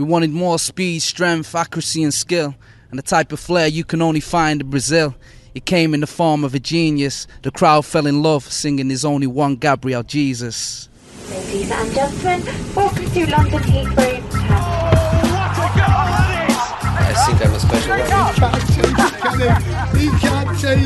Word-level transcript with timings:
We 0.00 0.06
wanted 0.06 0.30
more 0.30 0.58
speed, 0.58 1.00
strength, 1.00 1.54
accuracy, 1.54 2.02
and 2.02 2.14
skill, 2.14 2.54
and 2.88 2.98
the 2.98 3.02
type 3.02 3.32
of 3.32 3.38
flair 3.38 3.66
you 3.66 3.84
can 3.84 4.00
only 4.00 4.20
find 4.20 4.62
in 4.62 4.70
Brazil. 4.70 5.14
It 5.54 5.66
came 5.66 5.92
in 5.92 6.00
the 6.00 6.06
form 6.06 6.42
of 6.42 6.54
a 6.54 6.58
genius. 6.58 7.26
The 7.42 7.50
crowd 7.50 7.84
fell 7.84 8.06
in 8.06 8.22
love, 8.22 8.50
singing 8.50 8.88
There's 8.88 9.04
Only 9.04 9.26
One 9.26 9.56
Gabriel 9.56 10.02
Jesus. 10.02 10.88
Ladies 11.28 11.70
and 11.70 11.92
gentlemen, 11.92 12.42
welcome 12.74 13.10
to 13.10 13.30
London 13.30 13.60
Heathrow. 13.60 14.22
I 16.96 17.12
think 17.26 17.44
I'm 17.44 17.52
a 17.52 17.60
special 17.60 17.92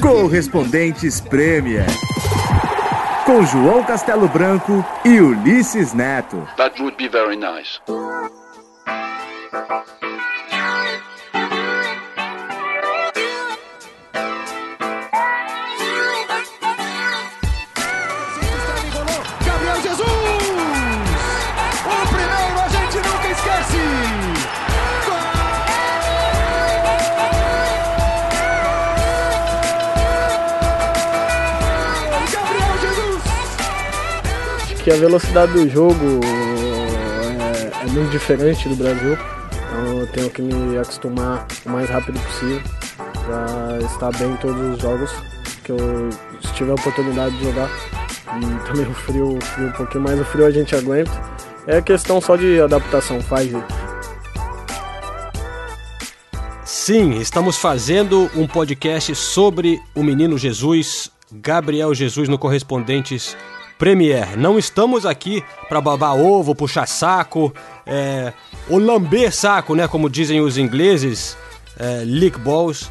Correspondentes 0.03 1.21
Premier. 1.21 1.87
Com 3.25 3.47
João 3.47 3.85
Castelo 3.85 4.27
Branco 4.29 4.85
e 5.05 5.21
Ulisses 5.21 5.93
Neto. 5.93 6.49
That 6.57 6.83
would 6.83 6.97
be 6.97 7.07
very 7.07 7.37
nice. 7.37 7.79
Que 34.85 34.91
a 34.91 34.97
velocidade 34.97 35.53
do 35.55 35.67
jogo 35.67 36.21
é, 36.23 37.85
é 37.85 37.91
muito 37.91 38.11
diferente 38.11 38.69
do 38.69 38.77
Brasil. 38.77 39.17
Então 39.75 39.99
eu 39.99 40.07
tenho 40.07 40.31
que 40.31 40.41
me 40.41 40.79
acostumar 40.79 41.47
o 41.67 41.71
mais 41.71 41.91
rápido 41.91 42.21
possível 42.21 42.63
para 43.27 43.79
estar 43.85 44.17
bem 44.17 44.31
em 44.31 44.37
todos 44.37 44.75
os 44.75 44.81
jogos 44.81 45.11
que 45.65 45.73
eu 45.73 46.11
se 46.41 46.53
tiver 46.55 46.71
a 46.71 46.75
oportunidade 46.75 47.37
de 47.37 47.45
jogar. 47.45 47.69
E 48.37 48.41
também 48.69 48.87
o 48.87 48.95
frio, 48.95 49.37
o 49.37 49.41
frio 49.41 49.67
um 49.67 49.73
pouquinho 49.73 50.05
mais 50.05 50.21
o 50.21 50.25
frio 50.25 50.47
a 50.47 50.51
gente 50.51 50.77
aguenta. 50.77 51.11
É 51.67 51.83
questão 51.83 52.21
só 52.21 52.37
de 52.37 52.61
adaptação, 52.61 53.21
faz. 53.21 53.51
Sim, 56.65 57.19
estamos 57.19 57.57
fazendo 57.57 58.31
um 58.37 58.47
podcast 58.47 59.15
sobre 59.15 59.81
o 59.95 60.03
menino 60.03 60.39
Jesus, 60.39 61.11
Gabriel 61.33 61.95
Jesus 61.95 62.29
no 62.29 62.39
Correspondentes 62.39 63.37
Premier. 63.79 64.39
Não 64.39 64.59
estamos 64.59 65.05
aqui 65.05 65.43
para 65.69 65.81
babar 65.81 66.15
ovo, 66.15 66.55
puxar 66.55 66.87
saco, 66.87 67.53
é, 67.87 68.33
ou 68.69 68.79
lamber 68.79 69.35
saco, 69.35 69.75
né, 69.75 69.87
como 69.87 70.09
dizem 70.09 70.41
os 70.41 70.57
ingleses, 70.57 71.37
é, 71.79 72.03
lick 72.05 72.39
balls. 72.39 72.91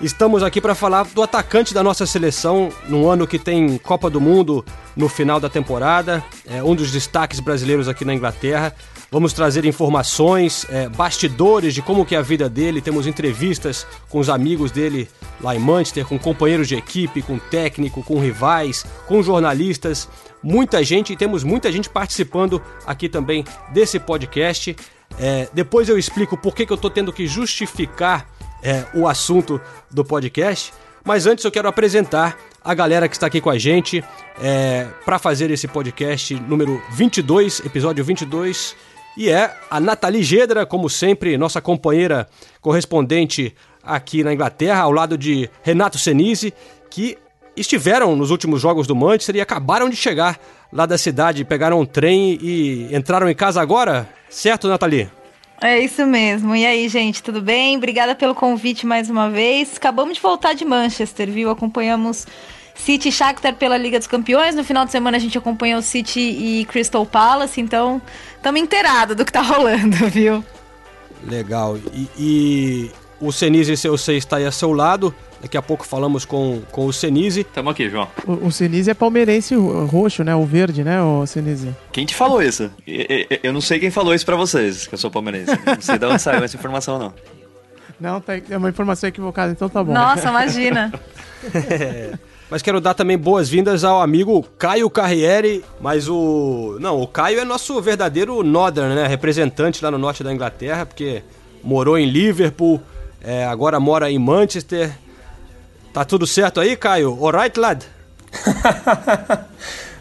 Estamos 0.00 0.42
aqui 0.42 0.60
para 0.60 0.74
falar 0.74 1.04
do 1.04 1.22
atacante 1.22 1.72
da 1.72 1.82
nossa 1.82 2.04
seleção 2.06 2.70
num 2.88 3.08
ano 3.08 3.26
que 3.26 3.38
tem 3.38 3.78
Copa 3.78 4.10
do 4.10 4.20
Mundo 4.20 4.64
no 4.96 5.08
final 5.08 5.38
da 5.38 5.48
temporada, 5.48 6.24
é 6.44 6.62
um 6.62 6.74
dos 6.74 6.90
destaques 6.90 7.38
brasileiros 7.38 7.88
aqui 7.88 8.04
na 8.04 8.12
Inglaterra. 8.12 8.74
Vamos 9.12 9.32
trazer 9.32 9.64
informações, 9.66 10.66
é, 10.70 10.88
bastidores 10.88 11.74
de 11.74 11.82
como 11.82 12.04
que 12.04 12.14
é 12.14 12.18
a 12.18 12.22
vida 12.22 12.48
dele, 12.48 12.80
temos 12.80 13.06
entrevistas 13.06 13.86
com 14.08 14.18
os 14.18 14.28
amigos 14.28 14.70
dele 14.70 15.08
lá 15.40 15.54
em 15.54 15.58
Manchester, 15.58 16.06
com 16.06 16.18
companheiros 16.18 16.66
de 16.66 16.74
equipe, 16.74 17.22
com 17.22 17.38
técnico, 17.38 18.02
com 18.02 18.18
rivais, 18.18 18.86
com 19.06 19.22
jornalistas, 19.22 20.08
muita 20.42 20.82
gente 20.82 21.12
e 21.12 21.16
temos 21.16 21.44
muita 21.44 21.70
gente 21.70 21.88
participando 21.88 22.60
aqui 22.86 23.08
também 23.08 23.44
desse 23.70 23.98
podcast. 24.00 24.74
É, 25.18 25.48
depois 25.52 25.88
eu 25.88 25.98
explico 25.98 26.36
por 26.36 26.54
que, 26.54 26.66
que 26.66 26.72
eu 26.72 26.76
estou 26.76 26.90
tendo 26.90 27.12
que 27.12 27.26
justificar 27.26 28.26
é, 28.62 28.84
o 28.94 29.06
assunto 29.06 29.60
do 29.90 30.04
podcast. 30.04 30.72
Mas 31.04 31.26
antes 31.26 31.44
eu 31.44 31.50
quero 31.50 31.68
apresentar 31.68 32.38
a 32.64 32.74
galera 32.74 33.08
que 33.08 33.16
está 33.16 33.26
aqui 33.26 33.40
com 33.40 33.50
a 33.50 33.58
gente 33.58 34.04
é, 34.40 34.86
para 35.04 35.18
fazer 35.18 35.50
esse 35.50 35.66
podcast 35.66 36.34
número 36.34 36.80
22, 36.92 37.60
episódio 37.60 38.04
22. 38.04 38.76
E 39.16 39.28
é 39.28 39.54
a 39.68 39.80
Nathalie 39.80 40.22
Gedra, 40.22 40.64
como 40.64 40.88
sempre, 40.88 41.36
nossa 41.36 41.60
companheira 41.60 42.28
correspondente 42.60 43.54
aqui 43.82 44.22
na 44.22 44.32
Inglaterra, 44.32 44.82
ao 44.82 44.92
lado 44.92 45.18
de 45.18 45.50
Renato 45.62 45.98
Senise, 45.98 46.54
que 46.88 47.18
estiveram 47.56 48.16
nos 48.16 48.30
últimos 48.30 48.60
jogos 48.60 48.86
do 48.86 48.94
Manchester 48.94 49.36
e 49.36 49.40
acabaram 49.40 49.90
de 49.90 49.96
chegar 49.96 50.40
lá 50.72 50.86
da 50.86 50.96
cidade, 50.96 51.44
pegaram 51.44 51.80
um 51.80 51.86
trem 51.86 52.38
e 52.40 52.88
entraram 52.94 53.28
em 53.28 53.34
casa 53.34 53.60
agora, 53.60 54.08
certo, 54.30 54.68
Nathalie? 54.68 55.10
É 55.60 55.78
isso 55.78 56.04
mesmo. 56.06 56.56
E 56.56 56.66
aí, 56.66 56.88
gente, 56.88 57.22
tudo 57.22 57.40
bem? 57.40 57.76
Obrigada 57.76 58.16
pelo 58.16 58.34
convite 58.34 58.84
mais 58.84 59.08
uma 59.08 59.30
vez. 59.30 59.76
Acabamos 59.76 60.14
de 60.16 60.20
voltar 60.20 60.54
de 60.54 60.64
Manchester, 60.64 61.30
viu? 61.30 61.50
Acompanhamos 61.50 62.26
City 62.74 63.10
e 63.10 63.12
Shakhtar 63.12 63.54
pela 63.54 63.76
Liga 63.76 63.98
dos 63.98 64.08
Campeões. 64.08 64.56
No 64.56 64.64
final 64.64 64.84
de 64.84 64.90
semana 64.90 65.16
a 65.18 65.20
gente 65.20 65.38
acompanhou 65.38 65.80
City 65.80 66.18
e 66.20 66.64
Crystal 66.64 67.06
Palace, 67.06 67.60
então 67.60 68.02
estamos 68.36 68.60
inteirados 68.60 69.14
do 69.14 69.24
que 69.24 69.32
tá 69.32 69.42
rolando, 69.42 69.96
viu? 70.08 70.44
Legal. 71.24 71.78
E, 71.94 72.08
e 72.18 72.90
o 73.20 73.30
Senise, 73.30 73.86
eu 73.86 73.96
sei, 73.96 74.16
está 74.16 74.38
aí 74.38 74.46
a 74.46 74.50
seu 74.50 74.72
lado. 74.72 75.14
Daqui 75.42 75.56
a 75.56 75.62
pouco 75.62 75.84
falamos 75.84 76.24
com, 76.24 76.62
com 76.70 76.86
o 76.86 76.92
Senise. 76.92 77.42
Tamo 77.42 77.68
aqui, 77.68 77.90
João. 77.90 78.06
O, 78.24 78.46
o 78.46 78.52
Senise 78.52 78.90
é 78.92 78.94
palmeirense 78.94 79.56
roxo, 79.56 80.22
né? 80.22 80.34
O 80.36 80.46
verde, 80.46 80.84
né, 80.84 81.02
o 81.02 81.26
Senise? 81.26 81.74
Quem 81.90 82.06
te 82.06 82.14
falou 82.14 82.40
isso? 82.40 82.70
Eu, 83.42 83.52
não 83.52 83.60
sei 83.60 83.80
quem 83.80 83.90
falou 83.90 84.14
isso 84.14 84.24
pra 84.24 84.36
vocês, 84.36 84.86
que 84.86 84.94
eu 84.94 84.98
sou 84.98 85.10
palmeirense. 85.10 85.50
Não 85.66 85.80
sei 85.80 85.98
de 85.98 86.06
onde 86.06 86.22
saiu 86.22 86.44
essa 86.44 86.56
informação, 86.56 86.98
não. 86.98 87.12
Não, 88.00 88.20
tá, 88.20 88.34
é 88.36 88.56
uma 88.56 88.68
informação 88.68 89.08
equivocada, 89.08 89.50
então 89.52 89.68
tá 89.68 89.82
bom. 89.82 89.92
Nossa, 89.92 90.28
imagina. 90.28 90.92
É, 91.52 92.12
Mas 92.52 92.60
quero 92.60 92.82
dar 92.82 92.92
também 92.92 93.16
boas-vindas 93.16 93.82
ao 93.82 94.02
amigo 94.02 94.42
Caio 94.58 94.90
Carriere, 94.90 95.64
mas 95.80 96.06
o... 96.06 96.76
Não, 96.80 97.00
o 97.00 97.06
Caio 97.06 97.40
é 97.40 97.46
nosso 97.46 97.80
verdadeiro 97.80 98.42
Northern, 98.42 98.94
né? 98.94 99.06
Representante 99.06 99.82
lá 99.82 99.90
no 99.90 99.96
norte 99.96 100.22
da 100.22 100.30
Inglaterra, 100.30 100.84
porque 100.84 101.22
morou 101.64 101.96
em 101.96 102.04
Liverpool, 102.04 102.78
é, 103.22 103.46
agora 103.46 103.80
mora 103.80 104.10
em 104.10 104.18
Manchester. 104.18 104.92
Tá 105.92 106.04
tudo 106.06 106.26
certo 106.26 106.58
aí, 106.58 106.74
Caio? 106.74 107.18
Alright, 107.22 107.60
lad? 107.60 107.84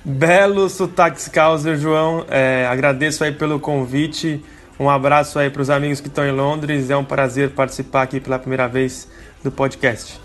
Belo 0.06 0.69
sotaque 0.69 1.22
Scouser, 1.22 1.78
João. 1.78 2.25
É, 2.29 2.66
agradeço 2.66 3.24
aí 3.24 3.34
pelo 3.34 3.59
convite. 3.59 4.44
Um 4.79 4.90
abraço 4.90 5.38
aí 5.38 5.50
para 5.50 5.62
os 5.62 5.69
amigos 5.69 6.00
que 6.00 6.07
estão 6.07 6.25
em 6.25 6.31
Londres. 6.31 6.90
É 6.90 6.96
um 6.96 7.03
prazer 7.03 7.52
participar 7.52 8.03
aqui 8.03 8.22
pela 8.22 8.40
primeira 8.40 8.69
vez 8.69 9.07
do 9.44 9.52
podcast. 9.52 10.19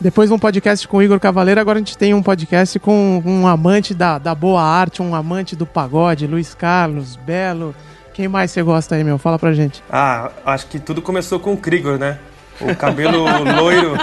Depois 0.00 0.28
de 0.28 0.34
um 0.34 0.38
podcast 0.38 0.86
com 0.88 0.98
o 0.98 1.02
Igor 1.02 1.20
Cavaleiro, 1.20 1.60
agora 1.60 1.78
a 1.78 1.80
gente 1.80 1.96
tem 1.96 2.12
um 2.12 2.22
podcast 2.22 2.78
com 2.80 3.22
um 3.24 3.46
amante 3.46 3.94
da, 3.94 4.18
da 4.18 4.34
boa 4.34 4.62
arte, 4.62 5.00
um 5.00 5.14
amante 5.14 5.56
do 5.56 5.64
pagode, 5.64 6.26
Luiz 6.26 6.52
Carlos, 6.52 7.16
Belo. 7.16 7.74
Quem 8.12 8.28
mais 8.28 8.50
você 8.50 8.62
gosta 8.62 8.96
aí, 8.96 9.04
meu? 9.04 9.18
Fala 9.18 9.38
pra 9.38 9.54
gente. 9.54 9.82
Ah, 9.88 10.30
acho 10.44 10.66
que 10.66 10.78
tudo 10.78 11.00
começou 11.00 11.38
com 11.38 11.52
o 11.52 11.56
Krigor, 11.56 11.96
né? 11.96 12.18
O 12.60 12.74
cabelo 12.74 13.24
loiro. 13.56 13.94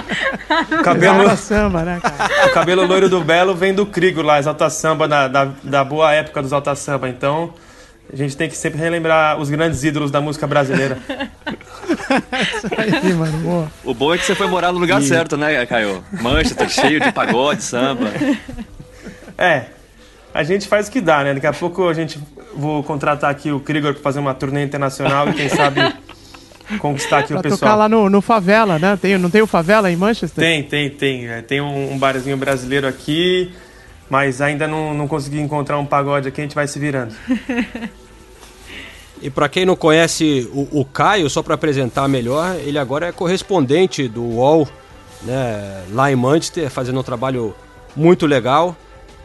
O 0.79 0.83
cabelo, 0.83 1.21
Exalta 1.23 1.35
samba, 1.37 1.81
né, 1.83 1.99
cara? 2.01 2.47
o 2.47 2.53
cabelo 2.53 2.85
loiro 2.85 3.09
do 3.09 3.21
Belo 3.21 3.55
vem 3.55 3.73
do 3.73 3.85
Krigor 3.85 4.23
lá, 4.23 4.39
Exalta 4.39 4.69
Samba, 4.69 5.07
da, 5.07 5.27
da, 5.27 5.49
da 5.63 5.83
boa 5.83 6.13
época 6.13 6.41
do 6.41 6.47
Exalta 6.47 6.75
Samba. 6.75 7.09
Então, 7.09 7.53
a 8.11 8.15
gente 8.15 8.37
tem 8.37 8.47
que 8.49 8.55
sempre 8.55 8.79
relembrar 8.79 9.39
os 9.39 9.49
grandes 9.49 9.83
ídolos 9.83 10.11
da 10.11 10.21
música 10.21 10.45
brasileira. 10.45 10.97
Isso 11.07 12.67
aí, 12.77 13.13
mano. 13.13 13.37
Boa. 13.39 13.71
O 13.83 13.93
bom 13.93 14.13
é 14.13 14.17
que 14.17 14.25
você 14.25 14.35
foi 14.35 14.47
morar 14.47 14.71
no 14.71 14.77
lugar 14.79 15.01
E- 15.01 15.05
certo, 15.07 15.35
né, 15.37 15.65
Caio? 15.65 16.03
Manchester, 16.21 16.69
cheio 16.69 16.99
de 16.99 17.11
pagode, 17.11 17.63
samba. 17.63 18.07
É, 19.37 19.63
a 20.33 20.43
gente 20.43 20.67
faz 20.67 20.87
o 20.87 20.91
que 20.91 21.01
dá, 21.01 21.23
né? 21.23 21.33
Daqui 21.33 21.47
a 21.47 21.53
pouco 21.53 21.87
a 21.89 21.93
gente 21.93 22.19
vou 22.55 22.83
contratar 22.83 23.31
aqui 23.31 23.51
o 23.51 23.59
Krigor 23.59 23.93
para 23.93 24.03
fazer 24.03 24.19
uma 24.19 24.33
turnê 24.33 24.63
internacional 24.63 25.27
e 25.29 25.33
quem 25.33 25.49
sabe 25.49 25.81
conquistar 26.79 27.19
aqui 27.19 27.29
Pra 27.29 27.39
o 27.39 27.43
pessoal. 27.43 27.59
tocar 27.59 27.75
lá 27.75 27.89
no, 27.89 28.09
no 28.09 28.21
Favela, 28.21 28.77
né? 28.79 28.97
Tem, 29.01 29.17
não 29.17 29.29
tem 29.29 29.41
o 29.41 29.47
Favela 29.47 29.91
em 29.91 29.95
Manchester? 29.95 30.43
Tem, 30.43 30.63
tem, 30.63 30.89
tem. 30.89 31.27
É, 31.27 31.41
Tem 31.41 31.61
um, 31.61 31.93
um 31.93 31.97
barzinho 31.97 32.37
brasileiro 32.37 32.87
aqui, 32.87 33.51
mas 34.09 34.41
ainda 34.41 34.67
não, 34.67 34.93
não 34.93 35.07
consegui 35.07 35.39
encontrar 35.39 35.77
um 35.79 35.85
pagode 35.85 36.27
aqui, 36.27 36.41
a 36.41 36.43
gente 36.43 36.55
vai 36.55 36.67
se 36.67 36.79
virando. 36.79 37.13
E 39.21 39.29
para 39.29 39.47
quem 39.47 39.65
não 39.65 39.75
conhece 39.75 40.49
o, 40.53 40.81
o 40.81 40.83
Caio, 40.83 41.29
só 41.29 41.41
para 41.41 41.55
apresentar 41.55 42.09
melhor, 42.09 42.57
ele 42.59 42.77
agora 42.77 43.07
é 43.07 43.11
correspondente 43.13 44.05
do 44.09 44.21
UOL, 44.21 44.67
né, 45.21 45.83
lá 45.93 46.11
em 46.11 46.15
Manchester, 46.15 46.69
fazendo 46.69 46.99
um 46.99 47.03
trabalho 47.03 47.55
muito 47.95 48.25
legal 48.25 48.75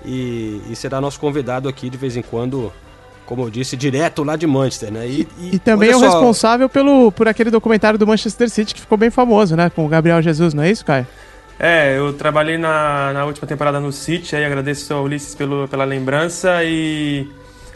e, 0.04 0.60
e 0.70 0.76
será 0.76 1.00
nosso 1.00 1.18
convidado 1.18 1.68
aqui 1.68 1.90
de 1.90 1.96
vez 1.98 2.16
em 2.16 2.22
quando, 2.22 2.72
como 3.28 3.42
eu 3.42 3.50
disse, 3.50 3.76
direto 3.76 4.24
lá 4.24 4.36
de 4.36 4.46
Manchester, 4.46 4.90
né? 4.90 5.06
E, 5.06 5.28
E 5.52 5.58
também 5.58 5.90
é 5.90 5.96
o 5.96 5.98
só, 5.98 6.06
responsável 6.06 6.66
pelo, 6.66 7.12
por 7.12 7.28
aquele 7.28 7.50
documentário 7.50 7.98
do 7.98 8.06
Manchester 8.06 8.48
City 8.48 8.74
que 8.74 8.80
ficou 8.80 8.96
bem 8.96 9.10
famoso, 9.10 9.54
né? 9.54 9.68
Com 9.68 9.84
o 9.84 9.88
Gabriel 9.88 10.22
Jesus, 10.22 10.54
não 10.54 10.62
é 10.62 10.70
isso, 10.70 10.82
Caio? 10.82 11.06
É, 11.58 11.98
eu 11.98 12.14
trabalhei 12.14 12.56
na, 12.56 13.12
na 13.12 13.26
última 13.26 13.46
temporada 13.46 13.78
no 13.80 13.92
City, 13.92 14.34
aí 14.34 14.46
agradeço 14.46 14.94
ao 14.94 15.04
Ulisses 15.04 15.34
pelo, 15.34 15.68
pela 15.68 15.84
lembrança 15.84 16.64
e 16.64 17.30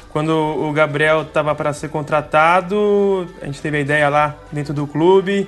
quando 0.09 0.31
o 0.31 0.73
Gabriel 0.73 1.21
estava 1.21 1.55
para 1.55 1.71
ser 1.75 1.91
contratado, 1.91 3.29
a 3.43 3.45
gente 3.45 3.61
teve 3.61 3.77
a 3.77 3.81
ideia 3.81 4.09
lá 4.09 4.35
dentro 4.51 4.73
do 4.73 4.87
clube, 4.87 5.47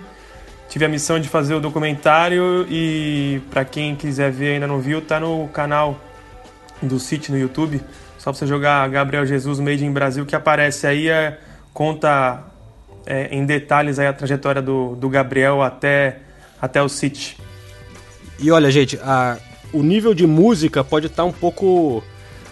tive 0.68 0.84
a 0.84 0.88
missão 0.88 1.18
de 1.18 1.30
fazer 1.30 1.54
o 1.54 1.60
documentário 1.60 2.66
e 2.68 3.40
para 3.50 3.64
quem 3.64 3.96
quiser 3.96 4.30
ver 4.30 4.52
ainda 4.52 4.66
não 4.66 4.80
viu, 4.80 5.00
tá 5.00 5.18
no 5.18 5.48
canal 5.48 5.98
do 6.82 6.98
City 6.98 7.32
no 7.32 7.38
YouTube. 7.38 7.80
Só 8.24 8.32
você 8.32 8.46
jogar 8.46 8.88
Gabriel 8.88 9.26
Jesus 9.26 9.60
Made 9.60 9.84
in 9.84 9.92
Brasil 9.92 10.24
que 10.24 10.34
aparece 10.34 10.86
aí, 10.86 11.10
é, 11.10 11.38
conta 11.74 12.42
é, 13.04 13.28
em 13.30 13.44
detalhes 13.44 13.98
aí 13.98 14.06
a 14.06 14.14
trajetória 14.14 14.62
do, 14.62 14.96
do 14.96 15.10
Gabriel 15.10 15.60
até, 15.60 16.20
até 16.58 16.82
o 16.82 16.88
City. 16.88 17.36
E 18.40 18.50
olha, 18.50 18.70
gente, 18.70 18.98
a, 19.02 19.36
o 19.74 19.82
nível 19.82 20.14
de 20.14 20.26
música 20.26 20.82
pode 20.82 21.08
estar 21.08 21.22
tá 21.22 21.28
um 21.28 21.32
pouco 21.32 22.02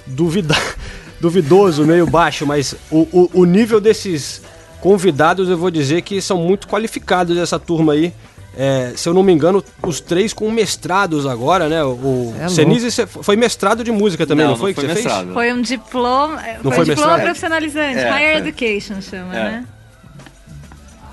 duvida, 0.06 0.54
duvidoso, 1.18 1.86
meio 1.86 2.06
baixo, 2.06 2.44
mas 2.46 2.76
o, 2.90 3.08
o, 3.10 3.30
o 3.40 3.44
nível 3.46 3.80
desses 3.80 4.42
convidados 4.78 5.48
eu 5.48 5.56
vou 5.56 5.70
dizer 5.70 6.02
que 6.02 6.20
são 6.20 6.36
muito 6.36 6.68
qualificados 6.68 7.38
essa 7.38 7.58
turma 7.58 7.94
aí. 7.94 8.12
É, 8.56 8.92
se 8.94 9.08
eu 9.08 9.14
não 9.14 9.22
me 9.22 9.32
engano, 9.32 9.64
os 9.82 10.00
três 10.00 10.32
com 10.32 10.50
mestrados 10.50 11.26
agora, 11.26 11.68
né? 11.68 11.82
O 11.82 12.34
é 12.38 12.48
Senise 12.48 13.06
foi 13.06 13.34
mestrado 13.34 13.82
de 13.82 13.90
música 13.90 14.26
também, 14.26 14.44
não, 14.44 14.52
não 14.52 14.58
foi? 14.58 14.70
Não 14.70 14.74
foi 14.74 14.84
que 14.84 14.88
você 14.88 14.94
mestrado. 14.94 15.24
fez? 15.24 15.34
Foi 15.34 15.52
um 15.52 15.62
diploma. 15.62 16.42
Não 16.62 16.70
foi, 16.70 16.72
foi 16.72 16.80
um 16.80 16.84
diploma 16.84 16.86
mestrado? 16.86 17.22
profissionalizante, 17.22 17.98
é, 17.98 18.10
Higher 18.10 18.36
Education 18.38 19.00
chama, 19.00 19.34
é. 19.34 19.42
né? 19.42 19.66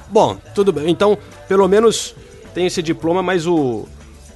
Bom, 0.09 0.38
tudo 0.53 0.74
bem. 0.74 0.89
Então, 0.89 1.18
pelo 1.47 1.68
menos 1.68 2.15
tem 2.53 2.65
esse 2.65 2.81
diploma, 2.81 3.21
mas 3.21 3.47
o, 3.47 3.88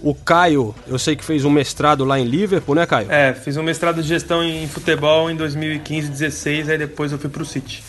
o 0.02 0.14
Caio, 0.14 0.74
eu 0.88 1.00
sei 1.00 1.16
que 1.16 1.24
fez 1.24 1.44
um 1.44 1.50
mestrado 1.50 2.06
lá 2.06 2.20
em 2.20 2.26
Liverpool, 2.26 2.76
né, 2.76 2.86
Caio? 2.86 3.12
É, 3.12 3.34
fiz 3.34 3.58
um 3.58 3.64
mestrado 3.64 4.02
de 4.02 4.08
gestão 4.08 4.44
em 4.44 4.68
futebol 4.68 5.30
em 5.30 5.36
2015, 5.36 6.10
16, 6.10 6.70
aí 6.70 6.78
depois 6.78 7.12
eu 7.12 7.18
fui 7.18 7.30
pro 7.30 7.44
City. 7.44 7.84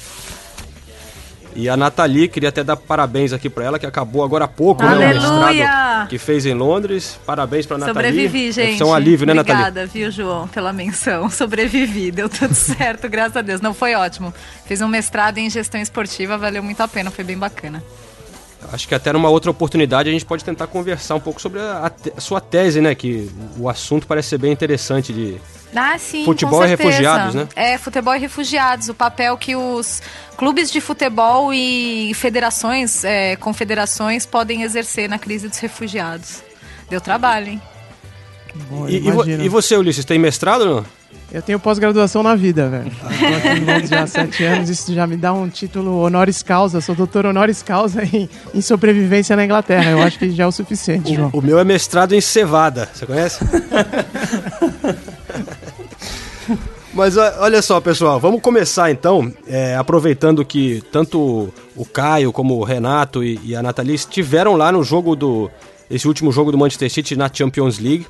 E 1.55 1.69
a 1.69 1.77
Nathalie, 1.77 2.29
queria 2.29 2.49
até 2.49 2.65
dar 2.65 2.77
parabéns 2.77 3.33
aqui 3.33 3.49
para 3.49 3.65
ela, 3.65 3.79
que 3.79 3.87
acabou 3.87 4.25
agora 4.25 4.45
há 4.45 4.49
pouco, 4.49 4.83
Aleluia! 4.83 5.21
né? 5.21 5.29
O 5.29 5.47
mestrado 5.47 6.09
que 6.09 6.19
fez 6.19 6.47
em 6.47 6.55
Londres. 6.55 7.19
Parabéns 7.25 7.65
pra 7.67 7.79
Nathalie. 7.79 7.95
Sobrevivi, 7.95 8.53
gente. 8.53 8.83
É 8.83 8.85
um 8.85 8.93
alívio, 8.93 9.27
né, 9.27 9.35
Nathalie? 9.35 9.63
Obrigada, 9.63 9.87
viu, 9.87 10.11
João, 10.11 10.49
pela 10.49 10.73
menção. 10.73 11.31
Sobrevivi, 11.31 12.11
deu 12.11 12.29
tudo 12.29 12.53
certo, 12.55 13.09
graças 13.09 13.37
a 13.37 13.43
Deus. 13.43 13.61
Não, 13.61 13.73
foi 13.73 13.95
ótimo. 13.95 14.35
Fiz 14.67 14.81
um 14.81 14.89
mestrado 14.89 15.39
em 15.39 15.49
gestão 15.49 15.81
esportiva, 15.81 16.37
valeu 16.37 16.63
muito 16.63 16.81
a 16.81 16.89
pena, 16.89 17.11
foi 17.11 17.25
bem 17.25 17.39
bacana. 17.39 17.83
Acho 18.73 18.89
que 18.89 18.95
até 18.95 19.13
numa 19.13 19.29
outra 19.29 19.51
oportunidade 19.51 20.09
a 20.09 20.13
gente 20.13 20.25
pode 20.25 20.45
tentar 20.45 20.67
conversar 20.67 21.15
um 21.15 21.21
pouco 21.21 21.41
sobre 21.41 21.61
a, 21.61 21.93
a 22.17 22.21
sua 22.21 22.41
tese, 22.41 22.81
né? 22.81 22.95
Que 22.95 23.31
o 23.59 23.69
assunto 23.69 24.07
parece 24.07 24.31
ser 24.31 24.39
bem 24.39 24.53
interessante 24.53 25.13
de 25.13 25.41
ah, 25.75 25.99
sim, 25.99 26.25
futebol 26.25 26.65
e 26.65 26.69
refugiados, 26.69 27.35
né? 27.35 27.49
É, 27.57 27.77
futebol 27.79 28.15
e 28.15 28.19
refugiados, 28.19 28.89
o 28.89 28.95
papel 28.95 29.37
que 29.37 29.57
os 29.57 30.01
clubes 30.37 30.71
de 30.71 30.81
futebol 30.81 31.53
e 31.53 32.13
federações, 32.15 33.05
é, 33.05 33.37
confederações 33.37 34.25
podem 34.25 34.63
exercer 34.63 35.09
na 35.09 35.19
crise 35.19 35.49
dos 35.49 35.59
refugiados. 35.59 36.43
Deu 36.89 37.01
trabalho, 37.01 37.49
hein? 37.49 37.63
Boa, 38.71 38.89
e, 38.89 38.97
e, 38.97 39.49
você, 39.49 39.77
Ulisses, 39.77 40.05
tem 40.05 40.19
mestrado 40.19 40.61
ou 40.61 40.75
não? 40.77 40.87
Eu 41.35 41.43
tenho 41.43 41.59
pós-graduação 41.59 42.23
na 42.23 42.37
vida, 42.37 42.69
velho. 42.69 42.87
Estou 42.87 43.37
aqui 43.37 43.49
em 43.49 43.65
Londres 43.65 43.91
já 43.91 44.03
há 44.05 44.07
sete 44.07 44.45
anos, 44.45 44.71
isso 44.71 44.95
já 44.95 45.05
me 45.05 45.17
dá 45.17 45.33
um 45.33 45.49
título 45.49 45.99
honoris 45.99 46.45
causa. 46.45 46.81
Sou 46.81 46.95
doutor 46.95 47.27
honoris 47.27 47.61
causa 47.61 48.05
em, 48.05 48.31
em 48.55 48.61
sobrevivência 48.61 49.35
na 49.35 49.45
Inglaterra. 49.45 49.91
Eu 49.91 50.01
acho 50.01 50.17
que 50.17 50.31
já 50.31 50.45
é 50.45 50.47
o 50.47 50.53
suficiente, 50.53 51.11
o, 51.11 51.17
João. 51.17 51.31
O 51.33 51.43
meu 51.43 51.59
é 51.59 51.65
mestrado 51.65 52.13
em 52.13 52.21
cevada, 52.21 52.89
você 52.95 53.05
conhece? 53.05 53.45
Mas 56.95 57.17
olha 57.17 57.61
só, 57.61 57.81
pessoal, 57.81 58.21
vamos 58.21 58.41
começar 58.41 58.93
então, 58.93 59.33
é, 59.49 59.75
aproveitando 59.75 60.45
que 60.45 60.85
tanto 60.93 61.53
o 61.75 61.85
Caio 61.85 62.33
como 62.33 62.55
o 62.55 62.63
Renato 62.63 63.25
e, 63.25 63.41
e, 63.43 63.57
a 63.57 63.63
Nathalie 63.63 63.97
estiveram 63.97 64.55
lá 64.55 64.71
no 64.71 64.85
jogo 64.85 65.17
do. 65.17 65.51
Esse 65.91 66.07
último 66.07 66.31
jogo 66.31 66.53
do 66.53 66.59
Manchester 66.59 66.89
City 66.89 67.17
na 67.17 67.29
Champions 67.31 67.81
League, 67.81 68.07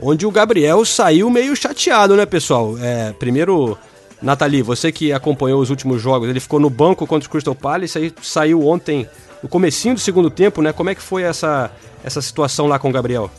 onde 0.00 0.26
o 0.26 0.30
Gabriel 0.30 0.84
saiu 0.84 1.30
meio 1.30 1.54
chateado, 1.56 2.16
né, 2.16 2.26
pessoal? 2.26 2.76
É, 2.78 3.12
primeiro, 3.12 3.76
Nathalie, 4.20 4.62
você 4.62 4.90
que 4.90 5.12
acompanhou 5.12 5.60
os 5.60 5.70
últimos 5.70 6.00
jogos, 6.00 6.28
ele 6.28 6.40
ficou 6.40 6.58
no 6.58 6.70
banco 6.70 7.06
contra 7.06 7.26
o 7.26 7.30
Crystal 7.30 7.54
Palace, 7.54 7.98
aí 7.98 8.12
saiu 8.22 8.66
ontem, 8.66 9.08
no 9.42 9.48
comecinho 9.48 9.94
do 9.94 10.00
segundo 10.00 10.30
tempo, 10.30 10.62
né? 10.62 10.72
Como 10.72 10.90
é 10.90 10.94
que 10.94 11.02
foi 11.02 11.22
essa, 11.22 11.70
essa 12.02 12.22
situação 12.22 12.66
lá 12.66 12.78
com 12.78 12.88
o 12.88 12.92
Gabriel? 12.92 13.30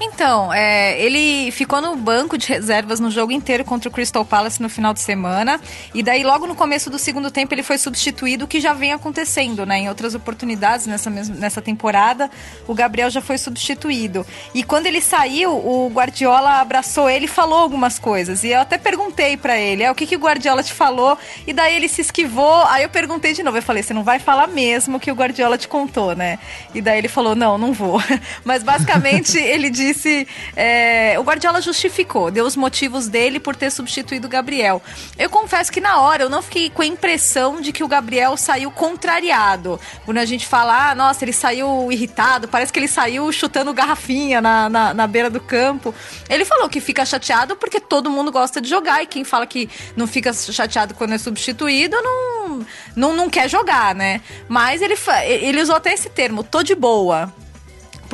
Então, 0.00 0.52
é, 0.52 1.00
ele 1.00 1.52
ficou 1.52 1.80
no 1.80 1.94
banco 1.94 2.36
de 2.36 2.48
reservas 2.48 2.98
no 2.98 3.10
jogo 3.10 3.30
inteiro 3.30 3.64
contra 3.64 3.88
o 3.88 3.92
Crystal 3.92 4.24
Palace 4.24 4.60
no 4.60 4.68
final 4.68 4.92
de 4.92 5.00
semana. 5.00 5.60
E 5.94 6.02
daí, 6.02 6.24
logo 6.24 6.46
no 6.46 6.54
começo 6.54 6.90
do 6.90 6.98
segundo 6.98 7.30
tempo, 7.30 7.54
ele 7.54 7.62
foi 7.62 7.78
substituído, 7.78 8.44
o 8.44 8.48
que 8.48 8.60
já 8.60 8.72
vem 8.72 8.92
acontecendo, 8.92 9.64
né? 9.64 9.78
Em 9.78 9.88
outras 9.88 10.14
oportunidades 10.14 10.86
nessa, 10.86 11.08
mesma, 11.08 11.36
nessa 11.36 11.62
temporada, 11.62 12.28
o 12.66 12.74
Gabriel 12.74 13.08
já 13.08 13.20
foi 13.20 13.38
substituído. 13.38 14.26
E 14.52 14.64
quando 14.64 14.86
ele 14.86 15.00
saiu, 15.00 15.52
o 15.52 15.88
Guardiola 15.92 16.60
abraçou 16.60 17.08
ele 17.08 17.26
e 17.26 17.28
falou 17.28 17.58
algumas 17.58 17.96
coisas. 17.98 18.42
E 18.42 18.48
eu 18.48 18.60
até 18.60 18.76
perguntei 18.76 19.36
para 19.36 19.56
ele, 19.56 19.84
é, 19.84 19.90
o 19.90 19.94
que, 19.94 20.06
que 20.06 20.16
o 20.16 20.20
Guardiola 20.20 20.62
te 20.64 20.72
falou? 20.72 21.16
E 21.46 21.52
daí 21.52 21.76
ele 21.76 21.88
se 21.88 22.00
esquivou. 22.00 22.64
Aí 22.64 22.82
eu 22.82 22.88
perguntei 22.88 23.32
de 23.32 23.44
novo, 23.44 23.58
eu 23.58 23.62
falei, 23.62 23.82
você 23.82 23.94
não 23.94 24.02
vai 24.02 24.18
falar 24.18 24.48
mesmo 24.48 24.98
que 24.98 25.12
o 25.12 25.14
Guardiola 25.14 25.56
te 25.56 25.68
contou, 25.68 26.16
né? 26.16 26.40
E 26.74 26.82
daí 26.82 26.98
ele 26.98 27.08
falou, 27.08 27.36
não, 27.36 27.56
não 27.56 27.72
vou. 27.72 28.02
Mas 28.44 28.64
basicamente 28.64 29.38
ele 29.38 29.70
disse 29.70 29.83
disse. 29.84 30.26
É, 30.56 31.16
o 31.18 31.22
Guardiola 31.22 31.60
justificou, 31.60 32.30
deu 32.30 32.44
os 32.44 32.56
motivos 32.56 33.08
dele 33.08 33.38
por 33.38 33.54
ter 33.54 33.70
substituído 33.70 34.26
o 34.26 34.30
Gabriel. 34.30 34.82
Eu 35.18 35.28
confesso 35.28 35.70
que 35.70 35.80
na 35.80 36.00
hora 36.00 36.22
eu 36.22 36.30
não 36.30 36.42
fiquei 36.42 36.70
com 36.70 36.82
a 36.82 36.86
impressão 36.86 37.60
de 37.60 37.72
que 37.72 37.84
o 37.84 37.88
Gabriel 37.88 38.36
saiu 38.36 38.70
contrariado. 38.70 39.78
Quando 40.04 40.18
a 40.18 40.24
gente 40.24 40.46
fala, 40.46 40.90
ah, 40.90 40.94
nossa, 40.94 41.24
ele 41.24 41.32
saiu 41.32 41.90
irritado, 41.90 42.48
parece 42.48 42.72
que 42.72 42.78
ele 42.78 42.88
saiu 42.88 43.30
chutando 43.32 43.72
garrafinha 43.72 44.40
na, 44.40 44.68
na, 44.68 44.94
na 44.94 45.06
beira 45.06 45.28
do 45.28 45.40
campo. 45.40 45.94
Ele 46.28 46.44
falou 46.44 46.68
que 46.68 46.80
fica 46.80 47.04
chateado 47.04 47.56
porque 47.56 47.80
todo 47.80 48.10
mundo 48.10 48.32
gosta 48.32 48.60
de 48.60 48.68
jogar 48.68 49.02
e 49.02 49.06
quem 49.06 49.24
fala 49.24 49.46
que 49.46 49.68
não 49.96 50.06
fica 50.06 50.32
chateado 50.32 50.94
quando 50.94 51.14
é 51.14 51.18
substituído 51.18 51.96
não, 52.02 52.66
não, 52.96 53.16
não 53.16 53.30
quer 53.30 53.48
jogar, 53.48 53.94
né? 53.94 54.20
Mas 54.48 54.80
ele, 54.80 54.94
ele 55.26 55.60
usou 55.60 55.76
até 55.76 55.92
esse 55.92 56.08
termo, 56.08 56.42
tô 56.42 56.62
de 56.62 56.74
boa. 56.74 57.32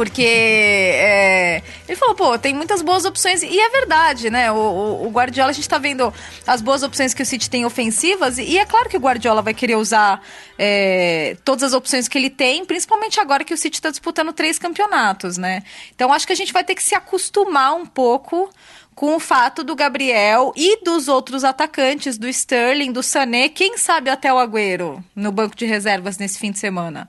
Porque 0.01 0.25
é, 0.25 1.63
ele 1.87 1.95
falou, 1.95 2.15
pô, 2.15 2.39
tem 2.39 2.55
muitas 2.55 2.81
boas 2.81 3.05
opções. 3.05 3.43
E 3.43 3.61
é 3.61 3.69
verdade, 3.69 4.31
né? 4.31 4.51
O, 4.51 4.57
o, 4.57 5.07
o, 5.07 5.11
Guardiola, 5.11 5.51
a 5.51 5.53
gente 5.53 5.69
tá 5.69 5.77
vendo 5.77 6.11
as 6.47 6.63
boas 6.63 6.83
opções 6.83 7.13
que 7.13 7.23
o 7.23 7.27
City 7.27 7.51
tem 7.51 7.67
ofensivas. 7.67 8.39
E 8.39 8.57
é 8.57 8.65
claro 8.65 8.89
que 8.89 8.97
o 8.97 9.01
Guardiola 9.01 9.43
vai 9.43 9.53
querer 9.53 9.77
usar 9.77 10.23
é, 10.59 11.37
todas 11.45 11.65
as 11.65 11.75
opções 11.75 12.09
que 12.09 12.17
ele 12.17 12.31
tem, 12.31 12.65
principalmente 12.65 13.21
agora 13.21 13.45
que 13.45 13.53
o 13.53 13.59
City 13.59 13.77
está 13.77 13.91
disputando 13.91 14.33
três 14.33 14.59
campeonatos, 14.59 15.37
né? 15.37 15.65
Então 15.95 16.11
acho 16.11 16.27
que 16.27 16.33
a 16.33 16.37
gente 16.37 16.51
vai 16.51 16.65
ter 16.65 16.75
que 16.75 16.83
se 16.83 16.95
acostumar 16.95 17.75
um 17.75 17.85
pouco 17.85 18.49
com 18.95 19.15
o 19.15 19.21
fato 19.21 19.63
do 19.63 19.77
Gabriel 19.77 20.51
e 20.57 20.83
dos 20.83 21.09
outros 21.09 21.45
atacantes, 21.45 22.17
do 22.17 22.27
Sterling, 22.27 22.91
do 22.91 23.03
Sané, 23.03 23.51
quem 23.51 23.77
sabe 23.77 24.09
até 24.09 24.33
o 24.33 24.39
Agüero 24.39 25.05
no 25.15 25.31
banco 25.31 25.55
de 25.55 25.67
reservas 25.67 26.17
nesse 26.17 26.39
fim 26.39 26.51
de 26.51 26.59
semana 26.59 27.07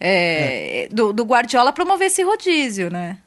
é, 0.00 0.84
é. 0.84 0.88
Do, 0.88 1.12
do, 1.12 1.24
Guardiola 1.24 1.72
promover 1.72 2.08
esse 2.08 2.22
rodízio, 2.22 2.90
né? 2.90 3.18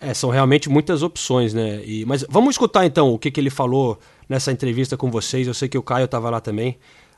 É, 0.00 0.12
são 0.12 0.30
realmente 0.30 0.68
muitas 0.68 1.02
opções, 1.02 1.54
né? 1.54 1.82
E, 1.84 2.04
mas 2.04 2.24
vamos 2.28 2.54
escutar 2.54 2.84
então 2.84 3.12
o 3.12 3.18
que, 3.18 3.30
que 3.30 3.40
ele 3.40 3.50
falou 3.50 3.98
nessa 4.28 4.52
entrevista 4.52 4.96
com 4.96 5.10
vocês. 5.10 5.46
Eu 5.46 5.54
sei 5.54 5.68
que 5.68 5.78
o 5.78 5.82
Caio 5.82 6.04
estava 6.04 6.28
lá 6.28 6.40
também, 6.40 6.76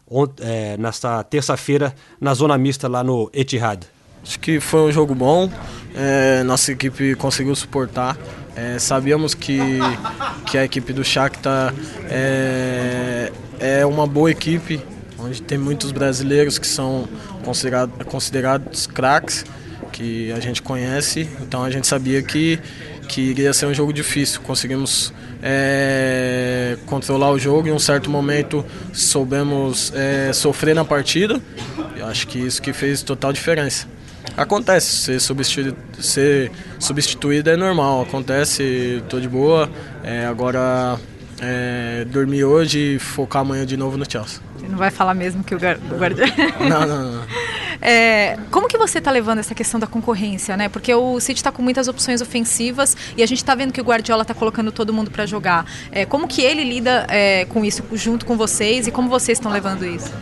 ont, 0.08 0.32
é, 0.40 0.76
nesta 0.76 1.22
terça-feira, 1.24 1.94
na 2.20 2.34
zona 2.34 2.56
mista 2.56 2.88
lá 2.88 3.02
no 3.02 3.30
Etihad. 3.32 3.84
Acho 4.22 4.38
que 4.40 4.60
foi 4.60 4.80
um 4.80 4.92
jogo 4.92 5.14
bom, 5.14 5.50
é, 5.94 6.42
nossa 6.42 6.72
equipe 6.72 7.14
conseguiu 7.14 7.54
suportar. 7.54 8.16
É, 8.54 8.78
sabíamos 8.78 9.34
que, 9.34 9.58
que 10.46 10.58
a 10.58 10.64
equipe 10.64 10.92
do 10.92 11.04
Shakhtar 11.04 11.72
é, 12.10 13.32
é 13.60 13.86
uma 13.86 14.06
boa 14.06 14.30
equipe, 14.30 14.80
onde 15.18 15.40
tem 15.40 15.56
muitos 15.56 15.92
brasileiros 15.92 16.58
que 16.58 16.66
são 16.66 17.08
considerado, 17.48 18.04
considerados 18.04 18.86
craques, 18.86 19.42
que 19.90 20.30
a 20.32 20.38
gente 20.38 20.60
conhece, 20.60 21.26
então 21.40 21.64
a 21.64 21.70
gente 21.70 21.86
sabia 21.86 22.22
que, 22.22 22.60
que 23.08 23.22
iria 23.22 23.54
ser 23.54 23.64
um 23.64 23.72
jogo 23.72 23.90
difícil. 23.90 24.42
Conseguimos 24.42 25.14
é, 25.42 26.76
controlar 26.84 27.30
o 27.30 27.38
jogo 27.38 27.66
em 27.66 27.72
um 27.72 27.78
certo 27.78 28.10
momento 28.10 28.64
soubemos 28.92 29.90
é, 29.94 30.30
sofrer 30.34 30.74
na 30.74 30.84
partida, 30.84 31.40
acho 32.04 32.26
que 32.26 32.38
isso 32.38 32.60
que 32.60 32.74
fez 32.74 33.02
total 33.02 33.32
diferença. 33.32 33.86
Acontece, 34.36 34.86
ser 34.86 35.20
substituído, 35.20 35.76
ser 35.98 36.52
substituído 36.78 37.48
é 37.48 37.56
normal, 37.56 38.02
acontece, 38.02 39.00
estou 39.02 39.20
de 39.20 39.28
boa. 39.28 39.70
É, 40.04 40.26
agora 40.26 40.98
é, 41.40 42.04
dormir 42.06 42.44
hoje 42.44 42.96
e 42.96 42.98
focar 42.98 43.42
amanhã 43.42 43.64
de 43.64 43.76
novo 43.76 43.96
no 43.96 44.10
Chelsea. 44.10 44.40
Você 44.56 44.68
não 44.68 44.78
vai 44.78 44.90
falar 44.90 45.14
mesmo 45.14 45.44
que 45.44 45.54
o, 45.54 45.58
Guardiola. 45.58 46.32
Não, 46.60 46.86
não, 46.86 47.12
não. 47.12 47.24
É, 47.80 48.36
como 48.50 48.66
que 48.66 48.76
você 48.76 48.98
está 48.98 49.08
levando 49.08 49.38
essa 49.38 49.54
questão 49.54 49.78
da 49.78 49.86
concorrência, 49.86 50.56
né? 50.56 50.68
Porque 50.68 50.92
o 50.92 51.20
City 51.20 51.38
está 51.38 51.52
com 51.52 51.62
muitas 51.62 51.86
opções 51.86 52.20
ofensivas 52.20 52.96
e 53.16 53.22
a 53.22 53.26
gente 53.26 53.38
está 53.38 53.54
vendo 53.54 53.72
que 53.72 53.80
o 53.80 53.84
Guardiola 53.84 54.22
está 54.22 54.34
colocando 54.34 54.72
todo 54.72 54.92
mundo 54.92 55.12
para 55.12 55.24
jogar. 55.26 55.64
É, 55.92 56.04
como 56.04 56.26
que 56.26 56.42
ele 56.42 56.64
lida 56.64 57.06
é, 57.08 57.44
com 57.44 57.64
isso 57.64 57.84
junto 57.92 58.26
com 58.26 58.36
vocês 58.36 58.88
e 58.88 58.90
como 58.90 59.08
vocês 59.08 59.38
estão 59.38 59.52
levando 59.52 59.86
isso? 59.86 60.12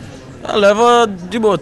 Ah, 0.43 0.55
leva 0.55 1.07
de 1.29 1.39
boa, 1.39 1.59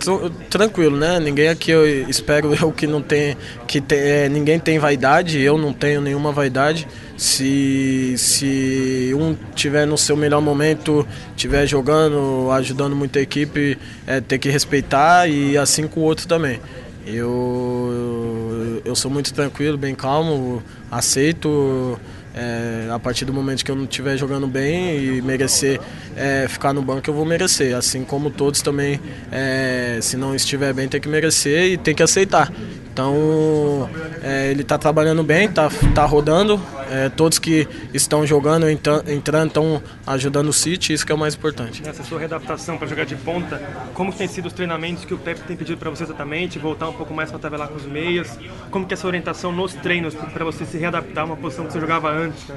tranquilo, 0.49 0.97
né? 0.97 1.19
Ninguém 1.19 1.47
aqui 1.47 1.71
eu 1.71 2.09
espero 2.09 2.53
eu 2.53 2.71
que 2.71 2.85
não 2.85 3.01
tem 3.01 3.37
que 3.67 3.81
é, 3.89 4.27
ninguém 4.29 4.59
tem 4.59 4.77
vaidade, 4.77 5.39
eu 5.39 5.57
não 5.57 5.73
tenho 5.73 6.01
nenhuma 6.01 6.31
vaidade. 6.31 6.87
Se 7.17 8.15
se 8.17 9.13
um 9.15 9.35
tiver 9.55 9.87
no 9.87 9.97
seu 9.97 10.17
melhor 10.17 10.41
momento, 10.41 11.07
tiver 11.35 11.65
jogando, 11.65 12.51
ajudando 12.51 12.95
muita 12.95 13.19
equipe, 13.19 13.77
é, 14.05 14.19
ter 14.19 14.37
que 14.37 14.49
respeitar 14.49 15.27
e 15.27 15.57
assim 15.57 15.87
com 15.87 16.01
o 16.01 16.03
outro 16.03 16.27
também. 16.27 16.59
Eu 17.07 18.81
eu 18.83 18.95
sou 18.95 19.09
muito 19.09 19.33
tranquilo, 19.33 19.77
bem 19.77 19.95
calmo, 19.95 20.61
aceito 20.91 21.99
é, 22.35 22.89
a 22.91 22.99
partir 22.99 23.23
do 23.23 23.33
momento 23.33 23.63
que 23.63 23.71
eu 23.71 23.75
não 23.75 23.85
estiver 23.85 24.17
jogando 24.17 24.45
bem 24.45 24.97
e 24.97 25.21
merecer 25.21 25.79
é, 26.17 26.47
ficar 26.49 26.73
no 26.73 26.81
banco, 26.81 27.09
eu 27.09 27.13
vou 27.13 27.25
merecer. 27.25 27.75
Assim 27.75 28.03
como 28.03 28.29
todos 28.29 28.61
também, 28.61 28.99
é, 29.31 29.99
se 30.01 30.17
não 30.17 30.35
estiver 30.35 30.73
bem, 30.73 30.87
tem 30.87 30.99
que 30.99 31.07
merecer 31.07 31.71
e 31.71 31.77
tem 31.77 31.95
que 31.95 32.03
aceitar. 32.03 32.51
Então, 32.91 33.89
é, 34.21 34.51
ele 34.51 34.61
está 34.61 34.77
trabalhando 34.77 35.23
bem, 35.23 35.47
está 35.47 35.69
tá 35.93 36.05
rodando. 36.05 36.61
É, 36.95 37.09
todos 37.09 37.37
que 37.37 37.67
estão 37.93 38.25
jogando, 38.25 38.69
entrando, 38.69 39.47
estão 39.47 39.83
ajudando 40.07 40.47
o 40.47 40.53
City, 40.53 40.93
isso 40.93 41.05
que 41.05 41.11
é 41.11 41.15
o 41.15 41.17
mais 41.17 41.35
importante. 41.35 41.83
Nessa 41.83 42.05
sua 42.05 42.19
readaptação 42.19 42.77
para 42.77 42.87
jogar 42.87 43.03
de 43.03 43.17
ponta, 43.17 43.61
como 43.93 44.13
tem 44.13 44.29
sido 44.29 44.45
os 44.45 44.53
treinamentos 44.53 45.03
que 45.03 45.13
o 45.13 45.17
Pepe 45.17 45.41
tem 45.41 45.57
pedido 45.57 45.77
para 45.77 45.89
você 45.89 46.03
exatamente? 46.03 46.57
Voltar 46.57 46.87
um 46.87 46.93
pouco 46.93 47.13
mais 47.13 47.29
para 47.29 47.37
tabelar 47.37 47.67
com 47.67 47.75
os 47.75 47.85
meias? 47.85 48.39
Como 48.71 48.85
que 48.85 48.93
é 48.93 48.95
essa 48.95 49.05
orientação 49.07 49.51
nos 49.51 49.73
treinos 49.73 50.15
para 50.15 50.45
você 50.45 50.65
se 50.65 50.77
readaptar 50.77 51.23
a 51.23 51.27
uma 51.27 51.35
posição 51.35 51.65
que 51.65 51.73
você 51.73 51.81
jogava 51.81 52.09
antes? 52.09 52.47
Né? 52.47 52.55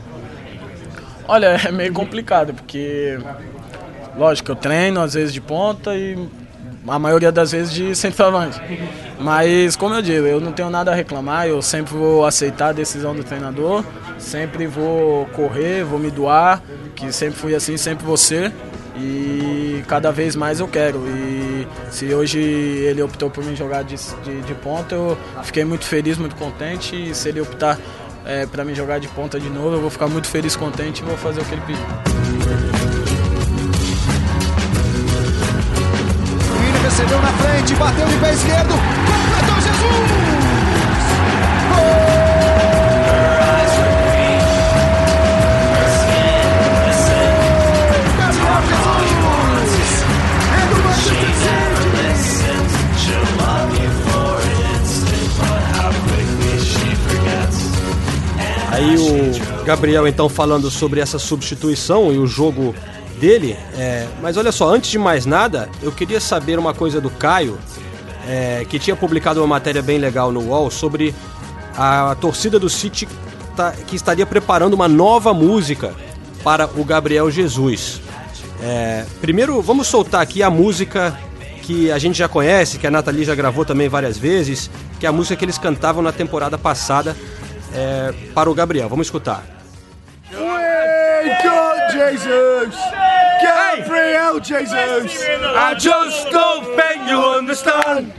Olha, 1.26 1.46
é 1.66 1.72
meio 1.72 1.92
complicado, 1.92 2.54
porque 2.54 3.18
lógico, 4.16 4.52
eu 4.52 4.56
treino 4.56 5.00
às 5.00 5.14
vezes 5.14 5.32
de 5.32 5.40
ponta 5.40 5.96
e 5.96 6.16
a 6.86 6.98
maioria 6.98 7.32
das 7.32 7.52
vezes 7.52 7.72
de 7.72 7.94
centroavante. 7.94 8.60
Mas, 9.20 9.76
como 9.76 9.94
eu 9.94 10.02
digo, 10.02 10.26
eu 10.26 10.40
não 10.40 10.52
tenho 10.52 10.70
nada 10.70 10.92
a 10.92 10.94
reclamar, 10.94 11.46
eu 11.46 11.60
sempre 11.60 11.94
vou 11.94 12.24
aceitar 12.24 12.68
a 12.68 12.72
decisão 12.72 13.14
do 13.14 13.24
treinador, 13.24 13.84
sempre 14.18 14.66
vou 14.66 15.26
correr, 15.26 15.84
vou 15.84 15.98
me 15.98 16.10
doar, 16.10 16.62
que 16.94 17.12
sempre 17.12 17.38
fui 17.38 17.54
assim, 17.54 17.76
sempre 17.76 18.04
ser. 18.16 18.52
E 18.96 19.84
cada 19.86 20.10
vez 20.10 20.34
mais 20.34 20.58
eu 20.60 20.66
quero. 20.66 20.98
E 21.06 21.66
se 21.90 22.12
hoje 22.12 22.40
ele 22.40 23.00
optou 23.00 23.30
por 23.30 23.44
me 23.44 23.54
jogar 23.54 23.84
de, 23.84 23.96
de, 24.24 24.42
de 24.42 24.54
ponta, 24.54 24.94
eu 24.94 25.16
fiquei 25.44 25.64
muito 25.64 25.84
feliz, 25.84 26.18
muito 26.18 26.34
contente. 26.34 26.96
E 26.96 27.14
se 27.14 27.28
ele 27.28 27.40
optar 27.40 27.78
é, 28.24 28.44
para 28.46 28.64
me 28.64 28.74
jogar 28.74 28.98
de 28.98 29.08
ponta 29.08 29.38
de 29.38 29.48
novo, 29.48 29.76
eu 29.76 29.80
vou 29.80 29.90
ficar 29.90 30.08
muito 30.08 30.26
feliz, 30.26 30.56
contente 30.56 31.00
e 31.00 31.04
vou 31.04 31.16
fazer 31.16 31.40
o 31.40 31.44
que 31.44 31.54
ele 31.54 31.62
pediu. 31.62 31.84
recebeu 36.98 37.20
na 37.20 37.32
frente, 37.34 37.74
bateu 37.74 38.06
de 38.08 38.16
pé 38.16 38.32
esquerdo, 38.32 38.70
completou 38.70 39.57
Aí 58.78 58.96
o 58.96 59.64
Gabriel 59.64 60.06
então 60.06 60.28
falando 60.28 60.70
sobre 60.70 61.00
essa 61.00 61.18
substituição 61.18 62.12
e 62.12 62.18
o 62.18 62.28
jogo 62.28 62.72
dele. 63.18 63.56
É, 63.76 64.06
mas 64.22 64.36
olha 64.36 64.52
só, 64.52 64.72
antes 64.72 64.88
de 64.88 64.96
mais 64.96 65.26
nada, 65.26 65.68
eu 65.82 65.90
queria 65.90 66.20
saber 66.20 66.60
uma 66.60 66.72
coisa 66.72 67.00
do 67.00 67.10
Caio, 67.10 67.58
é, 68.28 68.64
que 68.68 68.78
tinha 68.78 68.94
publicado 68.94 69.40
uma 69.40 69.48
matéria 69.48 69.82
bem 69.82 69.98
legal 69.98 70.30
no 70.30 70.50
UOL 70.50 70.70
sobre 70.70 71.12
a 71.76 72.16
torcida 72.20 72.56
do 72.56 72.70
City 72.70 73.08
tá, 73.56 73.72
que 73.72 73.96
estaria 73.96 74.24
preparando 74.24 74.74
uma 74.74 74.86
nova 74.86 75.34
música 75.34 75.92
para 76.44 76.70
o 76.76 76.84
Gabriel 76.84 77.28
Jesus. 77.32 78.00
É, 78.62 79.04
primeiro, 79.20 79.60
vamos 79.60 79.88
soltar 79.88 80.22
aqui 80.22 80.40
a 80.40 80.50
música 80.50 81.18
que 81.62 81.90
a 81.90 81.98
gente 81.98 82.16
já 82.16 82.28
conhece, 82.28 82.78
que 82.78 82.86
a 82.86 82.92
Nathalie 82.92 83.24
já 83.24 83.34
gravou 83.34 83.64
também 83.64 83.88
várias 83.88 84.16
vezes, 84.16 84.70
que 85.00 85.06
é 85.06 85.08
a 85.08 85.12
música 85.12 85.34
que 85.34 85.44
eles 85.44 85.58
cantavam 85.58 86.00
na 86.00 86.12
temporada 86.12 86.56
passada 86.56 87.16
é, 87.74 88.12
para 88.34 88.50
o 88.50 88.54
Gabriel. 88.54 88.88
Vamos 88.88 89.06
escutar. 89.06 89.58
Jesus! 91.90 92.74
Gabriel 93.42 94.40
Jesus! 94.40 95.24
I 95.56 95.74
just 95.74 96.30
don't 96.30 96.64
think 96.76 97.08
you 97.08 97.18
understand! 97.18 98.12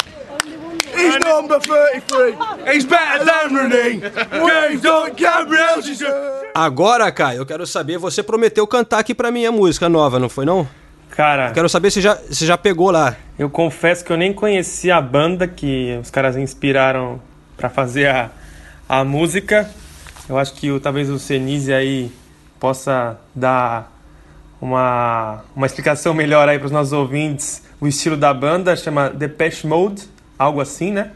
He's 0.96 1.18
number 1.20 1.60
33! 1.60 2.36
He's 2.66 2.86
better 2.86 3.26
than 3.26 3.56
Rooney! 3.56 4.02
We've 4.44 4.82
got 4.82 5.16
Gabriel 5.16 5.82
Jesus! 5.82 6.08
Agora, 6.54 7.12
Caio, 7.12 7.40
eu 7.40 7.46
quero 7.46 7.66
saber, 7.66 7.98
você 7.98 8.22
prometeu 8.24 8.66
cantar 8.68 9.00
aqui 9.00 9.14
pra 9.14 9.32
mim 9.32 9.46
a 9.46 9.52
música 9.52 9.88
nova, 9.88 10.20
não 10.20 10.30
foi 10.30 10.46
não? 10.46 10.68
Cara. 11.12 11.52
Quero 11.52 11.70
saber 11.70 11.92
se 11.92 12.02
já, 12.02 12.16
se 12.16 12.46
já 12.46 12.58
pegou 12.58 12.92
lá. 12.92 13.16
Eu 13.38 13.50
confesso 13.50 14.04
que 14.04 14.12
eu 14.12 14.18
nem 14.18 14.34
conhecia 14.34 14.98
a 14.98 15.02
banda 15.02 15.48
que 15.48 15.98
os 16.02 16.10
caras 16.10 16.36
inspiraram 16.36 17.22
para 17.58 17.70
fazer 17.70 18.08
a, 18.08 18.30
a 18.90 19.04
música. 19.04 19.70
Eu 20.28 20.38
acho 20.40 20.56
que 20.56 20.72
o, 20.72 20.80
talvez 20.80 21.10
o 21.12 21.20
Senise 21.20 21.72
aí 21.72 22.12
possa 22.60 23.20
dar 23.36 23.96
uma, 24.60 25.44
uma 25.56 25.68
explicação 25.68 26.14
melhor 26.14 26.50
aí 26.50 26.58
para 26.58 26.66
os 26.66 26.72
nossos 26.72 26.92
ouvintes. 26.92 27.62
O 27.80 27.88
estilo 27.88 28.18
da 28.18 28.34
banda 28.34 28.76
chama 28.76 29.10
Depeche 29.10 29.68
Mode, 29.68 30.04
algo 30.38 30.60
assim, 30.60 30.92
né? 30.92 31.12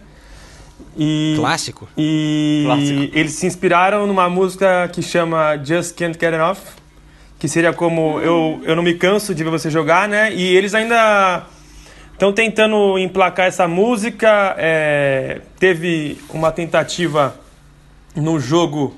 E, 0.96 1.34
Clássico. 1.38 1.90
E 1.98 2.64
Clássico. 2.66 3.18
eles 3.18 3.32
se 3.34 3.48
inspiraram 3.48 4.06
numa 4.06 4.30
música 4.30 4.88
que 4.94 5.02
chama 5.02 5.58
Just 5.64 5.96
Can't 5.98 6.18
Get 6.20 6.34
Enough, 6.34 6.60
que 7.40 7.48
seria 7.48 7.74
como 7.74 8.20
eu, 8.20 8.62
eu 8.64 8.76
não 8.76 8.84
me 8.84 8.94
canso 8.94 9.34
de 9.34 9.44
ver 9.44 9.50
você 9.50 9.70
jogar, 9.70 10.08
né? 10.08 10.32
E 10.34 10.56
eles 10.56 10.74
ainda 10.74 11.46
estão 12.14 12.32
tentando 12.32 12.98
emplacar 13.00 13.48
essa 13.48 13.68
música. 13.68 14.56
É, 14.58 15.42
teve 15.60 16.18
uma 16.30 16.52
tentativa 16.52 17.43
no 18.16 18.40
jogo 18.40 18.96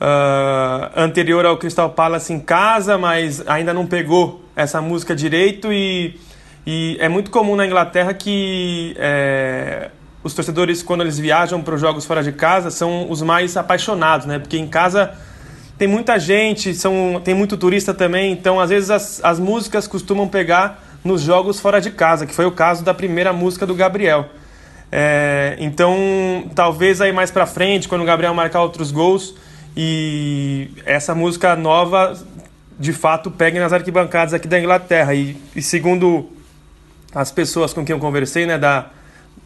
uh, 0.00 0.90
anterior 0.96 1.44
ao 1.44 1.56
Crystal 1.56 1.90
Palace 1.90 2.32
em 2.32 2.40
casa, 2.40 2.96
mas 2.96 3.46
ainda 3.46 3.74
não 3.74 3.86
pegou 3.86 4.44
essa 4.56 4.80
música 4.80 5.14
direito 5.14 5.72
e, 5.72 6.18
e 6.66 6.96
é 7.00 7.08
muito 7.08 7.30
comum 7.30 7.56
na 7.56 7.66
Inglaterra 7.66 8.12
que 8.14 8.94
é, 8.98 9.90
os 10.22 10.34
torcedores, 10.34 10.82
quando 10.82 11.02
eles 11.02 11.18
viajam 11.18 11.62
para 11.62 11.74
os 11.74 11.80
jogos 11.80 12.04
fora 12.04 12.22
de 12.22 12.32
casa, 12.32 12.70
são 12.70 13.10
os 13.10 13.22
mais 13.22 13.56
apaixonados, 13.56 14.26
né? 14.26 14.38
Porque 14.38 14.58
em 14.58 14.66
casa 14.66 15.12
tem 15.78 15.86
muita 15.86 16.18
gente, 16.18 16.74
são, 16.74 17.20
tem 17.22 17.34
muito 17.34 17.56
turista 17.56 17.94
também, 17.94 18.32
então 18.32 18.58
às 18.58 18.70
vezes 18.70 18.90
as, 18.90 19.24
as 19.24 19.38
músicas 19.38 19.86
costumam 19.86 20.26
pegar 20.26 20.82
nos 21.04 21.22
jogos 21.22 21.60
fora 21.60 21.80
de 21.80 21.92
casa, 21.92 22.26
que 22.26 22.34
foi 22.34 22.46
o 22.46 22.50
caso 22.50 22.84
da 22.84 22.92
primeira 22.92 23.32
música 23.32 23.64
do 23.64 23.74
Gabriel. 23.74 24.28
É, 24.90 25.56
então, 25.58 26.50
talvez 26.54 27.00
aí 27.00 27.12
mais 27.12 27.30
para 27.30 27.46
frente, 27.46 27.88
quando 27.88 28.02
o 28.02 28.04
Gabriel 28.04 28.32
marcar 28.34 28.62
outros 28.62 28.90
gols, 28.90 29.34
e 29.76 30.70
essa 30.84 31.14
música 31.14 31.54
nova, 31.54 32.18
de 32.78 32.92
fato, 32.92 33.30
pega 33.30 33.60
nas 33.60 33.72
arquibancadas 33.72 34.34
aqui 34.34 34.48
da 34.48 34.58
Inglaterra. 34.58 35.14
E, 35.14 35.36
e 35.54 35.62
segundo 35.62 36.30
as 37.14 37.30
pessoas 37.30 37.72
com 37.72 37.84
quem 37.84 37.94
eu 37.94 38.00
conversei, 38.00 38.46
né, 38.46 38.58
da, 38.58 38.90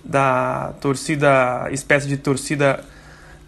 da 0.04 0.72
torcida, 0.80 1.68
espécie 1.70 2.08
de 2.08 2.16
torcida 2.16 2.82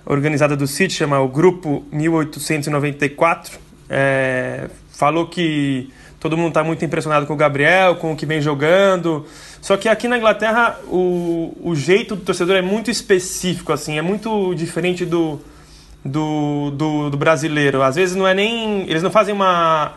organizada 0.04 0.56
do 0.56 0.66
City, 0.66 0.94
chama 0.94 1.18
o 1.20 1.28
Grupo 1.28 1.84
1894, 1.90 3.58
é, 3.88 4.68
falou 4.92 5.26
que 5.26 5.90
todo 6.24 6.38
mundo 6.38 6.48
está 6.48 6.64
muito 6.64 6.82
impressionado 6.82 7.26
com 7.26 7.34
o 7.34 7.36
Gabriel, 7.36 7.96
com 7.96 8.14
o 8.14 8.16
que 8.16 8.24
vem 8.24 8.40
jogando. 8.40 9.26
Só 9.60 9.76
que 9.76 9.90
aqui 9.90 10.08
na 10.08 10.16
Inglaterra 10.16 10.80
o, 10.86 11.54
o 11.62 11.76
jeito 11.76 12.16
do 12.16 12.22
torcedor 12.22 12.56
é 12.56 12.62
muito 12.62 12.90
específico, 12.90 13.74
assim, 13.74 13.98
é 13.98 14.02
muito 14.02 14.54
diferente 14.54 15.04
do, 15.04 15.38
do, 16.02 16.70
do, 16.70 17.10
do, 17.10 17.16
brasileiro. 17.18 17.82
Às 17.82 17.96
vezes 17.96 18.16
não 18.16 18.26
é 18.26 18.32
nem. 18.32 18.88
Eles 18.88 19.02
não 19.02 19.10
fazem 19.10 19.34
uma, 19.34 19.92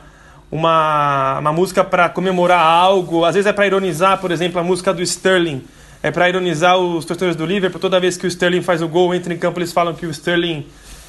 uma, 0.51 1.39
uma 1.39 1.53
música 1.53 1.81
para 1.81 2.09
comemorar 2.09 2.59
algo, 2.59 3.23
às 3.23 3.33
vezes 3.33 3.47
é 3.47 3.53
para 3.53 3.65
ironizar, 3.65 4.17
por 4.17 4.29
exemplo, 4.29 4.59
a 4.59 4.63
música 4.63 4.93
do 4.93 5.01
Sterling. 5.01 5.63
É 6.03 6.11
para 6.11 6.27
ironizar 6.27 6.77
os 6.77 7.05
torcedores 7.05 7.37
do 7.37 7.45
Liverpool. 7.45 7.79
Toda 7.79 8.01
vez 8.01 8.17
que 8.17 8.25
o 8.25 8.27
Sterling 8.27 8.61
faz 8.61 8.81
o 8.81 8.87
gol, 8.89 9.15
entra 9.15 9.33
em 9.33 9.37
campo, 9.37 9.59
eles 9.59 9.71
falam 9.71 9.93
que 9.93 10.05
o 10.05 10.11
Sterling 10.11 10.65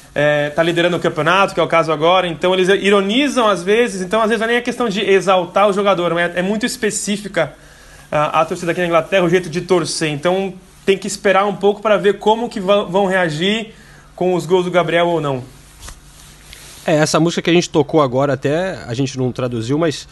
está 0.09 0.19
é, 0.19 0.49
tá 0.49 0.63
liderando 0.63 0.97
o 0.97 0.99
campeonato, 0.99 1.53
que 1.53 1.59
é 1.59 1.63
o 1.63 1.67
caso 1.67 1.91
agora. 1.91 2.27
Então 2.27 2.53
eles 2.53 2.67
ironizam 2.69 3.47
às 3.47 3.63
vezes. 3.63 4.01
Então 4.01 4.21
às 4.21 4.29
vezes 4.29 4.39
não 4.39 4.47
é 4.47 4.51
nem 4.51 4.57
a 4.57 4.61
questão 4.61 4.89
de 4.89 5.01
exaltar 5.01 5.69
o 5.69 5.73
jogador, 5.73 6.13
mas 6.13 6.35
é, 6.35 6.39
é 6.39 6.41
muito 6.41 6.65
específica 6.65 7.53
a, 8.11 8.41
a 8.41 8.45
torcida 8.45 8.71
aqui 8.71 8.81
na 8.81 8.87
Inglaterra, 8.87 9.23
o 9.23 9.29
jeito 9.29 9.49
de 9.49 9.61
torcer. 9.61 10.09
Então 10.09 10.53
tem 10.85 10.97
que 10.97 11.07
esperar 11.07 11.45
um 11.45 11.55
pouco 11.55 11.81
para 11.81 11.97
ver 11.97 12.17
como 12.17 12.49
que 12.49 12.59
vão, 12.59 12.89
vão 12.89 13.05
reagir 13.05 13.73
com 14.15 14.33
os 14.33 14.45
gols 14.45 14.65
do 14.65 14.71
Gabriel 14.71 15.07
ou 15.07 15.21
não. 15.21 15.43
É, 16.85 16.95
essa 16.95 17.19
música 17.19 17.41
que 17.41 17.49
a 17.49 17.53
gente 17.53 17.69
tocou 17.69 18.01
agora 18.01 18.33
até, 18.33 18.79
a 18.87 18.93
gente 18.93 19.17
não 19.17 19.31
traduziu, 19.31 19.77
mas 19.77 20.07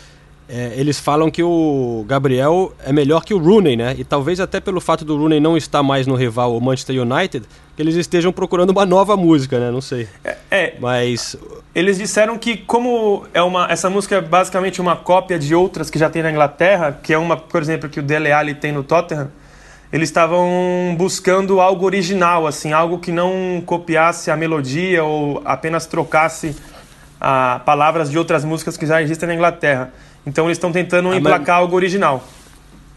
é, 0.50 0.74
eles 0.78 1.00
falam 1.00 1.30
que 1.30 1.44
o 1.44 2.06
Gabriel 2.08 2.74
é 2.86 2.94
melhor 2.94 3.26
que 3.26 3.34
o 3.34 3.38
Rooney, 3.38 3.76
né? 3.76 3.96
E 3.98 4.04
talvez 4.04 4.40
até 4.40 4.62
pelo 4.62 4.80
fato 4.80 5.04
do 5.04 5.18
Rooney 5.18 5.40
não 5.40 5.58
estar 5.58 5.84
mais 5.84 6.08
no 6.08 6.16
rival 6.16 6.56
o 6.56 6.62
Manchester 6.62 7.02
United, 7.02 7.46
que 7.76 7.82
eles 7.82 7.96
estejam 7.96 8.32
procurando 8.32 8.70
uma 8.70 8.86
nova 8.86 9.18
música, 9.18 9.60
né? 9.60 9.70
Não 9.70 9.82
sei. 9.82 10.08
É, 10.24 10.38
é, 10.50 10.76
mas 10.80 11.36
eles 11.76 11.98
disseram 11.98 12.38
que 12.38 12.56
como 12.56 13.26
é 13.34 13.42
uma 13.42 13.68
essa 13.70 13.90
música 13.90 14.16
é 14.16 14.22
basicamente 14.22 14.80
uma 14.80 14.96
cópia 14.96 15.38
de 15.38 15.54
outras 15.54 15.90
que 15.90 16.00
já 16.00 16.10
tem 16.10 16.24
na 16.24 16.32
Inglaterra, 16.32 16.98
que 17.04 17.14
é 17.14 17.18
uma, 17.18 17.36
por 17.36 17.62
exemplo, 17.62 17.90
que 17.90 18.00
o 18.00 18.04
Dele 18.04 18.32
Alli 18.32 18.56
tem 18.56 18.72
no 18.72 18.84
Tottenham, 18.84 19.30
eles 19.92 20.10
estavam 20.10 20.96
buscando 20.98 21.60
algo 21.60 21.86
original, 21.86 22.48
assim, 22.48 22.72
algo 22.72 23.00
que 23.00 23.12
não 23.12 23.62
copiasse 23.66 24.32
a 24.32 24.38
melodia 24.38 25.04
ou 25.04 25.42
apenas 25.46 25.86
trocasse 25.86 26.56
a, 27.20 27.62
palavras 27.66 28.10
de 28.10 28.18
outras 28.18 28.46
músicas 28.46 28.78
que 28.78 28.86
já 28.86 29.02
existem 29.02 29.28
na 29.28 29.36
Inglaterra. 29.36 29.92
Então 30.28 30.46
eles 30.46 30.58
estão 30.58 30.74
tentando 30.74 31.10
ah, 31.10 31.16
emplacar 31.16 31.56
mas... 31.56 31.64
algo 31.64 31.76
original. 31.76 32.22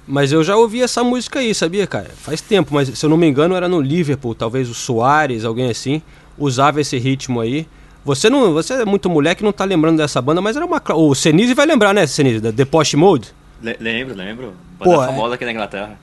Mas 0.06 0.32
eu 0.32 0.42
já 0.42 0.56
ouvi 0.56 0.82
essa 0.82 1.04
música 1.04 1.38
aí, 1.38 1.54
sabia, 1.54 1.86
cara? 1.86 2.10
Faz 2.16 2.40
tempo, 2.40 2.74
mas 2.74 2.88
se 2.88 3.06
eu 3.06 3.08
não 3.08 3.16
me 3.16 3.28
engano 3.28 3.54
era 3.54 3.68
no 3.68 3.80
Liverpool, 3.80 4.34
talvez 4.34 4.68
o 4.68 4.74
Soares, 4.74 5.44
alguém 5.44 5.70
assim, 5.70 6.02
usava 6.36 6.80
esse 6.80 6.98
ritmo 6.98 7.40
aí. 7.40 7.68
Você 8.04 8.28
não, 8.28 8.52
você 8.52 8.74
é 8.74 8.84
muito 8.84 9.08
moleque, 9.08 9.44
não 9.44 9.52
tá 9.52 9.64
lembrando 9.64 9.98
dessa 9.98 10.20
banda, 10.20 10.40
mas 10.40 10.56
era 10.56 10.66
uma 10.66 10.82
o 10.94 11.14
Senise 11.14 11.54
vai 11.54 11.66
lembrar, 11.66 11.94
né, 11.94 12.04
Senise, 12.06 12.40
da 12.40 12.52
The 12.52 12.64
Post 12.64 12.96
Mode? 12.96 13.32
Le 13.62 13.76
lembro, 13.78 14.16
lembro. 14.16 14.54
Banda 14.76 14.90
Pô, 14.90 15.04
famosa 15.04 15.34
é... 15.34 15.36
aqui 15.36 15.44
na 15.44 15.52
Inglaterra. 15.52 15.98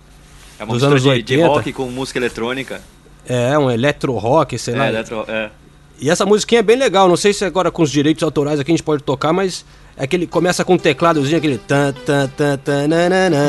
É 0.58 0.64
uma 0.64 0.74
dos 0.74 0.84
anos 0.84 1.02
de, 1.02 1.10
80. 1.10 1.26
de 1.26 1.42
rock 1.42 1.74
com 1.74 1.90
música 1.90 2.18
eletrônica. 2.18 2.82
É, 3.28 3.60
um 3.60 3.70
electro 3.70 4.14
rock, 4.14 4.58
sei 4.58 4.76
é, 4.76 4.78
lá. 4.78 4.88
Eletro, 4.88 5.26
é. 5.28 5.50
E 6.00 6.10
essa 6.10 6.26
musiquinha 6.26 6.60
é 6.60 6.64
bem 6.64 6.78
legal, 6.78 7.10
não 7.10 7.18
sei 7.18 7.34
se 7.34 7.44
agora 7.44 7.70
com 7.70 7.82
os 7.82 7.92
direitos 7.92 8.24
autorais 8.24 8.60
aqui 8.60 8.72
a 8.72 8.74
gente 8.74 8.84
pode 8.84 9.04
tocar, 9.04 9.34
mas 9.34 9.66
é 9.66 9.87
aquele 9.98 10.28
começa 10.28 10.64
com 10.64 10.76
um 10.76 10.78
tecladozinho, 10.78 11.38
aquele 11.38 11.58
tan 11.58 11.92
tan 12.06 12.28
tan 12.30 12.58
tan 12.58 12.88
na 12.88 13.10
na 13.10 13.30
na 13.30 13.40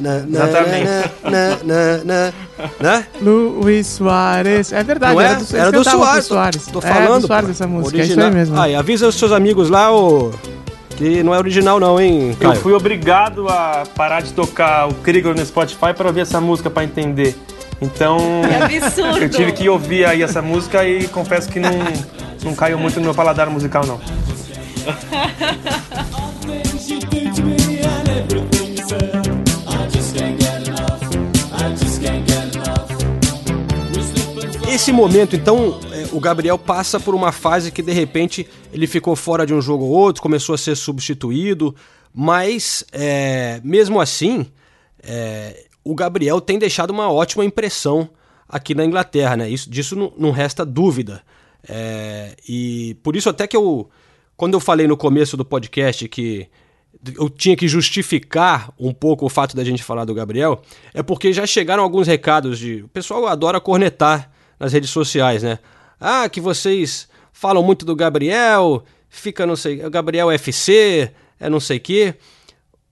na 0.00 0.44
Exatamente. 0.44 1.10
Na, 1.22 1.48
na, 1.64 2.04
na, 2.04 2.32
né? 2.80 3.06
Luiz 3.20 3.86
Soares. 3.86 4.72
É 4.72 4.82
verdade, 4.82 5.14
não 5.14 5.20
é? 5.20 5.24
era 5.24 5.34
do, 5.36 5.56
era 5.56 5.72
do 5.72 5.84
Soares. 5.84 6.24
Soares. 6.24 6.66
Tô, 6.66 6.80
falando. 6.80 7.16
É 7.16 7.20
do 7.20 7.26
Soares 7.26 7.50
essa 7.50 7.66
música, 7.66 7.98
original. 7.98 8.26
é 8.26 8.28
isso 8.28 8.34
aí 8.34 8.38
mesmo. 8.38 8.60
Aí, 8.60 8.74
avisa 8.74 9.06
os 9.06 9.14
seus 9.14 9.32
amigos 9.32 9.68
lá, 9.68 9.94
o 9.94 10.32
que 10.96 11.22
não 11.22 11.34
é 11.34 11.38
original 11.38 11.78
não, 11.78 12.00
hein, 12.00 12.34
Caio? 12.40 12.54
Eu 12.54 12.60
fui 12.60 12.72
obrigado 12.72 13.48
a 13.48 13.84
parar 13.94 14.22
de 14.22 14.32
tocar 14.32 14.88
o 14.88 14.94
Krieger 14.94 15.34
no 15.34 15.44
Spotify 15.44 15.92
para 15.94 16.06
ouvir 16.06 16.20
essa 16.20 16.40
música 16.40 16.70
para 16.70 16.84
entender. 16.84 17.36
Então, 17.80 18.18
é 18.50 18.78
absurdo. 18.80 19.18
eu 19.18 19.28
tive 19.28 19.52
que 19.52 19.68
ouvir 19.68 20.06
aí 20.06 20.22
essa 20.22 20.40
música 20.40 20.88
e 20.88 21.06
confesso 21.08 21.50
que 21.50 21.60
não, 21.60 21.70
não 22.42 22.54
caiu 22.54 22.78
muito 22.78 22.96
no 22.96 23.04
meu 23.04 23.14
paladar 23.14 23.50
musical, 23.50 23.84
não. 23.84 24.00
Esse 34.68 34.92
momento, 34.92 35.34
então, 35.34 35.80
é, 35.90 36.08
o 36.12 36.20
Gabriel 36.20 36.58
passa 36.58 37.00
por 37.00 37.14
uma 37.14 37.32
fase 37.32 37.72
que 37.72 37.82
de 37.82 37.92
repente 37.92 38.46
ele 38.72 38.86
ficou 38.86 39.16
fora 39.16 39.46
de 39.46 39.54
um 39.54 39.60
jogo 39.60 39.84
ou 39.84 39.90
outro, 39.90 40.22
começou 40.22 40.54
a 40.54 40.58
ser 40.58 40.76
substituído, 40.76 41.74
mas 42.14 42.84
é, 42.92 43.60
mesmo 43.64 44.00
assim, 44.00 44.46
é, 45.02 45.64
o 45.82 45.94
Gabriel 45.94 46.40
tem 46.40 46.58
deixado 46.58 46.90
uma 46.90 47.10
ótima 47.10 47.44
impressão 47.44 48.10
aqui 48.48 48.74
na 48.74 48.84
Inglaterra, 48.84 49.36
né? 49.36 49.48
Isso, 49.48 49.70
disso 49.70 49.96
não, 49.96 50.12
não 50.16 50.30
resta 50.30 50.64
dúvida. 50.64 51.22
É, 51.68 52.36
e 52.48 52.96
por 53.02 53.16
isso 53.16 53.28
até 53.28 53.46
que 53.46 53.56
eu, 53.56 53.88
quando 54.36 54.54
eu 54.54 54.60
falei 54.60 54.86
no 54.86 54.96
começo 54.96 55.36
do 55.36 55.44
podcast 55.44 56.08
que 56.08 56.48
eu 57.16 57.28
tinha 57.28 57.56
que 57.56 57.68
justificar 57.68 58.72
um 58.78 58.92
pouco 58.92 59.26
o 59.26 59.28
fato 59.28 59.54
da 59.54 59.64
gente 59.64 59.82
falar 59.82 60.04
do 60.04 60.14
Gabriel, 60.14 60.60
é 60.94 61.02
porque 61.02 61.32
já 61.32 61.46
chegaram 61.46 61.82
alguns 61.82 62.06
recados 62.06 62.58
de. 62.58 62.82
O 62.82 62.88
pessoal 62.88 63.26
adora 63.26 63.60
cornetar 63.60 64.30
nas 64.58 64.72
redes 64.72 64.90
sociais, 64.90 65.42
né? 65.42 65.58
Ah, 66.00 66.28
que 66.28 66.40
vocês 66.40 67.08
falam 67.32 67.62
muito 67.62 67.84
do 67.84 67.94
Gabriel, 67.94 68.82
fica 69.08 69.46
não 69.46 69.56
sei. 69.56 69.76
Gabriel 69.90 70.30
FC, 70.30 71.10
é 71.38 71.48
não 71.48 71.60
sei 71.60 71.78
o 71.78 71.80
quê. 71.80 72.14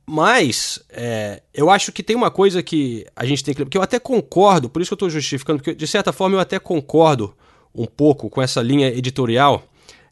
Mas 0.06 0.80
é, 0.90 1.42
eu 1.52 1.70
acho 1.70 1.90
que 1.90 2.02
tem 2.02 2.14
uma 2.14 2.30
coisa 2.30 2.62
que 2.62 3.06
a 3.16 3.24
gente 3.24 3.42
tem 3.42 3.54
que. 3.54 3.64
que 3.64 3.76
eu 3.76 3.82
até 3.82 3.98
concordo, 3.98 4.68
por 4.68 4.82
isso 4.82 4.90
que 4.90 4.92
eu 4.92 4.96
estou 4.96 5.10
justificando, 5.10 5.58
porque 5.58 5.74
de 5.74 5.86
certa 5.86 6.12
forma 6.12 6.36
eu 6.36 6.40
até 6.40 6.58
concordo 6.58 7.34
um 7.74 7.86
pouco 7.86 8.28
com 8.28 8.42
essa 8.42 8.60
linha 8.62 8.88
editorial. 8.88 9.62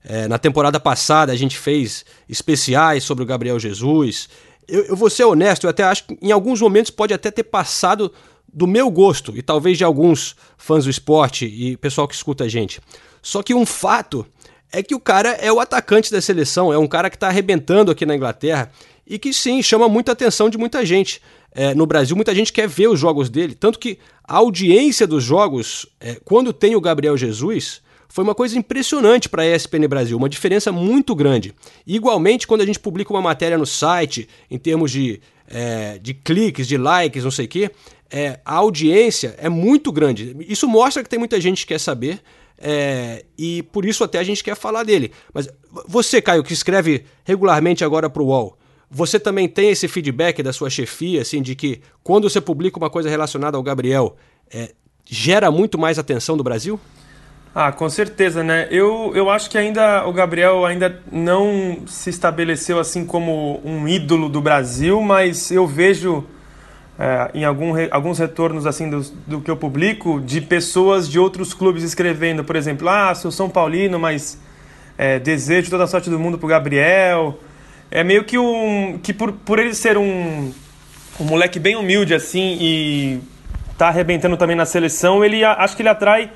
É, 0.05 0.27
na 0.27 0.38
temporada 0.38 0.81
passada 0.81 1.33
a 1.33 1.37
gente 1.37 1.57
fez 1.57 2.05
especiais 2.29 3.05
sobre 3.05 3.23
o 3.23 3.27
Gabriel 3.27 3.59
Jesus. 3.59 4.29
Eu, 4.67 4.85
eu 4.85 4.97
vou 4.97 5.09
ser 5.09 5.25
honesto, 5.25 5.65
eu 5.65 5.71
até 5.71 5.85
acho 5.85 6.05
que 6.05 6.19
em 6.21 6.33
alguns 6.33 6.61
momentos 6.61 6.91
pode 6.91 7.15
até 7.15 7.31
ter 7.31 7.45
passado 7.45 8.12
do 8.53 8.67
meu 8.67 8.91
gosto 8.91 9.37
e 9.37 9.43
talvez 9.43 9.79
de 9.79 9.85
alguns 9.85 10.37
fãs 10.59 10.85
do 10.85 10.91
esporte 10.91 11.47
e 11.47 11.77
pessoal 11.77 12.07
que 12.07 12.15
escuta 12.15 12.45
a 12.45 12.49
gente. 12.49 12.81
Só 13.23 13.43
que 13.43 13.55
um 13.55 13.65
fato 13.65 14.27
é 14.71 14.83
que 14.83 14.95
o 14.95 15.01
cara 15.01 15.31
é 15.31 15.53
o 15.53 15.61
atacante 15.61 16.11
da 16.11 16.21
seleção, 16.21 16.73
é 16.73 16.79
um 16.79 16.88
cara 16.88 17.09
que 17.09 17.17
está 17.17 17.29
arrebentando 17.29 17.91
aqui 17.91 18.05
na 18.05 18.17
Inglaterra 18.17 18.71
e 19.07 19.19
que 19.19 19.33
sim, 19.33 19.62
chama 19.62 19.88
muita 19.88 20.12
atenção 20.12 20.49
de 20.49 20.59
muita 20.59 20.85
gente. 20.85 21.21
É, 21.55 21.75
no 21.75 21.85
Brasil, 21.85 22.17
muita 22.17 22.35
gente 22.35 22.53
quer 22.53 22.67
ver 22.67 22.88
os 22.88 22.99
jogos 22.99 23.29
dele, 23.29 23.55
tanto 23.55 23.79
que 23.79 23.99
a 24.25 24.38
audiência 24.38 25.07
dos 25.07 25.23
jogos, 25.23 25.87
é, 26.01 26.17
quando 26.25 26.51
tem 26.53 26.75
o 26.75 26.81
Gabriel 26.81 27.17
Jesus, 27.17 27.83
foi 28.12 28.22
uma 28.22 28.35
coisa 28.35 28.59
impressionante 28.59 29.27
para 29.27 29.42
a 29.42 29.57
ESPN 29.57 29.88
Brasil, 29.88 30.18
uma 30.18 30.29
diferença 30.29 30.70
muito 30.70 31.14
grande. 31.14 31.55
igualmente, 31.87 32.46
quando 32.46 32.61
a 32.61 32.66
gente 32.66 32.79
publica 32.79 33.11
uma 33.11 33.22
matéria 33.22 33.57
no 33.57 33.64
site, 33.64 34.29
em 34.51 34.59
termos 34.59 34.90
de, 34.90 35.18
é, 35.48 35.98
de 35.98 36.12
cliques, 36.12 36.68
de 36.68 36.77
likes, 36.77 37.25
não 37.25 37.31
sei 37.31 37.46
o 37.46 37.48
quê, 37.48 37.70
é, 38.11 38.38
a 38.44 38.57
audiência 38.57 39.35
é 39.38 39.48
muito 39.48 39.90
grande. 39.90 40.37
Isso 40.46 40.68
mostra 40.68 41.03
que 41.03 41.09
tem 41.09 41.18
muita 41.18 41.40
gente 41.40 41.62
que 41.62 41.72
quer 41.72 41.81
saber. 41.81 42.20
É, 42.59 43.25
e 43.38 43.62
por 43.62 43.87
isso 43.87 44.05
até 44.05 44.18
a 44.18 44.22
gente 44.22 44.44
quer 44.44 44.57
falar 44.57 44.83
dele. 44.83 45.11
Mas 45.33 45.48
você, 45.88 46.20
Caio, 46.20 46.44
que 46.44 46.53
escreve 46.53 47.07
regularmente 47.25 47.83
agora 47.83 48.11
para 48.11 48.22
o 48.22 48.27
UOL, 48.27 48.59
você 48.90 49.18
também 49.18 49.48
tem 49.48 49.70
esse 49.70 49.88
feedback 49.88 50.42
da 50.42 50.53
sua 50.53 50.68
chefia, 50.68 51.22
assim, 51.22 51.40
de 51.40 51.57
que 51.57 51.81
quando 52.03 52.29
você 52.29 52.42
publica 52.42 52.77
uma 52.77 52.90
coisa 52.90 53.09
relacionada 53.09 53.57
ao 53.57 53.62
Gabriel, 53.62 54.16
é, 54.53 54.75
gera 55.09 55.51
muito 55.51 55.79
mais 55.79 55.98
atenção 55.98 56.37
do 56.37 56.44
Brasil? 56.44 56.79
Ah, 57.55 57.71
com 57.71 57.88
certeza, 57.91 58.43
né? 58.43 58.67
Eu, 58.71 59.12
eu 59.15 59.29
acho 59.29 59.51
que 59.51 59.59
ainda 59.59 60.07
o 60.07 60.12
Gabriel 60.12 60.65
ainda 60.65 61.03
não 61.12 61.83
se 61.87 62.09
estabeleceu 62.09 62.79
assim 62.79 63.05
como 63.05 63.61
um 63.62 63.87
ídolo 63.87 64.31
do 64.31 64.41
Brasil, 64.41 65.03
mas 65.03 65.51
eu 65.51 65.67
vejo 65.67 66.25
é, 66.99 67.31
em 67.35 67.45
algum, 67.45 67.75
alguns 67.91 68.19
retornos 68.19 68.67
assim 68.67 68.88
do, 68.88 69.03
do 69.27 69.41
que 69.43 69.51
eu 69.51 69.57
publico 69.57 70.19
de 70.19 70.41
pessoas 70.41 71.07
de 71.07 71.19
outros 71.19 71.53
clubes 71.53 71.83
escrevendo, 71.83 72.43
por 72.43 72.57
exemplo, 72.57 72.88
ah, 72.88 73.15
sou 73.15 73.31
São 73.31 73.51
Paulino, 73.51 73.99
mas 73.99 74.41
é, 74.97 75.19
desejo 75.19 75.69
toda 75.69 75.85
a 75.85 75.87
sorte 75.87 76.09
do 76.09 76.19
mundo 76.19 76.38
pro 76.38 76.49
Gabriel 76.49 77.38
é 77.91 78.03
meio 78.03 78.25
que 78.25 78.38
um. 78.38 78.99
que 79.03 79.12
por, 79.12 79.31
por 79.31 79.59
ele 79.59 79.75
ser 79.75 79.99
um, 79.99 80.51
um 81.21 81.25
moleque 81.25 81.59
bem 81.61 81.77
humilde 81.77 82.15
assim 82.15 82.57
e 82.59 83.21
tá 83.77 83.88
arrebentando 83.88 84.38
também 84.38 84.57
na 84.57 84.65
seleção, 84.65 85.23
ele 85.23 85.45
acho 85.45 85.77
que 85.77 85.83
ele 85.83 85.91
atrai 85.91 86.31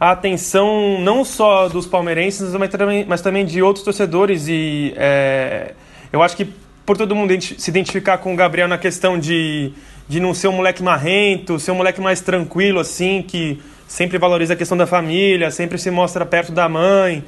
a 0.00 0.12
atenção 0.12 0.98
não 0.98 1.22
só 1.26 1.68
dos 1.68 1.86
palmeirenses, 1.86 2.54
mas 2.54 2.70
também, 2.70 3.04
mas 3.06 3.20
também 3.20 3.44
de 3.44 3.62
outros 3.62 3.84
torcedores. 3.84 4.48
E 4.48 4.94
é, 4.96 5.74
eu 6.10 6.22
acho 6.22 6.34
que 6.34 6.48
por 6.86 6.96
todo 6.96 7.14
mundo 7.14 7.38
se 7.40 7.70
identificar 7.70 8.16
com 8.16 8.32
o 8.32 8.36
Gabriel 8.36 8.66
na 8.66 8.78
questão 8.78 9.18
de, 9.18 9.74
de 10.08 10.18
não 10.18 10.32
ser 10.32 10.48
um 10.48 10.52
moleque 10.52 10.82
marrento, 10.82 11.58
ser 11.58 11.72
um 11.72 11.74
moleque 11.74 12.00
mais 12.00 12.22
tranquilo, 12.22 12.80
assim, 12.80 13.22
que 13.22 13.60
sempre 13.86 14.16
valoriza 14.16 14.54
a 14.54 14.56
questão 14.56 14.76
da 14.76 14.86
família, 14.86 15.50
sempre 15.50 15.76
se 15.76 15.90
mostra 15.90 16.24
perto 16.24 16.50
da 16.50 16.66
mãe. 16.66 17.22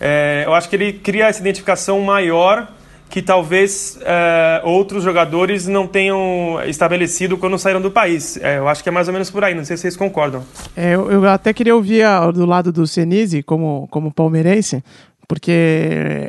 É, 0.00 0.44
eu 0.46 0.54
acho 0.54 0.68
que 0.68 0.76
ele 0.76 0.92
cria 0.92 1.26
essa 1.26 1.40
identificação 1.40 2.00
maior 2.00 2.68
que 3.12 3.20
talvez 3.20 3.98
é, 4.00 4.62
outros 4.64 5.04
jogadores 5.04 5.66
não 5.66 5.86
tenham 5.86 6.58
estabelecido 6.66 7.36
quando 7.36 7.58
saíram 7.58 7.78
do 7.78 7.90
país. 7.90 8.38
É, 8.38 8.56
eu 8.56 8.66
acho 8.66 8.82
que 8.82 8.88
é 8.88 8.92
mais 8.92 9.06
ou 9.06 9.12
menos 9.12 9.30
por 9.30 9.44
aí, 9.44 9.54
não 9.54 9.66
sei 9.66 9.76
se 9.76 9.82
vocês 9.82 9.98
concordam. 9.98 10.42
É, 10.74 10.94
eu, 10.94 11.12
eu, 11.12 11.28
até 11.28 11.52
queria 11.52 11.76
ouvir 11.76 12.04
a, 12.04 12.30
do 12.30 12.46
lado 12.46 12.72
do 12.72 12.86
Senise, 12.86 13.42
como, 13.42 13.86
como 13.90 14.10
palmeirense, 14.10 14.82
porque 15.28 15.52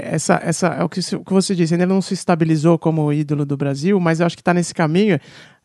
essa, 0.03 0.41
essa 0.43 0.67
é 0.67 0.83
o 0.83 0.89
que, 0.89 0.99
o 1.15 1.23
que 1.23 1.31
você 1.31 1.55
disse, 1.55 1.73
ele 1.73 1.85
não 1.85 2.01
se 2.01 2.13
estabilizou 2.13 2.77
como 2.77 3.13
ídolo 3.13 3.45
do 3.45 3.55
Brasil, 3.55 3.97
mas 3.97 4.19
eu 4.19 4.25
acho 4.25 4.35
que 4.35 4.41
está 4.41 4.53
nesse 4.53 4.73
caminho. 4.73 5.17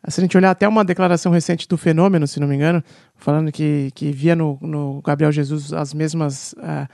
se 0.07 0.21
a 0.21 0.23
gente 0.23 0.37
olhar 0.37 0.51
até 0.51 0.69
uma 0.69 0.85
declaração 0.85 1.33
recente 1.33 1.67
do 1.67 1.77
Fenômeno, 1.77 2.25
se 2.27 2.39
não 2.39 2.47
me 2.47 2.55
engano, 2.55 2.81
falando 3.17 3.51
que, 3.51 3.91
que 3.93 4.09
via 4.09 4.37
no, 4.37 4.57
no 4.61 5.01
Gabriel 5.01 5.33
Jesus 5.33 5.73
as 5.73 5.93
mesmas 5.93 6.53
uh, 6.53 6.87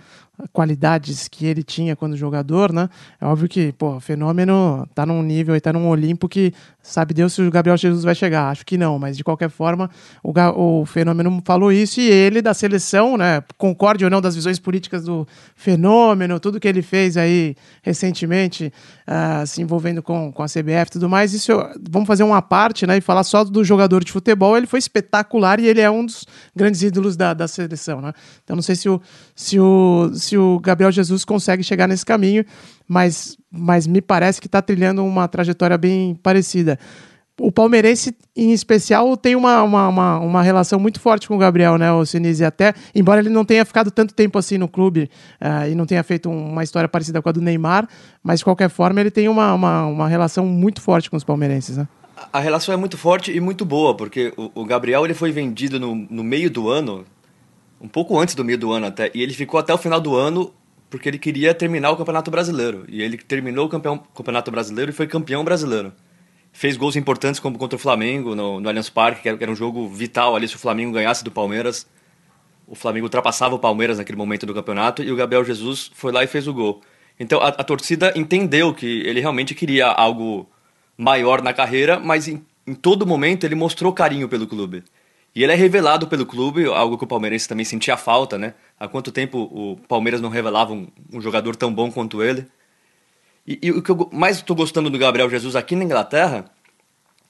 qualidades 0.51 1.27
que 1.27 1.45
ele 1.45 1.63
tinha 1.63 1.95
quando 1.95 2.17
jogador, 2.17 2.71
né? 2.71 2.89
É 3.19 3.25
óbvio 3.25 3.47
que, 3.47 3.71
pô, 3.73 3.99
Fenômeno 3.99 4.87
tá 4.93 5.05
num 5.05 5.21
nível 5.21 5.55
e 5.55 5.61
tá 5.61 5.71
num 5.71 5.87
Olimpo 5.89 6.27
que 6.27 6.53
sabe 6.85 7.13
Deus 7.13 7.33
se 7.33 7.41
o 7.41 7.49
Gabriel 7.49 7.75
Jesus 7.75 8.03
vai 8.03 8.13
chegar. 8.13 8.49
Acho 8.49 8.65
que 8.65 8.77
não, 8.77 8.99
mas 8.99 9.17
de 9.17 9.23
qualquer 9.23 9.49
forma, 9.49 9.89
o, 10.23 10.31
o 10.55 10.85
Fenômeno 10.85 11.41
falou 11.43 11.71
isso 11.71 11.99
e 11.99 12.07
ele 12.07 12.41
da 12.41 12.53
seleção, 12.53 13.17
né? 13.17 13.43
Concorde 13.57 14.05
ou 14.05 14.11
não 14.11 14.21
das 14.21 14.35
visões 14.35 14.59
políticas 14.59 15.03
do 15.03 15.27
Fenômeno, 15.55 16.39
tudo 16.39 16.59
que 16.59 16.67
ele 16.67 16.83
fez 16.83 17.17
aí 17.17 17.55
recentemente, 17.81 18.71
uh, 19.07 19.45
se 19.47 19.61
envolvendo 19.61 20.03
com, 20.03 20.31
com 20.31 20.43
a 20.43 20.45
CBF 20.45 20.87
e 20.87 20.91
tudo 20.91 21.09
mais, 21.09 21.33
isso 21.33 21.51
vamos 21.89 22.07
fazer 22.07 22.23
uma 22.23 22.41
parte, 22.41 22.85
né? 22.85 22.97
E 22.97 23.01
falar 23.01 23.23
só 23.23 23.43
do 23.43 23.63
jogador 23.63 24.03
de 24.03 24.11
futebol, 24.11 24.55
ele 24.55 24.67
foi 24.67 24.79
espetacular 24.79 25.59
e 25.59 25.67
ele 25.67 25.81
é 25.81 25.89
um 25.89 26.05
dos 26.05 26.25
grandes 26.55 26.83
ídolos 26.83 27.17
da, 27.17 27.33
da 27.33 27.47
seleção, 27.47 27.99
né? 27.99 28.13
Então 28.43 28.55
não 28.55 28.63
sei 28.63 28.75
se 28.75 28.87
o, 28.87 29.01
se 29.35 29.59
o 29.59 30.11
se 30.13 30.37
o 30.37 30.59
Gabriel 30.59 30.91
Jesus 30.91 31.25
consegue 31.25 31.63
chegar 31.63 31.87
nesse 31.87 32.05
caminho, 32.05 32.45
mas, 32.87 33.37
mas 33.51 33.87
me 33.87 34.01
parece 34.01 34.39
que 34.39 34.47
está 34.47 34.61
trilhando 34.61 35.03
uma 35.03 35.27
trajetória 35.27 35.77
bem 35.77 36.15
parecida. 36.15 36.79
O 37.37 37.51
palmeirense, 37.51 38.15
em 38.33 38.53
especial, 38.53 39.17
tem 39.17 39.35
uma, 39.35 39.61
uma, 39.61 39.89
uma, 39.89 40.19
uma, 40.19 40.41
relação 40.41 40.79
muito 40.79 41.01
forte 41.01 41.27
com 41.27 41.35
o 41.35 41.37
Gabriel, 41.37 41.77
né, 41.77 41.91
o 41.91 42.05
Sinise? 42.05 42.45
Até, 42.45 42.73
embora 42.93 43.19
ele 43.19 43.29
não 43.29 43.43
tenha 43.43 43.65
ficado 43.65 43.91
tanto 43.91 44.13
tempo 44.13 44.39
assim 44.39 44.57
no 44.57 44.69
clube 44.69 45.09
uh, 45.41 45.69
e 45.69 45.75
não 45.75 45.85
tenha 45.85 46.01
feito 46.01 46.29
uma 46.29 46.63
história 46.63 46.87
parecida 46.87 47.21
com 47.21 47.27
a 47.27 47.33
do 47.33 47.41
Neymar, 47.41 47.89
mas 48.23 48.39
de 48.39 48.45
qualquer 48.45 48.69
forma 48.69 49.01
ele 49.01 49.11
tem 49.11 49.27
uma, 49.27 49.53
uma, 49.53 49.85
uma 49.85 50.07
relação 50.07 50.45
muito 50.45 50.81
forte 50.81 51.09
com 51.09 51.17
os 51.17 51.25
palmeirenses, 51.25 51.75
né? 51.75 51.85
A 52.31 52.39
relação 52.39 52.73
é 52.73 52.77
muito 52.77 52.97
forte 52.97 53.35
e 53.35 53.41
muito 53.41 53.65
boa, 53.65 53.93
porque 53.93 54.33
o, 54.37 54.61
o 54.61 54.65
Gabriel 54.65 55.03
ele 55.03 55.13
foi 55.13 55.33
vendido 55.33 55.77
no, 55.77 55.93
no 55.93 56.23
meio 56.23 56.49
do 56.49 56.69
ano, 56.69 57.03
um 57.81 57.87
pouco 57.89 58.17
antes 58.17 58.33
do 58.33 58.45
meio 58.45 58.57
do 58.57 58.71
ano 58.71 58.85
até, 58.85 59.11
e 59.13 59.21
ele 59.21 59.33
ficou 59.33 59.59
até 59.59 59.73
o 59.73 59.77
final 59.77 59.99
do 59.99 60.15
ano 60.15 60.53
porque 60.89 61.09
ele 61.09 61.17
queria 61.17 61.53
terminar 61.53 61.91
o 61.91 61.97
Campeonato 61.97 62.29
Brasileiro. 62.31 62.85
E 62.87 63.01
ele 63.01 63.17
terminou 63.17 63.65
o 63.65 63.69
campeão, 63.69 63.97
Campeonato 63.97 64.51
Brasileiro 64.51 64.91
e 64.91 64.93
foi 64.93 65.07
campeão 65.07 65.43
brasileiro. 65.43 65.93
Fez 66.53 66.77
gols 66.77 66.95
importantes 66.95 67.39
como 67.39 67.57
contra 67.57 67.75
o 67.75 67.79
Flamengo 67.79 68.33
no, 68.33 68.59
no 68.61 68.69
Allianz 68.69 68.89
Parque, 68.89 69.21
que 69.21 69.29
era, 69.29 69.51
um 69.51 69.55
jogo 69.55 69.89
vital 69.89 70.35
ali 70.35 70.47
se 70.47 70.55
o 70.55 70.59
Flamengo 70.59 70.93
ganhasse 70.93 71.23
do 71.23 71.31
Palmeiras. 71.31 71.85
O 72.67 72.75
Flamengo 72.75 73.05
ultrapassava 73.05 73.55
o 73.55 73.59
Palmeiras 73.59 73.97
naquele 73.97 74.17
momento 74.17 74.45
do 74.45 74.53
campeonato 74.53 75.03
e 75.03 75.11
o 75.11 75.15
Gabriel 75.15 75.43
Jesus 75.43 75.91
foi 75.93 76.11
lá 76.11 76.23
e 76.23 76.27
fez 76.27 76.47
o 76.47 76.53
gol. 76.53 76.81
Então 77.19 77.41
a, 77.41 77.49
a 77.49 77.63
torcida 77.63 78.13
entendeu 78.15 78.73
que 78.73 78.85
ele 78.85 79.19
realmente 79.19 79.53
queria 79.53 79.87
algo 79.87 80.49
maior 80.97 81.41
na 81.41 81.53
carreira, 81.53 81.99
mas 81.99 82.27
em, 82.27 82.43
em 82.65 82.73
todo 82.73 83.05
momento 83.05 83.43
ele 83.43 83.55
mostrou 83.55 83.91
carinho 83.91 84.29
pelo 84.29 84.47
clube. 84.47 84.83
E 85.35 85.43
ele 85.43 85.51
é 85.51 85.55
revelado 85.55 86.07
pelo 86.07 86.25
clube, 86.25 86.65
algo 86.65 86.97
que 86.97 87.03
o 87.03 87.07
palmeirense 87.07 87.47
também 87.47 87.65
sentia 87.65 87.97
falta, 87.97 88.37
né? 88.37 88.53
Há 88.79 88.87
quanto 88.87 89.11
tempo 89.11 89.37
o 89.51 89.75
Palmeiras 89.85 90.21
não 90.21 90.29
revelava 90.29 90.71
um, 90.71 90.87
um 91.11 91.19
jogador 91.19 91.57
tão 91.57 91.73
bom 91.73 91.91
quanto 91.91 92.23
ele? 92.23 92.47
E, 93.45 93.59
e 93.61 93.71
o 93.71 93.81
que 93.81 93.91
eu 93.91 94.09
mais 94.13 94.37
estou 94.37 94.55
gostando 94.55 94.89
do 94.89 94.97
Gabriel 94.97 95.29
Jesus 95.29 95.55
aqui 95.55 95.75
na 95.75 95.83
Inglaterra 95.83 96.45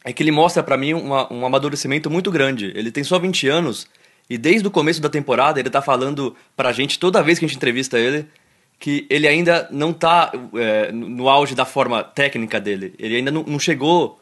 é 0.03 0.13
que 0.13 0.21
ele 0.21 0.31
mostra 0.31 0.61
para 0.61 0.77
mim 0.77 0.93
uma, 0.93 1.33
um 1.33 1.45
amadurecimento 1.47 2.11
muito 2.11 2.29
grande. 2.29 2.71
Ele 2.75 2.91
tem 2.91 3.03
só 3.03 3.17
20 3.17 3.47
anos 3.47 3.87
e 4.29 4.37
desde 4.37 4.67
o 4.67 4.71
começo 4.71 5.01
da 5.01 5.09
temporada 5.09 5.59
ele 5.59 5.69
está 5.69 5.81
falando 5.81 6.35
para 6.55 6.69
a 6.69 6.71
gente, 6.71 6.99
toda 6.99 7.23
vez 7.23 7.39
que 7.39 7.45
a 7.45 7.47
gente 7.47 7.57
entrevista 7.57 7.97
ele, 7.97 8.27
que 8.79 9.07
ele 9.09 9.27
ainda 9.27 9.67
não 9.71 9.89
está 9.89 10.31
é, 10.53 10.91
no 10.91 11.27
auge 11.27 11.55
da 11.55 11.65
forma 11.65 12.03
técnica 12.03 12.61
dele. 12.61 12.93
Ele 12.99 13.15
ainda 13.15 13.31
não, 13.31 13.43
não 13.43 13.57
chegou 13.57 14.19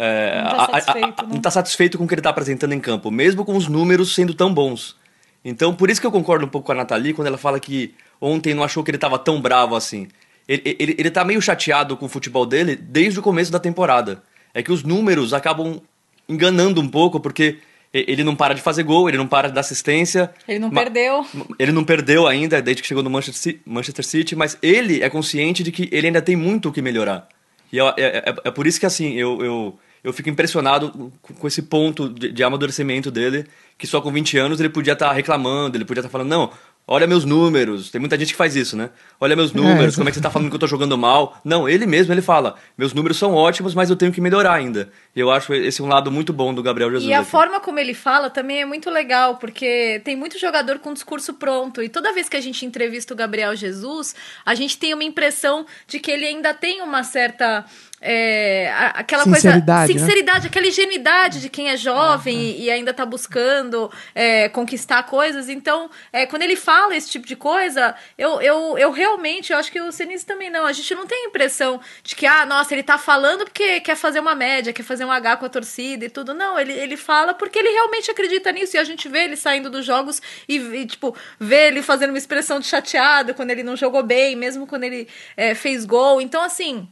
é, 0.00 0.40
não 0.44 0.52
está 0.52 0.70
satisfeito, 0.70 1.26
né? 1.26 1.40
tá 1.42 1.50
satisfeito 1.50 1.98
com 1.98 2.04
o 2.04 2.06
que 2.06 2.14
ele 2.14 2.20
está 2.20 2.30
apresentando 2.30 2.72
em 2.72 2.78
campo, 2.78 3.10
mesmo 3.10 3.44
com 3.44 3.56
os 3.56 3.66
números 3.66 4.14
sendo 4.14 4.32
tão 4.32 4.54
bons. 4.54 4.96
Então, 5.44 5.74
por 5.74 5.90
isso 5.90 6.00
que 6.00 6.06
eu 6.06 6.12
concordo 6.12 6.46
um 6.46 6.48
pouco 6.48 6.66
com 6.66 6.72
a 6.72 6.76
Nathalie 6.76 7.12
quando 7.12 7.26
ela 7.26 7.36
fala 7.36 7.58
que 7.58 7.94
ontem 8.20 8.54
não 8.54 8.62
achou 8.62 8.84
que 8.84 8.92
ele 8.92 8.96
estava 8.96 9.18
tão 9.18 9.40
bravo 9.40 9.74
assim. 9.74 10.06
Ele, 10.46 10.62
ele, 10.78 10.94
ele 10.96 11.10
tá 11.10 11.24
meio 11.24 11.42
chateado 11.42 11.96
com 11.96 12.06
o 12.06 12.08
futebol 12.08 12.46
dele 12.46 12.76
desde 12.76 13.18
o 13.18 13.22
começo 13.22 13.50
da 13.50 13.58
temporada. 13.58 14.22
É 14.54 14.62
que 14.62 14.70
os 14.70 14.84
números 14.84 15.34
acabam 15.34 15.80
enganando 16.28 16.80
um 16.80 16.88
pouco, 16.88 17.18
porque 17.18 17.58
ele 17.92 18.22
não 18.22 18.36
para 18.36 18.54
de 18.54 18.60
fazer 18.60 18.84
gol, 18.84 19.08
ele 19.08 19.18
não 19.18 19.26
para 19.26 19.48
de 19.48 19.54
dar 19.54 19.62
assistência. 19.62 20.30
Ele 20.46 20.60
não 20.60 20.70
perdeu. 20.70 21.26
Ele 21.58 21.72
não 21.72 21.84
perdeu 21.84 22.26
ainda, 22.28 22.62
desde 22.62 22.82
que 22.82 22.88
chegou 22.88 23.02
no 23.02 23.10
Manchester 23.10 24.04
City, 24.04 24.36
mas 24.36 24.56
ele 24.62 25.02
é 25.02 25.10
consciente 25.10 25.64
de 25.64 25.72
que 25.72 25.88
ele 25.90 26.06
ainda 26.06 26.22
tem 26.22 26.36
muito 26.36 26.68
o 26.68 26.72
que 26.72 26.80
melhorar. 26.80 27.28
E 27.72 27.80
é, 27.80 27.84
é, 27.98 28.18
é, 28.18 28.34
é 28.44 28.50
por 28.50 28.66
isso 28.66 28.78
que, 28.80 28.86
assim, 28.86 29.14
eu, 29.14 29.44
eu 29.44 29.78
eu 30.02 30.12
fico 30.12 30.28
impressionado 30.28 31.12
com 31.22 31.46
esse 31.46 31.62
ponto 31.62 32.08
de, 32.08 32.30
de, 32.30 32.44
amadurecimento 32.44 33.10
dele, 33.10 33.46
que 33.76 33.86
só 33.86 34.00
com 34.00 34.12
20 34.12 34.38
anos 34.38 34.60
ele 34.60 34.68
podia 34.68 34.92
estar 34.92 35.08
tá 35.08 35.12
reclamando, 35.12 35.76
ele 35.76 35.84
podia 35.84 36.00
estar 36.00 36.08
tá 36.08 36.12
falando, 36.12 36.28
não, 36.28 36.50
olha 36.88 37.06
meus 37.06 37.24
números. 37.24 37.90
Tem 37.90 38.00
muita 38.00 38.18
gente 38.18 38.32
que 38.32 38.36
faz 38.36 38.56
isso, 38.56 38.76
né? 38.76 38.88
Olha 39.20 39.36
meus 39.36 39.54
é, 39.54 39.56
números, 39.56 39.94
é, 39.94 39.96
como 39.96 40.08
é 40.08 40.10
que 40.10 40.14
você 40.14 40.20
está 40.20 40.30
falando 40.30 40.48
que 40.48 40.54
eu 40.54 40.56
estou 40.56 40.68
jogando 40.68 40.96
mal? 40.96 41.38
Não, 41.44 41.68
ele 41.68 41.86
mesmo, 41.86 42.12
ele 42.12 42.22
fala, 42.22 42.56
meus 42.76 42.94
números 42.94 43.18
são 43.18 43.34
ótimos, 43.34 43.74
mas 43.74 43.90
eu 43.90 43.96
tenho 43.96 44.10
que 44.10 44.20
melhorar 44.20 44.54
ainda. 44.54 44.90
E 45.14 45.20
eu 45.20 45.30
acho 45.30 45.52
esse 45.52 45.82
um 45.82 45.86
lado 45.86 46.10
muito 46.10 46.32
bom 46.32 46.54
do 46.54 46.62
Gabriel 46.62 46.90
Jesus. 46.90 47.08
E 47.08 47.12
a 47.12 47.20
aqui. 47.20 47.30
forma 47.30 47.60
como 47.60 47.78
ele 47.78 47.94
fala 47.94 48.30
também 48.30 48.62
é 48.62 48.64
muito 48.64 48.88
legal, 48.88 49.36
porque 49.36 50.00
tem 50.04 50.16
muito 50.16 50.38
jogador 50.38 50.78
com 50.78 50.94
discurso 50.94 51.34
pronto. 51.34 51.82
E 51.82 51.88
toda 51.88 52.12
vez 52.12 52.28
que 52.28 52.36
a 52.36 52.40
gente 52.40 52.64
entrevista 52.64 53.12
o 53.12 53.16
Gabriel 53.16 53.54
Jesus, 53.54 54.14
a 54.44 54.54
gente 54.54 54.78
tem 54.78 54.94
uma 54.94 55.04
impressão 55.04 55.66
de 55.86 56.00
que 56.00 56.10
ele 56.10 56.24
ainda 56.24 56.54
tem 56.54 56.80
uma 56.80 57.04
certa 57.04 57.66
é, 58.00 58.72
aquela 58.94 59.24
sinceridade, 59.24 59.92
coisa. 59.92 60.06
Sinceridade, 60.06 60.40
né? 60.44 60.48
aquela 60.48 60.66
ingenuidade 60.66 61.40
de 61.40 61.48
quem 61.48 61.70
é 61.70 61.76
jovem 61.76 62.38
e, 62.38 62.64
e, 62.64 62.70
ainda 62.70 62.92
está 62.92 63.04
buscando 63.04 63.90
é, 64.14 64.48
conquistar 64.48 65.02
coisas. 65.04 65.48
Então, 65.48 65.90
é, 66.12 66.26
quando 66.26 66.42
ele 66.42 66.56
fala 66.56 66.96
esse 66.96 67.10
tipo 67.10 67.26
de 67.26 67.34
coisa, 67.34 67.94
eu, 68.16 68.40
eu, 68.40 68.78
eu 68.78 68.90
realmente, 68.92 69.52
eu 69.52 69.58
acho 69.58 69.72
que 69.72 69.80
o 69.80 69.90
Senise 69.90 70.24
também 70.24 70.50
não. 70.50 70.64
A 70.64 70.72
gente 70.72 70.94
não 70.94 71.06
tem 71.06 71.24
a 71.24 71.28
impressão 71.28 71.80
de 72.02 72.14
que, 72.14 72.26
ah, 72.26 72.46
nossa, 72.46 72.72
ele 72.72 72.82
está 72.82 72.98
falando 72.98 73.44
porque 73.44 73.80
quer 73.80 73.96
fazer 73.96 74.20
uma 74.20 74.34
média, 74.34 74.72
quer 74.72 74.84
fazer 74.84 75.04
um 75.04 75.10
H 75.10 75.36
com 75.38 75.46
a 75.46 75.48
torcida 75.48 76.04
e 76.04 76.10
tudo. 76.10 76.32
Não, 76.34 76.58
ele, 76.58 76.72
ele 76.72 76.96
fala 76.96 77.34
porque 77.34 77.58
ele 77.58 77.70
realmente 77.70 78.10
acredita 78.10 78.52
nisso. 78.52 78.76
E 78.76 78.78
a 78.78 78.84
gente 78.84 79.08
vê 79.08 79.24
ele 79.24 79.36
saindo 79.36 79.68
dos 79.68 79.84
jogos 79.84 80.22
e, 80.48 80.56
e 80.56 80.86
tipo, 80.86 81.16
vê 81.38 81.68
ele 81.68 81.82
fazendo 81.82 82.10
uma 82.10 82.18
expressão 82.18 82.60
de 82.60 82.66
chateado 82.66 83.34
quando 83.34 83.50
ele 83.50 83.62
não 83.62 83.76
jogou 83.76 84.02
bem, 84.02 84.36
mesmo 84.36 84.66
quando 84.66 84.84
ele 84.84 85.08
é, 85.36 85.54
fez 85.54 85.84
gol. 85.84 86.20
Então, 86.20 86.42
assim. 86.42 86.88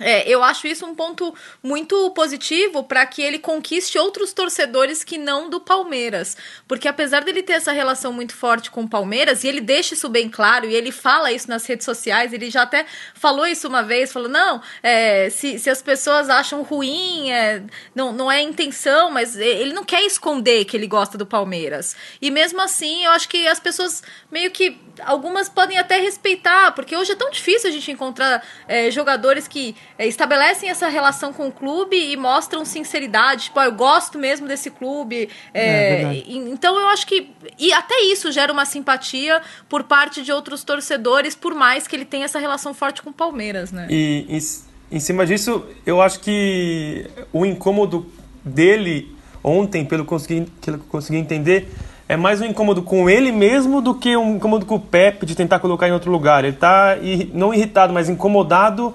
É, 0.00 0.28
eu 0.28 0.42
acho 0.42 0.66
isso 0.66 0.84
um 0.84 0.92
ponto 0.92 1.32
muito 1.62 2.10
positivo 2.10 2.82
para 2.82 3.06
que 3.06 3.22
ele 3.22 3.38
conquiste 3.38 3.96
outros 3.96 4.32
torcedores 4.32 5.04
que 5.04 5.16
não 5.16 5.48
do 5.48 5.60
Palmeiras. 5.60 6.36
Porque 6.66 6.88
apesar 6.88 7.22
dele 7.22 7.44
ter 7.44 7.52
essa 7.52 7.70
relação 7.70 8.12
muito 8.12 8.34
forte 8.34 8.72
com 8.72 8.82
o 8.82 8.88
Palmeiras, 8.88 9.44
e 9.44 9.48
ele 9.48 9.60
deixa 9.60 9.94
isso 9.94 10.08
bem 10.08 10.28
claro, 10.28 10.66
e 10.66 10.74
ele 10.74 10.90
fala 10.90 11.30
isso 11.30 11.48
nas 11.48 11.64
redes 11.64 11.84
sociais, 11.84 12.32
ele 12.32 12.50
já 12.50 12.62
até 12.62 12.86
falou 13.14 13.46
isso 13.46 13.68
uma 13.68 13.84
vez, 13.84 14.12
falou, 14.12 14.28
não, 14.28 14.60
é, 14.82 15.30
se, 15.30 15.60
se 15.60 15.70
as 15.70 15.80
pessoas 15.80 16.28
acham 16.28 16.62
ruim, 16.62 17.30
é, 17.30 17.62
não, 17.94 18.12
não 18.12 18.30
é 18.30 18.42
intenção, 18.42 19.12
mas 19.12 19.36
ele 19.36 19.72
não 19.72 19.84
quer 19.84 20.02
esconder 20.02 20.64
que 20.64 20.76
ele 20.76 20.88
gosta 20.88 21.16
do 21.16 21.24
Palmeiras. 21.24 21.94
E 22.20 22.32
mesmo 22.32 22.60
assim, 22.60 23.04
eu 23.04 23.12
acho 23.12 23.28
que 23.28 23.46
as 23.46 23.60
pessoas 23.60 24.02
meio 24.28 24.50
que, 24.50 24.76
algumas 25.04 25.48
podem 25.48 25.78
até 25.78 26.00
respeitar, 26.00 26.72
porque 26.72 26.96
hoje 26.96 27.12
é 27.12 27.16
tão 27.16 27.30
difícil 27.30 27.70
a 27.70 27.72
gente 27.72 27.92
encontrar 27.92 28.44
é, 28.66 28.90
jogadores 28.90 29.46
que 29.46 29.76
estabelecem 29.98 30.68
essa 30.68 30.88
relação 30.88 31.32
com 31.32 31.48
o 31.48 31.52
clube 31.52 31.96
e 31.96 32.16
mostram 32.16 32.64
sinceridade. 32.64 33.44
Tipo, 33.44 33.60
ah, 33.60 33.66
eu 33.66 33.72
gosto 33.72 34.18
mesmo 34.18 34.46
desse 34.48 34.70
clube. 34.70 35.28
É, 35.52 36.02
é 36.02 36.22
então 36.26 36.78
eu 36.78 36.88
acho 36.88 37.06
que. 37.06 37.30
E 37.58 37.72
até 37.72 38.00
isso 38.02 38.30
gera 38.32 38.52
uma 38.52 38.64
simpatia 38.64 39.40
por 39.68 39.84
parte 39.84 40.22
de 40.22 40.32
outros 40.32 40.64
torcedores, 40.64 41.34
por 41.34 41.54
mais 41.54 41.86
que 41.86 41.94
ele 41.94 42.04
tenha 42.04 42.24
essa 42.24 42.38
relação 42.38 42.74
forte 42.74 43.02
com 43.02 43.10
o 43.10 43.12
Palmeiras, 43.12 43.70
né? 43.70 43.86
E 43.88 44.26
em, 44.28 44.96
em 44.96 45.00
cima 45.00 45.24
disso, 45.24 45.64
eu 45.86 46.00
acho 46.00 46.20
que 46.20 47.08
o 47.32 47.46
incômodo 47.46 48.06
dele 48.44 49.14
ontem, 49.42 49.84
pelo 49.84 50.04
consegui, 50.04 50.46
que 50.60 50.70
eu 50.70 50.78
consegui 50.88 51.18
entender, 51.18 51.68
é 52.08 52.16
mais 52.16 52.40
um 52.40 52.44
incômodo 52.44 52.82
com 52.82 53.08
ele 53.08 53.32
mesmo 53.32 53.80
do 53.80 53.94
que 53.94 54.16
um 54.16 54.36
incômodo 54.36 54.66
com 54.66 54.76
o 54.76 54.80
Pepe 54.80 55.24
de 55.26 55.34
tentar 55.34 55.58
colocar 55.58 55.88
em 55.88 55.92
outro 55.92 56.10
lugar. 56.10 56.44
Ele 56.44 56.54
está 56.54 56.96
não 57.32 57.52
irritado, 57.52 57.92
mas 57.92 58.08
incomodado 58.08 58.94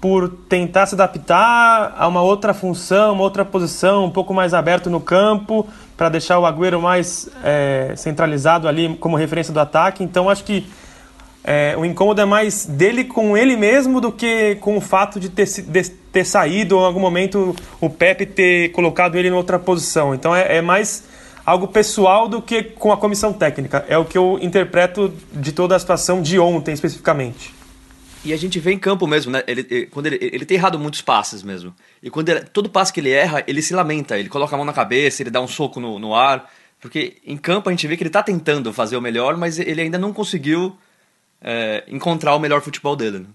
por 0.00 0.28
tentar 0.48 0.86
se 0.86 0.94
adaptar 0.94 1.94
a 1.96 2.06
uma 2.06 2.22
outra 2.22 2.52
função, 2.52 3.14
uma 3.14 3.22
outra 3.22 3.44
posição, 3.44 4.04
um 4.04 4.10
pouco 4.10 4.34
mais 4.34 4.52
aberto 4.52 4.90
no 4.90 5.00
campo, 5.00 5.66
para 5.96 6.08
deixar 6.08 6.38
o 6.38 6.46
Agüero 6.46 6.80
mais 6.80 7.28
é, 7.42 7.94
centralizado 7.96 8.68
ali 8.68 8.94
como 8.96 9.16
referência 9.16 9.52
do 9.52 9.60
ataque. 9.60 10.04
Então 10.04 10.28
acho 10.28 10.44
que 10.44 10.66
é, 11.42 11.74
o 11.78 11.84
incômodo 11.84 12.20
é 12.20 12.24
mais 12.24 12.66
dele 12.66 13.04
com 13.04 13.36
ele 13.36 13.56
mesmo 13.56 14.00
do 14.00 14.12
que 14.12 14.56
com 14.56 14.76
o 14.76 14.80
fato 14.80 15.18
de 15.18 15.28
ter, 15.28 15.46
de 15.46 15.88
ter 15.88 16.24
saído 16.24 16.76
ou 16.76 16.82
em 16.82 16.86
algum 16.86 17.00
momento 17.00 17.54
o 17.80 17.88
Pepe 17.88 18.26
ter 18.26 18.70
colocado 18.72 19.16
ele 19.16 19.28
em 19.28 19.32
outra 19.32 19.58
posição. 19.58 20.14
Então 20.14 20.34
é, 20.34 20.56
é 20.56 20.60
mais 20.60 21.04
algo 21.46 21.68
pessoal 21.68 22.28
do 22.28 22.42
que 22.42 22.62
com 22.62 22.92
a 22.92 22.96
comissão 22.96 23.32
técnica. 23.32 23.84
É 23.88 23.96
o 23.96 24.04
que 24.04 24.18
eu 24.18 24.38
interpreto 24.42 25.12
de 25.32 25.52
toda 25.52 25.74
a 25.74 25.78
situação 25.78 26.20
de 26.20 26.38
ontem 26.38 26.74
especificamente. 26.74 27.55
E 28.26 28.32
a 28.32 28.36
gente 28.36 28.58
vê 28.58 28.72
em 28.72 28.78
campo 28.78 29.06
mesmo, 29.06 29.30
né? 29.32 29.42
Ele, 29.46 29.66
ele- 29.70 29.86
quando 29.86 30.06
ele, 30.06 30.18
ele 30.20 30.44
tem 30.44 30.56
errado 30.56 30.78
muitos 30.78 31.00
passes 31.00 31.42
mesmo. 31.42 31.74
E 32.02 32.10
quando 32.10 32.28
ele- 32.28 32.40
todo 32.40 32.68
passe 32.68 32.92
que 32.92 33.00
ele 33.00 33.10
erra, 33.10 33.42
ele 33.46 33.62
se 33.62 33.72
lamenta. 33.74 34.18
Ele 34.18 34.28
coloca 34.28 34.54
a 34.54 34.56
mão 34.56 34.66
na 34.66 34.72
cabeça, 34.72 35.22
ele 35.22 35.30
dá 35.30 35.40
um 35.40 35.48
soco 35.48 35.78
no, 35.80 35.98
no 35.98 36.14
ar. 36.14 36.50
Porque 36.80 37.16
em 37.24 37.36
campo 37.36 37.68
a 37.68 37.72
gente 37.72 37.86
vê 37.86 37.96
que 37.96 38.02
ele 38.02 38.10
tá 38.10 38.22
tentando 38.22 38.72
fazer 38.72 38.96
o 38.96 39.00
melhor, 39.00 39.36
mas 39.36 39.58
ele 39.58 39.80
ainda 39.80 39.96
não 39.98 40.12
conseguiu 40.12 40.76
é, 41.40 41.84
encontrar 41.88 42.34
o 42.34 42.38
melhor 42.38 42.60
futebol 42.62 42.96
dele. 42.96 43.20
né? 43.20 43.26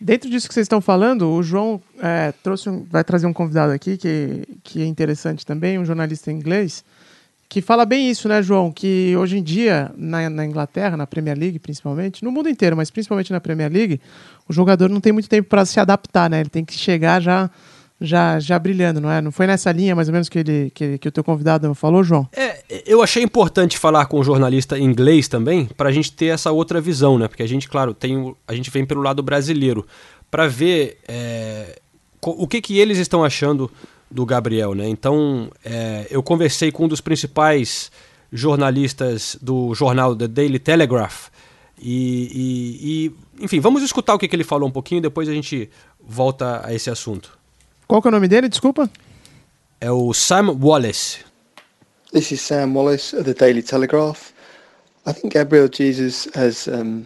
Dentro 0.00 0.28
disso 0.28 0.48
que 0.48 0.54
vocês 0.54 0.64
estão 0.64 0.80
falando, 0.80 1.28
o 1.30 1.42
João 1.42 1.80
é, 2.00 2.32
trouxe 2.42 2.68
um- 2.68 2.84
vai 2.90 3.04
trazer 3.04 3.26
um 3.26 3.32
convidado 3.32 3.72
aqui 3.72 3.96
que, 3.96 4.48
que 4.64 4.82
é 4.82 4.86
interessante 4.86 5.46
também, 5.46 5.78
um 5.78 5.84
jornalista 5.84 6.32
inglês, 6.32 6.84
que 7.52 7.60
fala 7.60 7.84
bem 7.84 8.08
isso, 8.08 8.30
né, 8.30 8.42
João? 8.42 8.72
Que 8.72 9.14
hoje 9.14 9.36
em 9.36 9.42
dia, 9.42 9.92
na, 9.94 10.30
na 10.30 10.46
Inglaterra, 10.46 10.96
na 10.96 11.06
Premier 11.06 11.36
League 11.36 11.58
principalmente, 11.58 12.24
no 12.24 12.32
mundo 12.32 12.48
inteiro, 12.48 12.74
mas 12.74 12.90
principalmente 12.90 13.30
na 13.30 13.42
Premier 13.42 13.70
League, 13.70 14.00
o 14.48 14.54
jogador 14.54 14.88
não 14.88 15.02
tem 15.02 15.12
muito 15.12 15.28
tempo 15.28 15.50
para 15.50 15.66
se 15.66 15.78
adaptar, 15.78 16.30
né? 16.30 16.40
Ele 16.40 16.48
tem 16.48 16.64
que 16.64 16.72
chegar 16.72 17.20
já, 17.20 17.50
já, 18.00 18.40
já 18.40 18.58
brilhando, 18.58 19.02
não 19.02 19.10
é? 19.10 19.20
Não 19.20 19.30
foi 19.30 19.46
nessa 19.46 19.70
linha 19.70 19.94
mais 19.94 20.08
ou 20.08 20.12
menos 20.12 20.30
que, 20.30 20.38
ele, 20.38 20.72
que, 20.74 20.96
que 20.96 21.06
o 21.06 21.12
teu 21.12 21.22
convidado 21.22 21.74
falou, 21.74 22.02
João? 22.02 22.26
Eu 22.86 23.02
achei 23.02 23.22
importante 23.22 23.76
falar 23.76 24.06
com 24.06 24.18
o 24.18 24.24
jornalista 24.24 24.78
inglês 24.78 25.28
também, 25.28 25.66
para 25.76 25.90
a 25.90 25.92
gente 25.92 26.10
ter 26.10 26.28
essa 26.28 26.50
outra 26.50 26.80
visão, 26.80 27.18
né? 27.18 27.28
Porque 27.28 27.42
a 27.42 27.46
gente, 27.46 27.68
claro, 27.68 27.92
tem 27.92 28.34
a 28.48 28.54
gente 28.54 28.70
vem 28.70 28.86
pelo 28.86 29.02
lado 29.02 29.22
brasileiro, 29.22 29.86
para 30.30 30.48
ver 30.48 30.96
é, 31.06 31.78
o 32.22 32.48
que, 32.48 32.62
que 32.62 32.78
eles 32.78 32.96
estão 32.96 33.22
achando 33.22 33.70
do 34.12 34.26
Gabriel, 34.26 34.74
né? 34.74 34.88
Então, 34.88 35.50
é, 35.64 36.06
eu 36.10 36.22
conversei 36.22 36.70
com 36.70 36.84
um 36.84 36.88
dos 36.88 37.00
principais 37.00 37.90
jornalistas 38.30 39.36
do 39.40 39.74
jornal 39.74 40.14
The 40.14 40.28
Daily 40.28 40.58
Telegraph, 40.58 41.28
e, 41.80 42.28
e- 42.32 43.06
e, 43.40 43.44
enfim, 43.44 43.58
vamos 43.58 43.82
escutar 43.82 44.14
o 44.14 44.18
que, 44.18 44.28
que 44.28 44.36
ele 44.36 44.44
falou 44.44 44.68
um 44.68 44.72
pouquinho, 44.72 45.00
depois 45.02 45.28
a 45.28 45.32
gente 45.32 45.68
volta 46.00 46.64
a 46.64 46.72
esse 46.72 46.88
assunto. 46.90 47.36
Qual 47.88 48.00
que 48.00 48.08
é 48.08 48.10
o 48.10 48.12
nome 48.12 48.28
dele? 48.28 48.48
Desculpa. 48.48 48.88
É 49.80 49.90
o 49.90 50.12
Sam 50.14 50.56
Wallace. 50.62 51.18
This 52.12 52.30
is 52.30 52.40
Sam 52.40 52.72
Wallace 52.74 53.16
of 53.16 53.24
the 53.24 53.34
Daily 53.34 53.62
Telegraph. 53.62 54.32
I 55.06 55.12
think 55.12 55.34
Gabriel 55.34 55.68
Jesus 55.68 56.28
has 56.36 56.68
um, 56.68 57.04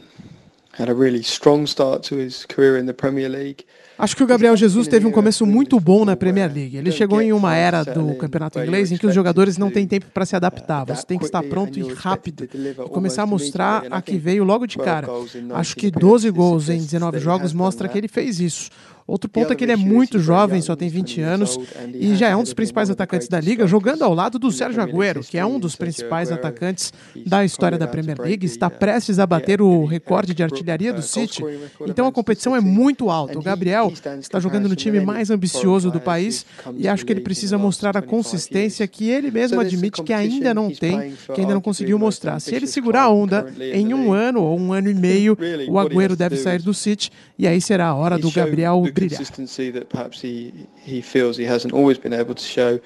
had 0.73 0.91
a 0.91 0.95
really 0.95 1.23
strong 1.23 1.67
start 1.67 2.03
to 2.09 2.17
his 2.17 2.45
career 2.45 2.77
in 2.79 2.87
the 2.87 2.93
Premier 2.93 3.29
League. 3.31 3.65
Acho 3.99 4.15
que 4.15 4.23
o 4.23 4.27
Gabriel 4.27 4.55
Jesus 4.57 4.87
teve 4.87 5.07
um 5.07 5.11
começo 5.11 5.47
muito 5.47 5.81
bom 5.81 6.05
na 6.05 6.15
Premier 6.15 6.53
League. 6.53 6.77
Ele 6.77 6.93
chegou 6.93 7.21
em 7.21 7.33
uma 7.33 7.55
era 7.55 7.83
do 7.83 8.15
campeonato 8.17 8.61
inglês 8.61 8.93
em 8.93 8.97
que 8.99 9.07
os 9.07 9.15
jogadores 9.15 9.57
não 9.57 9.71
têm 9.71 9.87
tempo 9.87 10.07
para 10.13 10.27
se 10.27 10.37
adaptar. 10.37 10.85
Você 10.85 11.05
tem 11.07 11.19
que 11.19 11.25
estar 11.25 11.43
pronto 11.43 11.79
e 11.79 11.93
rápido 11.95 12.45
e 12.45 12.75
começar 12.91 13.23
a 13.23 13.27
mostrar 13.27 13.85
a 13.91 14.03
que 14.03 14.19
veio 14.19 14.45
logo 14.45 14.67
de 14.67 14.77
cara. 14.77 15.09
Acho 15.55 15.75
que 15.77 15.91
12 15.91 16.31
gols 16.31 16.69
em 16.69 16.79
19 16.79 17.19
jogos 17.19 17.53
mostra 17.55 17.89
que 17.89 17.97
ele 17.97 18.09
fez 18.09 18.39
isso. 18.39 18.71
Outro 19.07 19.31
ponto 19.31 19.53
é 19.53 19.57
que 19.57 19.65
ele 19.65 19.73
é 19.73 19.77
muito 19.77 20.19
jovem, 20.19 20.61
só 20.61 20.75
tem 20.75 20.89
20 20.89 21.21
anos, 21.21 21.59
e 21.95 22.17
já 22.17 22.29
é 22.29 22.37
um 22.37 22.43
dos 22.43 22.53
principais 22.53 22.91
atacantes 22.91 23.29
da 23.29 23.41
liga, 23.41 23.65
jogando 23.67 24.03
ao 24.03 24.13
lado 24.13 24.37
do 24.37 24.51
Sérgio 24.51 24.83
Agüero, 24.83 25.21
que 25.23 25.39
é 25.39 25.47
um 25.47 25.61
dos 25.61 25.77
principais 25.77 26.33
atacantes 26.33 26.93
da 27.25 27.45
história 27.45 27.79
da 27.79 27.87
Premier 27.87 28.21
League, 28.21 28.45
está 28.45 28.69
prestes 28.69 29.21
a 29.21 29.27
bater 29.27 29.63
o 29.63 29.85
recorde 29.85 30.35
de 30.35 30.43
artilharia 30.43 30.93
do 30.93 31.03
City. 31.03 31.43
Então 31.87 32.07
a 32.07 32.13
competição 32.13 32.57
é 32.57 32.61
muito 32.61 33.09
alta. 33.09 33.39
O 33.39 33.43
Gabriel 33.43 33.93
está 34.19 34.41
jogando 34.41 34.69
no 34.69 34.75
time 34.75 34.99
mais 34.99 35.31
ambicioso 35.31 35.91
do 35.91 36.01
país 36.01 36.45
e 36.77 36.89
acho 36.89 37.07
que 37.07 37.13
ele 37.13 37.21
precisa 37.21 37.57
mostrar 37.57 37.97
a 37.97 38.03
consistência 38.03 38.87
que 38.89 39.09
ele 39.09 39.31
mesmo 39.31 39.61
admite 39.61 40.03
que 40.03 40.13
ainda 40.13 40.53
não 40.53 40.69
tem, 40.69 41.15
que 41.33 41.41
ainda 41.41 41.55
não 41.55 41.61
conseguiu 41.61 41.97
mostrar. 41.99 42.41
Se 42.41 42.55
ele 42.55 42.67
segurar 42.67 43.03
a 43.03 43.11
onda 43.11 43.55
em 43.61 43.95
um 43.95 44.13
ano 44.13 44.43
ou 44.43 44.59
um 44.59 44.73
ano 44.73 44.91
e 44.91 44.95
meio, 44.95 45.39
o 45.69 45.79
Agüero 45.79 46.17
deve 46.17 46.37
sair 46.37 46.61
do 46.61 46.75
City 46.75 47.11
e 47.39 47.47
aí 47.47 47.61
será 47.61 47.87
a 47.87 47.95
hora 47.95 48.19
do 48.19 48.33
Gabriel. 48.33 48.85
Consistency 48.97 49.71
that 49.71 49.89
perhaps 49.89 50.21
he, 50.21 50.53
he 50.77 51.01
feels 51.01 51.37
he 51.37 51.45
hasn't 51.45 51.73
always 51.73 51.99
been 51.99 52.13
able 52.13 52.35
to 52.35 52.45
show. 52.45 52.81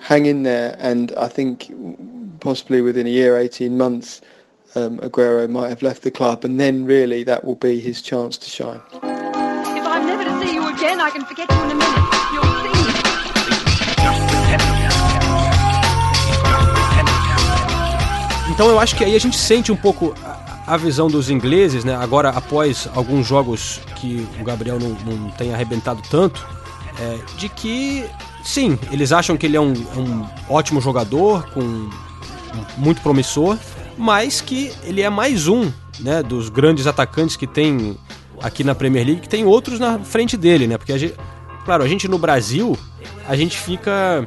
Hang 0.00 0.26
in 0.26 0.42
there, 0.42 0.76
and 0.78 1.12
I 1.16 1.28
think 1.28 1.72
possibly 2.40 2.82
within 2.82 3.06
a 3.06 3.10
year, 3.10 3.38
18 3.38 3.76
months, 3.76 4.20
um, 4.74 4.98
Aguero 4.98 5.48
might 5.48 5.68
have 5.68 5.82
left 5.82 6.02
the 6.02 6.10
club, 6.10 6.44
and 6.44 6.60
then 6.60 6.84
really 6.84 7.24
that 7.24 7.44
will 7.44 7.54
be 7.54 7.80
his 7.80 8.02
chance 8.02 8.36
to 8.38 8.50
shine. 8.50 8.80
If 8.92 9.86
I'm 9.86 10.06
never 10.06 10.24
to 10.24 10.40
see 10.40 10.54
you 10.54 10.66
again, 10.68 11.00
I 11.00 11.10
can 11.10 11.24
forget 11.24 11.50
you 11.50 11.62
in 11.62 11.70
a 11.70 11.74
minute. 11.74 12.04
You'll 12.34 12.44
see. 12.44 12.74
Então 18.54 18.68
eu 18.68 18.78
acho 18.78 18.94
que 18.94 19.02
aí 19.02 19.16
a 19.16 19.18
gente 19.18 19.36
sente 19.36 19.72
um 19.72 19.76
pouco 19.76 20.14
a, 20.66 20.76
visão 20.76 21.08
dos 21.08 21.30
ingleses, 21.30 21.84
né? 21.84 21.94
Agora, 21.94 22.30
após 22.30 22.88
alguns 22.94 23.26
jogos 23.26 23.80
que 23.96 24.26
o 24.40 24.44
Gabriel 24.44 24.78
não, 24.78 24.90
não 24.90 25.30
tem 25.30 25.52
arrebentado 25.52 26.02
tanto, 26.10 26.46
é, 27.00 27.18
de 27.36 27.48
que 27.48 28.04
sim, 28.42 28.78
eles 28.90 29.12
acham 29.12 29.36
que 29.36 29.46
ele 29.46 29.56
é 29.56 29.60
um, 29.60 29.72
um 29.72 30.26
ótimo 30.48 30.80
jogador, 30.80 31.44
com 31.50 31.90
muito 32.76 33.00
promissor, 33.00 33.58
mas 33.96 34.40
que 34.40 34.72
ele 34.84 35.00
é 35.00 35.10
mais 35.10 35.48
um, 35.48 35.70
né, 36.00 36.22
dos 36.22 36.48
grandes 36.48 36.86
atacantes 36.86 37.36
que 37.36 37.46
tem 37.46 37.96
aqui 38.42 38.62
na 38.62 38.74
Premier 38.74 39.06
League, 39.06 39.22
que 39.22 39.28
tem 39.28 39.44
outros 39.44 39.80
na 39.80 39.98
frente 39.98 40.36
dele, 40.36 40.66
né? 40.66 40.76
Porque 40.76 40.92
a 40.92 40.98
gente, 40.98 41.14
claro, 41.64 41.82
a 41.82 41.88
gente 41.88 42.08
no 42.08 42.18
Brasil, 42.18 42.76
a 43.26 43.36
gente 43.36 43.58
fica 43.58 44.26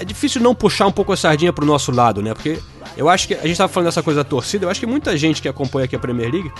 é 0.00 0.04
difícil 0.04 0.40
não 0.40 0.54
puxar 0.54 0.86
um 0.86 0.92
pouco 0.92 1.12
a 1.12 1.16
sardinha 1.16 1.52
pro 1.52 1.66
nosso 1.66 1.92
lado, 1.92 2.22
né? 2.22 2.32
Porque 2.32 2.58
eu 3.00 3.08
acho 3.08 3.26
que 3.28 3.34
a 3.34 3.46
gente 3.46 3.56
tava 3.56 3.72
falando 3.72 3.86
dessa 3.86 4.02
coisa 4.02 4.22
da 4.22 4.28
torcida, 4.28 4.66
eu 4.66 4.70
acho 4.70 4.78
que 4.78 4.86
muita 4.86 5.16
gente 5.16 5.40
que 5.40 5.48
acompanha 5.48 5.86
aqui 5.86 5.96
a 5.96 5.98
Premier 5.98 6.30
League 6.30 6.52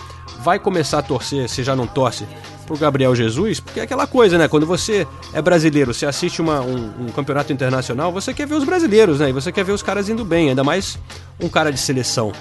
vai 0.43 0.59
começar 0.59 0.99
a 0.99 1.03
torcer, 1.03 1.49
se 1.49 1.63
já 1.63 1.77
não 1.77 1.87
torce, 1.87 2.27
pro 2.67 2.79
Gabriel 2.79 3.15
Jesus, 3.15 3.61
porque 3.61 3.81
é 3.81 3.83
aquela 3.83 4.07
coisa, 4.07 4.39
né? 4.39 4.49
Quando 4.49 4.65
você 4.65 5.07
é 5.35 5.43
brasileiro, 5.43 5.93
você 5.93 6.07
assiste 6.07 6.41
uma- 6.41 6.61
um, 6.63 6.93
um 7.01 7.13
campeonato 7.15 7.53
internacional, 7.53 8.11
você 8.11 8.33
quer 8.33 8.47
ver 8.47 8.55
os 8.55 8.65
brasileiros, 8.65 9.21
né? 9.21 9.29
E 9.29 9.33
você 9.33 9.53
quer 9.53 9.65
ver 9.65 9.73
os 9.73 9.83
caras 9.83 10.09
indo 10.09 10.25
bem, 10.25 10.49
ainda 10.49 10.65
mais 10.65 10.99
um 11.39 11.49
cara 11.49 11.71
de 11.71 11.79
seleção. 11.79 12.33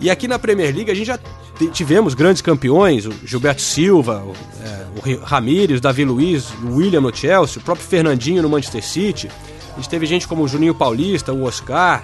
E 0.00 0.10
aqui 0.10 0.26
na 0.26 0.38
Premier 0.38 0.74
League 0.74 0.90
a 0.90 0.94
gente 0.94 1.06
já 1.06 1.18
tivemos 1.72 2.14
grandes 2.14 2.42
campeões, 2.42 3.06
o 3.06 3.12
Gilberto 3.24 3.62
Silva, 3.62 4.22
o, 4.26 4.32
é, 5.08 5.14
o 5.14 5.24
Ramírez, 5.24 5.78
o 5.78 5.82
Davi 5.82 6.04
Luiz, 6.04 6.50
o 6.64 6.76
William 6.76 7.00
no 7.00 7.14
Chelsea, 7.14 7.58
o 7.60 7.64
próprio 7.64 7.86
Fernandinho 7.86 8.42
no 8.42 8.48
Manchester 8.48 8.84
City. 8.84 9.30
A 9.72 9.76
gente 9.76 9.88
teve 9.88 10.04
gente 10.04 10.26
como 10.26 10.42
o 10.42 10.48
Juninho 10.48 10.74
Paulista, 10.74 11.32
o 11.32 11.44
Oscar, 11.44 12.02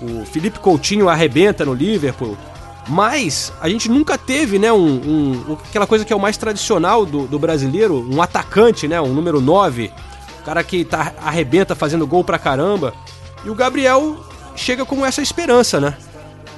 o 0.00 0.24
Felipe 0.24 0.58
Coutinho 0.58 1.08
arrebenta 1.08 1.64
no 1.64 1.74
Liverpool. 1.74 2.36
Mas 2.88 3.52
a 3.60 3.68
gente 3.68 3.88
nunca 3.88 4.18
teve, 4.18 4.58
né, 4.58 4.70
um, 4.72 4.76
um- 4.86 5.56
aquela 5.68 5.86
coisa 5.86 6.04
que 6.04 6.12
é 6.12 6.16
o 6.16 6.20
mais 6.20 6.36
tradicional 6.36 7.06
do, 7.06 7.26
do 7.26 7.38
brasileiro, 7.38 8.06
um 8.10 8.20
atacante, 8.20 8.86
né, 8.86 9.00
um 9.00 9.14
número 9.14 9.40
9, 9.40 9.90
o 10.40 10.44
cara 10.44 10.62
que 10.62 10.84
tá, 10.84 11.14
arrebenta 11.22 11.74
fazendo 11.74 12.06
gol 12.06 12.22
pra 12.22 12.38
caramba. 12.38 12.92
E 13.44 13.48
o 13.48 13.54
Gabriel 13.54 14.22
chega 14.54 14.84
com 14.84 15.04
essa 15.04 15.22
esperança, 15.22 15.80
né? 15.80 15.96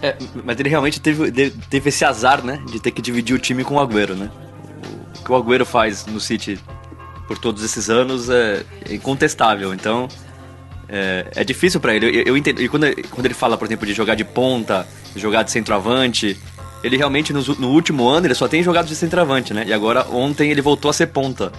É, 0.02 0.16
mas 0.44 0.58
ele 0.60 0.68
realmente 0.68 1.00
teve, 1.00 1.30
teve 1.70 1.88
esse 1.88 2.04
azar, 2.04 2.44
né? 2.44 2.60
De 2.66 2.78
ter 2.80 2.90
que 2.90 3.00
dividir 3.00 3.34
o 3.34 3.38
time 3.38 3.64
com 3.64 3.76
o 3.76 3.80
Agüero, 3.80 4.14
né? 4.14 4.30
O 5.20 5.24
que 5.24 5.32
o 5.32 5.36
Agüero 5.36 5.64
faz 5.64 6.04
no 6.06 6.20
City 6.20 6.58
por 7.26 7.38
todos 7.38 7.64
esses 7.64 7.88
anos 7.88 8.28
é 8.28 8.62
incontestável. 8.90 9.72
Então, 9.72 10.06
é, 10.88 11.26
é 11.36 11.44
difícil 11.44 11.80
pra 11.80 11.94
ele. 11.94 12.06
Eu, 12.06 12.22
eu 12.22 12.36
entendo. 12.36 12.60
E 12.62 12.68
quando, 12.68 12.86
quando 13.10 13.26
ele 13.26 13.34
fala, 13.34 13.56
por 13.56 13.66
exemplo, 13.66 13.86
de 13.86 13.92
jogar 13.92 14.14
de 14.14 14.24
ponta, 14.24 14.86
jogar 15.14 15.42
de 15.42 15.50
centroavante, 15.50 16.38
ele 16.82 16.96
realmente 16.96 17.32
nos- 17.32 17.58
no, 17.58 17.68
último 17.68 18.08
ano 18.08 18.26
ele 18.26 18.34
só 18.34 18.46
tem 18.46 18.62
jogado 18.62 18.86
de 18.86 18.94
centroavante, 18.94 19.52
né? 19.52 19.64
E 19.66 19.72
agora 19.72 20.06
ontem 20.10 20.50
ele 20.50 20.62
voltou 20.62 20.90
a 20.90 20.94
ser 20.94 21.06
ponta. 21.08 21.52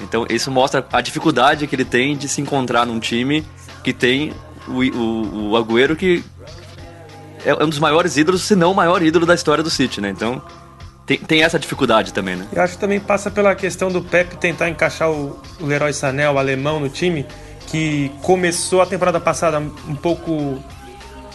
Então 0.00 0.26
isso 0.28 0.50
mostra 0.50 0.86
a 0.92 1.00
dificuldade 1.00 1.66
que 1.66 1.74
ele 1.74 1.84
tem 1.84 2.16
de 2.16 2.28
se 2.28 2.40
encontrar 2.40 2.86
num 2.86 3.00
time 3.00 3.44
que 3.82 3.92
tem 3.92 4.32
o, 4.66 4.82
o, 4.82 5.50
o 5.50 5.56
Agüero 5.56 5.96
que 5.96 6.22
é 7.44 7.54
um 7.54 7.68
dos 7.68 7.78
maiores 7.78 8.16
ídolos, 8.16 8.42
se 8.42 8.54
não 8.54 8.72
o 8.72 8.74
maior 8.74 9.02
ídolo 9.02 9.24
da 9.24 9.34
história 9.34 9.62
do 9.62 9.70
City, 9.70 10.00
né? 10.00 10.10
Então 10.10 10.42
tem, 11.06 11.16
tem 11.18 11.42
essa 11.42 11.58
dificuldade 11.58 12.12
também, 12.12 12.36
né? 12.36 12.46
Eu 12.52 12.62
acho 12.62 12.74
que 12.74 12.80
também 12.80 13.00
passa 13.00 13.30
pela 13.30 13.54
questão 13.54 13.90
do 13.90 14.02
Pepe 14.02 14.36
tentar 14.36 14.68
encaixar 14.68 15.10
o, 15.10 15.40
o 15.58 15.66
Leroy 15.66 15.92
Sané, 15.92 16.28
o 16.30 16.38
alemão, 16.38 16.78
no 16.78 16.88
time, 16.88 17.24
que 17.70 18.10
começou 18.22 18.80
a 18.80 18.86
temporada 18.86 19.20
passada 19.20 19.58
um 19.58 19.94
pouco 19.94 20.58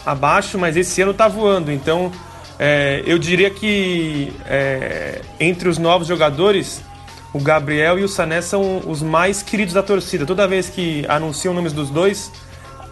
abaixo, 0.06 0.58
mas 0.58 0.76
esse 0.76 1.02
ano 1.02 1.14
tá 1.14 1.28
voando. 1.28 1.72
Então, 1.72 2.12
é, 2.60 3.04
eu 3.06 3.18
diria 3.18 3.50
que 3.50 4.34
é, 4.46 5.22
entre 5.40 5.70
os 5.70 5.78
novos 5.78 6.08
jogadores, 6.08 6.82
o 7.34 7.40
Gabriel 7.40 7.98
e 7.98 8.04
o 8.04 8.08
Sané 8.08 8.42
são 8.42 8.82
os 8.86 9.02
mais 9.02 9.42
queridos 9.42 9.74
da 9.74 9.84
torcida. 9.84 10.26
Toda 10.26 10.48
vez 10.48 10.70
que 10.70 11.06
anunciam 11.08 11.54
nomes 11.54 11.74
dos 11.74 11.90
dois, 11.90 12.32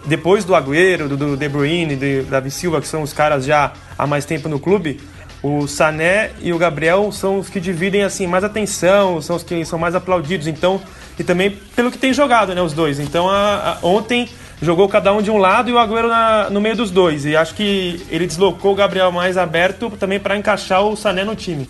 depois 0.05 0.43
do 0.43 0.55
Agüero, 0.55 1.07
do, 1.07 1.17
do 1.17 1.37
De 1.37 1.49
Bruyne, 1.49 1.95
do 1.95 2.29
Davi 2.29 2.49
Silva, 2.49 2.81
que 2.81 2.87
são 2.87 3.01
os 3.01 3.13
caras 3.13 3.45
já 3.45 3.73
há 3.97 4.07
mais 4.07 4.25
tempo 4.25 4.49
no 4.49 4.59
clube, 4.59 4.99
o 5.43 5.67
Sané 5.67 6.31
e 6.41 6.53
o 6.53 6.57
Gabriel 6.57 7.11
são 7.11 7.39
os 7.39 7.49
que 7.49 7.59
dividem 7.59 8.03
assim 8.03 8.27
mais 8.27 8.43
atenção, 8.43 9.21
são 9.21 9.35
os 9.35 9.43
que 9.43 9.65
são 9.65 9.77
mais 9.77 9.95
aplaudidos. 9.95 10.47
Então, 10.47 10.81
e 11.19 11.23
também 11.23 11.51
pelo 11.75 11.91
que 11.91 11.97
tem 11.97 12.13
jogado, 12.13 12.53
né, 12.55 12.61
os 12.61 12.73
dois. 12.73 12.99
Então, 12.99 13.29
a- 13.29 13.71
a- 13.73 13.77
ontem 13.85 14.27
jogou 14.61 14.87
cada 14.87 15.11
um 15.13 15.21
de 15.21 15.31
um 15.31 15.37
lado 15.37 15.69
e 15.69 15.73
o 15.73 15.77
Agüero 15.79 16.07
na- 16.07 16.49
no 16.49 16.61
meio 16.61 16.75
dos 16.75 16.91
dois. 16.91 17.25
E 17.25 17.35
acho 17.35 17.53
que 17.55 18.01
ele 18.09 18.27
deslocou 18.27 18.73
o 18.73 18.75
Gabriel 18.75 19.11
mais 19.11 19.37
aberto 19.37 19.89
também 19.99 20.19
para 20.19 20.37
encaixar 20.37 20.83
o 20.83 20.95
Sané 20.95 21.23
no 21.23 21.35
time. 21.35 21.67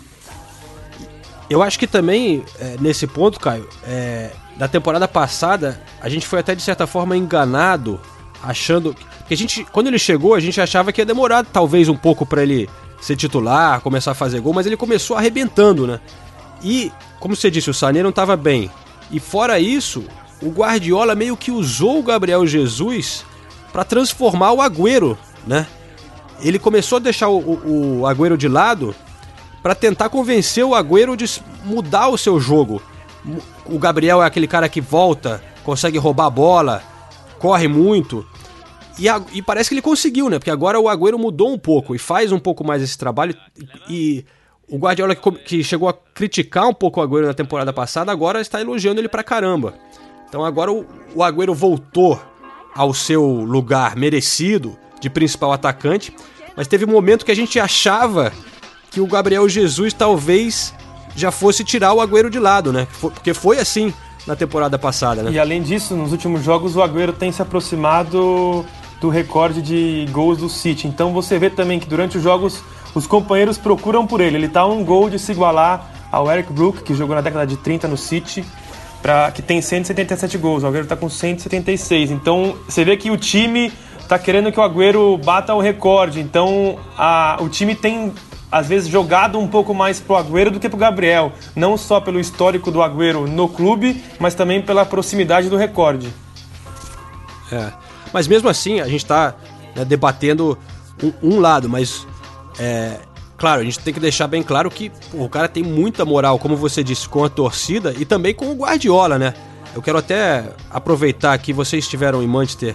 Eu 1.50 1.62
acho 1.62 1.78
que 1.78 1.86
também, 1.86 2.44
é, 2.58 2.76
nesse 2.80 3.06
ponto, 3.06 3.38
Caio, 3.38 3.68
é, 3.86 4.30
da 4.56 4.68
temporada 4.68 5.06
passada, 5.06 5.80
a 6.00 6.08
gente 6.08 6.26
foi 6.26 6.38
até 6.40 6.54
de 6.54 6.62
certa 6.62 6.86
forma 6.86 7.16
enganado, 7.16 8.00
achando. 8.42 8.94
que 9.28 9.34
a 9.34 9.36
gente, 9.36 9.64
quando 9.72 9.86
ele 9.86 9.98
chegou, 9.98 10.34
a 10.34 10.40
gente 10.40 10.60
achava 10.60 10.92
que 10.92 11.00
ia 11.00 11.04
demorar 11.06 11.44
talvez 11.44 11.88
um 11.88 11.96
pouco 11.96 12.26
para 12.26 12.42
ele 12.42 12.68
ser 13.00 13.16
titular, 13.16 13.80
começar 13.80 14.10
a 14.10 14.14
fazer 14.14 14.40
gol, 14.40 14.52
mas 14.52 14.66
ele 14.66 14.76
começou 14.76 15.16
arrebentando, 15.16 15.86
né? 15.86 16.00
E, 16.62 16.92
como 17.18 17.34
você 17.34 17.50
disse, 17.50 17.70
o 17.70 17.74
Sané 17.74 18.02
não 18.02 18.10
estava 18.10 18.36
bem. 18.36 18.70
E 19.12 19.20
fora 19.20 19.60
isso, 19.60 20.04
o 20.42 20.48
Guardiola 20.48 21.14
meio 21.14 21.36
que 21.36 21.50
usou 21.50 22.00
o 22.00 22.02
Gabriel 22.02 22.46
Jesus 22.46 23.24
para 23.72 23.84
transformar 23.84 24.52
o 24.52 24.62
Agüero, 24.62 25.16
né? 25.46 25.66
Ele 26.40 26.58
começou 26.58 26.96
a 26.96 27.00
deixar 27.00 27.28
o, 27.28 28.00
o, 28.00 28.06
Agüero 28.06 28.36
de 28.36 28.48
lado 28.48 28.94
para 29.62 29.74
tentar 29.74 30.08
convencer 30.08 30.64
o 30.64 30.74
Agüero 30.74 31.16
de 31.16 31.26
mudar 31.64 32.08
o 32.08 32.18
seu 32.18 32.40
jogo. 32.40 32.82
O 33.66 33.78
Gabriel 33.78 34.22
é 34.22 34.26
aquele 34.26 34.48
cara 34.48 34.68
que 34.68 34.80
volta, 34.80 35.42
consegue 35.62 35.98
roubar 35.98 36.26
a 36.26 36.30
bola, 36.30 36.82
corre 37.38 37.68
muito. 37.68 38.26
E, 38.98 39.08
a, 39.08 39.22
e, 39.32 39.40
parece 39.40 39.68
que 39.68 39.74
ele 39.74 39.82
conseguiu, 39.82 40.28
né? 40.28 40.38
Porque 40.38 40.50
agora 40.50 40.80
o 40.80 40.88
Agüero 40.88 41.18
mudou 41.18 41.52
um 41.52 41.58
pouco 41.58 41.94
e 41.94 41.98
faz 41.98 42.32
um 42.32 42.38
pouco 42.38 42.66
mais 42.66 42.82
esse 42.82 42.98
trabalho. 42.98 43.36
E 43.88 44.24
o 44.72 44.78
Guardiola, 44.78 45.14
que, 45.14 45.62
chegou 45.62 45.86
a 45.86 45.92
criticar 45.92 46.66
um 46.66 46.72
pouco 46.72 46.98
o 46.98 47.02
Agüero 47.02 47.26
na 47.26 47.34
temporada 47.34 47.74
passada, 47.74 48.10
agora 48.10 48.40
está 48.40 48.58
elogiando 48.58 49.02
ele 49.02 49.08
pra 49.08 49.22
caramba. 49.22 49.74
Então 50.26 50.42
agora 50.42 50.72
o, 50.72 50.86
o 51.14 51.22
Agüero 51.22 51.52
voltou 51.52 52.18
ao 52.74 52.94
seu 52.94 53.22
lugar 53.22 53.94
merecido 53.96 54.74
de 54.98 55.10
principal 55.10 55.52
atacante, 55.52 56.14
mas 56.56 56.66
teve 56.66 56.86
um 56.86 56.88
momento 56.88 57.22
que 57.22 57.30
a 57.30 57.36
gente 57.36 57.60
achava 57.60 58.32
que 58.90 58.98
o 58.98 59.06
Gabriel 59.06 59.46
Jesus 59.46 59.92
talvez 59.92 60.74
já 61.14 61.30
fosse 61.30 61.62
tirar 61.62 61.92
o 61.92 62.00
Agüero 62.00 62.30
de 62.30 62.38
lado, 62.38 62.72
né? 62.72 62.88
Porque 62.98 63.34
foi 63.34 63.58
assim 63.58 63.92
na 64.26 64.34
temporada 64.34 64.78
passada, 64.78 65.22
né? 65.22 65.32
E 65.32 65.38
além 65.38 65.62
disso, 65.62 65.94
nos 65.94 66.12
últimos 66.12 66.42
jogos 66.42 66.76
o 66.76 66.82
Agüero 66.82 67.12
tem 67.12 67.30
se 67.30 67.42
aproximado 67.42 68.64
do 69.02 69.10
recorde 69.10 69.60
de 69.60 70.06
gols 70.12 70.38
do 70.38 70.48
City. 70.48 70.88
Então 70.88 71.12
você 71.12 71.38
vê 71.38 71.50
também 71.50 71.78
que 71.78 71.86
durante 71.86 72.16
os 72.16 72.22
jogos 72.22 72.64
os 72.94 73.06
companheiros 73.06 73.58
procuram 73.58 74.06
por 74.06 74.20
ele. 74.20 74.36
Ele 74.36 74.46
está 74.46 74.66
um 74.66 74.84
gol 74.84 75.08
de 75.08 75.18
se 75.18 75.32
igualar 75.32 75.90
ao 76.10 76.30
Eric 76.30 76.52
Brook, 76.52 76.82
que 76.82 76.94
jogou 76.94 77.14
na 77.14 77.22
década 77.22 77.46
de 77.46 77.56
30 77.56 77.88
no 77.88 77.96
City, 77.96 78.44
pra, 79.00 79.30
que 79.30 79.40
tem 79.40 79.60
177 79.60 80.36
gols. 80.38 80.62
O 80.62 80.66
Agüero 80.66 80.84
está 80.84 80.96
com 80.96 81.08
176. 81.08 82.10
Então 82.10 82.56
você 82.68 82.84
vê 82.84 82.96
que 82.96 83.10
o 83.10 83.16
time 83.16 83.72
está 83.98 84.18
querendo 84.18 84.52
que 84.52 84.60
o 84.60 84.62
Agüero 84.62 85.16
bata 85.18 85.54
o 85.54 85.60
recorde. 85.60 86.20
Então 86.20 86.78
a, 86.96 87.38
o 87.40 87.48
time 87.48 87.74
tem 87.74 88.12
às 88.50 88.68
vezes 88.68 88.88
jogado 88.90 89.38
um 89.38 89.48
pouco 89.48 89.72
mais 89.72 89.98
pro 89.98 90.16
Agüero 90.16 90.50
do 90.50 90.60
que 90.60 90.68
pro 90.68 90.76
Gabriel, 90.76 91.32
não 91.56 91.78
só 91.78 91.98
pelo 91.98 92.20
histórico 92.20 92.70
do 92.70 92.82
Agüero 92.82 93.26
no 93.26 93.48
clube, 93.48 94.04
mas 94.20 94.34
também 94.34 94.60
pela 94.60 94.84
proximidade 94.84 95.48
do 95.48 95.56
recorde. 95.56 96.12
É. 97.50 97.72
Mas 98.12 98.28
mesmo 98.28 98.50
assim, 98.50 98.80
a 98.80 98.84
gente 98.84 99.04
está 99.04 99.34
né, 99.74 99.86
debatendo 99.86 100.58
um, 101.02 101.36
um, 101.36 101.40
lado, 101.40 101.66
mas 101.68 102.06
é, 102.58 102.98
claro, 103.36 103.60
a 103.60 103.64
gente 103.64 103.78
tem 103.78 103.92
que 103.92 104.00
deixar 104.00 104.26
bem 104.26 104.42
claro 104.42 104.70
que 104.70 104.90
pô, 105.10 105.24
o 105.24 105.28
cara 105.28 105.48
tem 105.48 105.62
muita 105.62 106.04
moral, 106.04 106.38
como 106.38 106.56
você 106.56 106.82
disse, 106.82 107.08
com 107.08 107.24
a 107.24 107.28
torcida 107.28 107.94
e 107.98 108.04
também 108.04 108.34
com 108.34 108.50
o 108.50 108.54
Guardiola, 108.54 109.18
né? 109.18 109.34
Eu 109.74 109.80
quero 109.80 109.98
até 109.98 110.44
aproveitar 110.70 111.36
que 111.38 111.52
vocês 111.52 111.84
estiveram 111.84 112.22
em 112.22 112.26
Manchester 112.26 112.74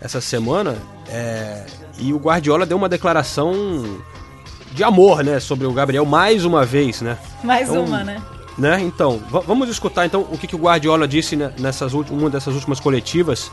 essa 0.00 0.20
semana 0.20 0.76
é, 1.08 1.66
e 1.98 2.12
o 2.12 2.18
Guardiola 2.18 2.64
deu 2.64 2.76
uma 2.76 2.88
declaração 2.88 3.52
de 4.72 4.84
amor, 4.84 5.24
né, 5.24 5.40
sobre 5.40 5.66
o 5.66 5.72
Gabriel 5.72 6.04
mais 6.04 6.44
uma 6.44 6.64
vez, 6.64 7.00
né? 7.00 7.18
Mais 7.42 7.68
então, 7.68 7.84
uma, 7.84 8.04
né? 8.04 8.22
Né? 8.56 8.80
Então, 8.80 9.20
vamos 9.46 9.68
escutar 9.68 10.04
então 10.04 10.26
o 10.32 10.36
que, 10.36 10.46
que 10.48 10.56
o 10.56 10.58
Guardiola 10.58 11.06
disse 11.06 11.36
nessas 11.36 11.94
uma 11.94 12.28
dessas 12.28 12.54
últimas 12.54 12.80
coletivas 12.80 13.52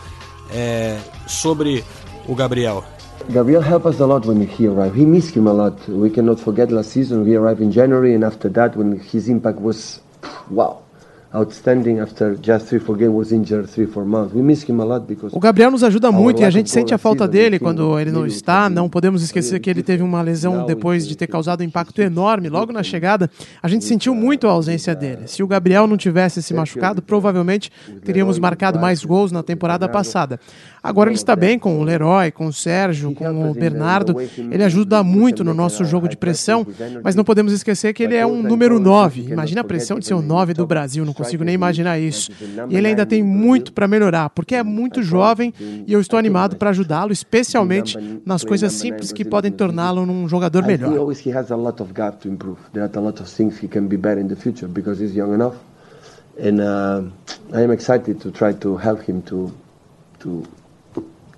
é, 0.52 0.98
sobre 1.28 1.84
o 2.28 2.34
Gabriel. 2.34 2.84
Gabriel 3.32 3.62
helped 3.62 3.88
us 3.88 4.00
a 4.00 4.06
lot 4.06 4.26
when 4.26 4.46
he 4.46 4.68
arrived. 4.68 4.96
He 4.96 5.06
missed 5.06 5.36
him 5.36 5.48
a 5.48 5.54
lot. 5.54 5.88
We 5.90 6.10
cannot 6.10 6.40
forget 6.40 6.72
last 6.72 6.92
season. 6.92 7.26
We 7.26 7.36
arrived 7.36 7.60
in 7.60 7.72
January, 7.72 8.14
and 8.14 8.24
after 8.24 8.50
that, 8.50 8.76
when 8.76 9.00
his 9.00 9.30
impact 9.30 9.60
was 9.60 10.00
wow. 10.50 10.85
O 15.36 15.40
Gabriel 15.40 15.72
nos 15.72 15.84
ajuda 15.84 16.12
muito 16.12 16.42
e 16.42 16.46
a 16.46 16.50
gente 16.50 16.70
sente 16.70 16.94
a 16.94 16.98
falta 16.98 17.28
dele 17.28 17.60
quando 17.60 18.00
ele 18.00 18.12
não 18.12 18.26
está. 18.26 18.70
Não 18.70 18.90
podemos 18.90 19.22
esquecer 19.22 19.60
que 19.60 19.70
ele 19.70 19.84
teve 19.84 20.02
uma 20.02 20.22
lesão 20.22 20.66
depois 20.66 21.08
de 21.08 21.16
ter 21.16 21.28
causado 21.28 21.62
um 21.62 21.64
impacto 21.64 22.02
enorme 22.02 22.50
logo 22.50 22.72
na 22.72 22.84
chegada. 22.84 23.30
A 23.62 23.68
gente 23.68 23.86
sentiu 23.86 24.16
muito 24.16 24.48
a 24.48 24.52
ausência 24.52 24.96
dele. 24.96 25.28
Se 25.28 25.44
o 25.44 25.48
Gabriel 25.48 25.88
não 25.88 25.98
tivesse 25.98 26.42
se 26.42 26.54
machucado, 26.54 27.02
provavelmente 27.02 27.72
teríamos 28.04 28.40
marcado 28.40 28.80
mais 28.80 29.04
gols 29.04 29.32
na 29.32 29.44
temporada 29.44 29.90
passada. 29.90 30.40
Agora 30.82 31.10
ele 31.10 31.18
está 31.18 31.36
bem 31.36 31.58
com 31.58 31.80
o 31.80 31.84
Leroy, 31.84 32.32
com 32.32 32.46
o 32.46 32.54
Sérgio, 32.54 33.14
com 33.14 33.50
o 33.50 33.54
Bernardo. 33.54 34.16
Ele 34.38 34.64
ajuda 34.64 35.04
muito 35.04 35.44
no 35.44 35.54
nosso 35.54 35.84
jogo 35.84 36.08
de 36.08 36.16
pressão, 36.16 36.66
mas 37.04 37.16
não 37.16 37.24
podemos 37.24 37.52
esquecer 37.52 37.92
que 37.94 38.04
ele 38.04 38.16
é 38.16 38.26
um 38.26 38.42
número 38.42 38.80
9. 38.80 39.32
Imagina 39.32 39.62
a 39.62 39.64
pressão 39.64 40.00
de 40.00 40.06
ser 40.06 40.14
o 40.14 40.22
9 40.22 40.54
do 40.54 40.66
Brasil, 40.66 41.04
não 41.04 41.14
consigo 41.26 41.44
nem 41.44 41.56
imaginar 41.56 42.00
isso. 42.00 42.32
E 42.70 42.78
ele 42.78 42.88
ainda 42.88 43.06
tem 43.06 43.24
muito 43.24 43.74
para 43.74 43.88
melhorar, 43.88 44.30
porque 44.30 44.56
é 44.56 44.64
muito 44.64 45.04
jovem 45.04 45.54
e 45.60 45.92
eu 45.92 46.00
estou 46.00 46.18
animado 46.18 46.56
para 46.56 46.70
ajudá-lo, 46.70 47.12
especialmente 47.12 47.98
nas 48.26 48.44
coisas 48.44 48.74
simples 48.74 49.12
que 49.12 49.26
podem 49.26 49.52
torná-lo 49.52 50.02
um 50.02 50.28
jogador 50.28 50.64
melhor. 50.64 50.94
and 56.38 56.60
uh, 56.60 57.04
I 57.54 57.62
am 57.62 57.72
excited 57.72 58.20
to 58.22 58.32
try 58.32 58.54
to 58.54 58.78
help 58.78 59.02
him 59.02 59.22
to 59.24 59.52
to 60.20 60.46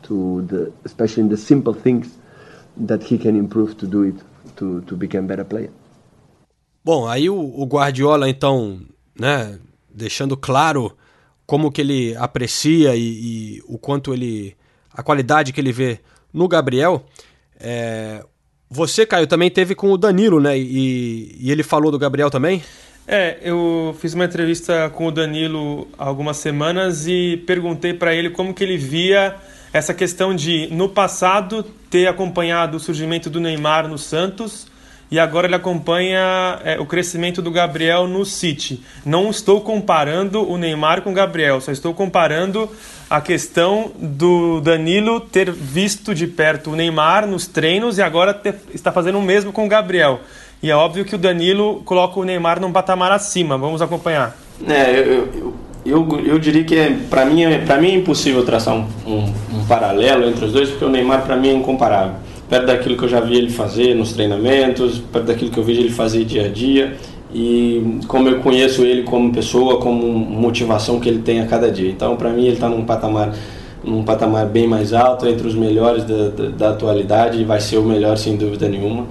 to 0.04 0.42
the 0.48 0.74
especially 0.86 1.24
in 1.24 1.30
the 1.30 1.38
simple 1.38 1.74
things 1.74 2.18
that 2.78 3.04
he 3.04 3.18
can 3.18 3.36
improve 3.36 3.78
to 3.78 3.88
do 3.88 4.04
it 4.04 4.16
to 4.58 4.82
to 4.82 4.96
become 4.96 5.28
better 5.28 5.46
player. 5.46 5.70
Bom, 6.84 7.06
aí 7.06 7.30
o, 7.30 7.36
o 7.36 7.66
Guardiola 7.66 8.30
então, 8.30 8.80
né, 9.20 9.60
deixando 9.98 10.38
claro 10.38 10.96
como 11.46 11.72
que 11.72 11.82
ele 11.82 12.16
aprecia 12.16 12.96
e, 12.96 13.02
e, 13.02 13.64
o 13.66 13.78
quanto 13.78 14.14
ele 14.14 14.56
a 14.94 15.02
qualidade 15.02 15.52
que 15.52 15.60
ele 15.60 15.72
vê 15.72 16.00
no 16.34 16.48
Gabriel. 16.48 17.06
É, 17.60 18.24
você, 18.70 19.06
Caio, 19.06 19.28
também 19.28 19.50
teve 19.50 19.76
com 19.76 19.92
o 19.92 19.98
Danilo, 19.98 20.40
né? 20.40 20.58
E, 20.58 21.36
e 21.40 21.52
ele 21.52 21.64
falou 21.64 21.92
do 21.92 22.00
Gabriel 22.00 22.30
também? 22.30 22.64
É, 23.08 23.38
eu 23.42 23.96
fiz 24.00 24.14
uma 24.14 24.26
entrevista 24.26 24.90
com 24.90 25.08
o 25.08 25.12
Danilo 25.12 25.88
há 25.98 26.06
algumas 26.06 26.38
semanas 26.38 27.08
e 27.08 27.42
perguntei 27.48 27.94
para 27.94 28.14
ele 28.14 28.30
como 28.30 28.54
que 28.54 28.64
ele 28.64 28.78
via 28.78 29.36
essa 29.72 29.94
questão 29.94 30.36
de, 30.36 30.68
no 30.72 30.90
passado, 30.90 31.64
ter 31.90 32.08
acompanhado 32.08 32.78
o 32.78 32.80
surgimento 32.80 33.30
do 33.30 33.40
Neymar 33.40 33.88
no 33.88 33.98
Santos 33.98 34.68
e 35.10 35.20
agora 35.20 35.48
ele 35.48 35.56
acompanha 35.56 36.60
é, 36.64 36.80
o 36.80 36.86
crescimento 36.86 37.42
do 37.42 37.50
Gabriel 37.50 38.08
no 38.08 38.26
City. 38.26 38.84
Não 39.06 39.30
estou 39.30 39.62
comparando 39.62 40.50
o 40.50 40.58
Neymar 40.58 41.02
com 41.02 41.12
o 41.12 41.14
Gabriel, 41.14 41.62
só 41.62 41.72
estou 41.72 41.94
comparando 41.94 42.70
a 43.10 43.22
questão 43.22 43.92
do 43.98 44.60
Danilo 44.60 45.22
ter 45.22 45.50
visto 45.50 46.14
de 46.14 46.28
perto 46.28 46.72
o 46.72 46.76
Neymar 46.76 47.26
nos 47.26 47.48
treinos 47.48 47.98
e 47.98 48.02
agora 48.02 48.34
ter, 48.34 48.56
está 48.74 48.92
fazendo 48.92 49.18
o 49.18 49.22
mesmo 49.22 49.54
com 49.54 49.66
o 49.66 49.70
Gabriel. 49.70 50.20
E 50.62 50.70
é 50.70 50.76
óbvio 50.76 51.06
que 51.06 51.16
o 51.16 51.18
Danilo 51.18 51.82
coloca 51.86 52.20
o 52.20 52.24
Neymar 52.24 52.60
num 52.60 52.72
patamar 52.72 53.12
acima. 53.12 53.58
Vamos 53.58 53.82
acompanhar. 53.82 54.36
É, 54.68 55.00
eu, 55.00 55.06
eu, 55.06 55.54
eu, 55.86 56.20
eu 56.26 56.40
diria 56.40 56.64
que 56.64 56.76
é, 56.76 56.98
para 57.10 57.24
mim, 57.24 57.44
é, 57.44 57.78
mim 57.80 57.92
é 57.92 57.96
impossível 57.96 58.44
traçar 58.44 58.74
um, 58.74 58.88
um, 59.06 59.34
um 59.54 59.66
paralelo 59.68 60.28
entre 60.28 60.44
os 60.46 60.52
dois, 60.52 60.70
porque 60.70 60.84
o 60.84 60.90
Neymar 60.90 61.22
para 61.22 61.38
mim 61.38 61.50
é 61.50 61.54
incomparável 61.54 62.16
perto 62.50 62.66
daquilo 62.66 62.98
que 62.98 63.04
eu 63.04 63.10
já 63.10 63.20
vi 63.20 63.36
ele 63.38 63.50
fazer 63.50 63.94
nos 63.94 64.14
treinamentos, 64.14 65.00
perto 65.00 65.26
daquilo 65.26 65.52
que 65.52 65.58
eu 65.58 65.64
vejo 65.64 65.82
ele 65.82 65.92
fazer 65.92 66.24
dia 66.24 66.46
a 66.46 66.48
dia 66.48 66.96
e 67.34 68.00
como 68.08 68.30
eu 68.30 68.40
conheço 68.40 68.84
ele 68.84 69.04
como 69.04 69.32
pessoa, 69.34 69.80
como 69.80 70.02
motivação 70.02 71.00
que 71.00 71.10
ele 71.10 71.20
tem 71.20 71.42
a 71.42 71.46
cada 71.46 71.70
dia. 71.70 71.90
Então, 71.90 72.16
para 72.16 72.30
mim, 72.30 72.46
ele 72.46 72.54
está 72.54 72.70
num 72.70 72.86
patamar 72.86 73.34
num 73.84 74.04
patamar 74.04 74.48
bem 74.48 74.68
mais 74.68 74.92
alto, 74.92 75.28
entre 75.28 75.48
os 75.48 75.56
melhores 75.56 76.04
da, 76.04 76.30
da, 76.30 76.50
da 76.50 76.70
atualidade, 76.72 77.40
e 77.40 77.46
vai 77.46 77.62
ser 77.62 77.78
o 77.78 77.84
melhor 77.84 78.18
sem 78.18 78.36
dúvida 78.36 78.68
nenhuma. 78.68 79.02
Uhum. 79.02 79.08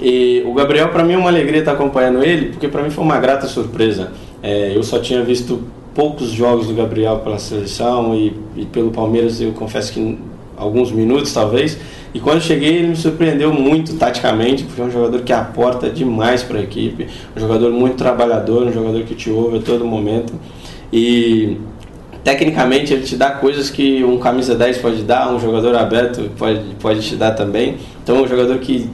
E 0.00 0.42
o 0.46 0.54
Gabriel, 0.54 0.88
para 0.88 1.04
mim, 1.04 1.14
é 1.14 1.18
uma 1.18 1.28
alegria 1.28 1.58
estar 1.58 1.72
acompanhando 1.72 2.22
ele, 2.22 2.50
porque 2.50 2.68
para 2.68 2.82
mim 2.82 2.88
foi 2.88 3.04
uma 3.04 3.18
grata 3.18 3.46
surpresa. 3.46 4.12
É, 4.42 4.74
eu 4.74 4.82
só 4.82 4.98
tinha 4.98 5.22
visto 5.22 5.64
poucos 5.94 6.28
jogos 6.28 6.66
do 6.66 6.74
Gabriel 6.74 7.18
pela 7.18 7.38
seleção 7.38 8.14
e, 8.14 8.34
e 8.56 8.64
pelo 8.64 8.90
Palmeiras, 8.90 9.40
eu 9.40 9.52
confesso 9.52 9.92
que 9.92 10.18
alguns 10.56 10.90
minutos 10.90 11.32
talvez, 11.32 11.78
e 12.16 12.18
quando 12.20 12.40
cheguei, 12.40 12.76
ele 12.76 12.88
me 12.88 12.96
surpreendeu 12.96 13.52
muito 13.52 13.94
taticamente, 13.96 14.64
porque 14.64 14.80
é 14.80 14.84
um 14.84 14.90
jogador 14.90 15.20
que 15.20 15.32
aporta 15.34 15.90
demais 15.90 16.42
para 16.42 16.58
a 16.58 16.62
equipe, 16.62 17.06
um 17.36 17.40
jogador 17.40 17.70
muito 17.70 17.96
trabalhador, 17.96 18.66
um 18.66 18.72
jogador 18.72 19.02
que 19.02 19.14
te 19.14 19.30
ouve 19.30 19.58
a 19.58 19.60
todo 19.60 19.84
momento. 19.84 20.32
E 20.90 21.58
tecnicamente 22.24 22.94
ele 22.94 23.02
te 23.02 23.16
dá 23.16 23.32
coisas 23.32 23.68
que 23.68 24.02
um 24.02 24.18
camisa 24.18 24.54
10 24.54 24.78
pode 24.78 25.02
dar, 25.02 25.30
um 25.30 25.38
jogador 25.38 25.76
aberto 25.76 26.30
pode, 26.38 26.60
pode 26.80 27.02
te 27.02 27.16
dar 27.16 27.32
também. 27.32 27.76
Então 28.02 28.16
é 28.16 28.22
um 28.22 28.26
jogador 28.26 28.58
que 28.58 28.88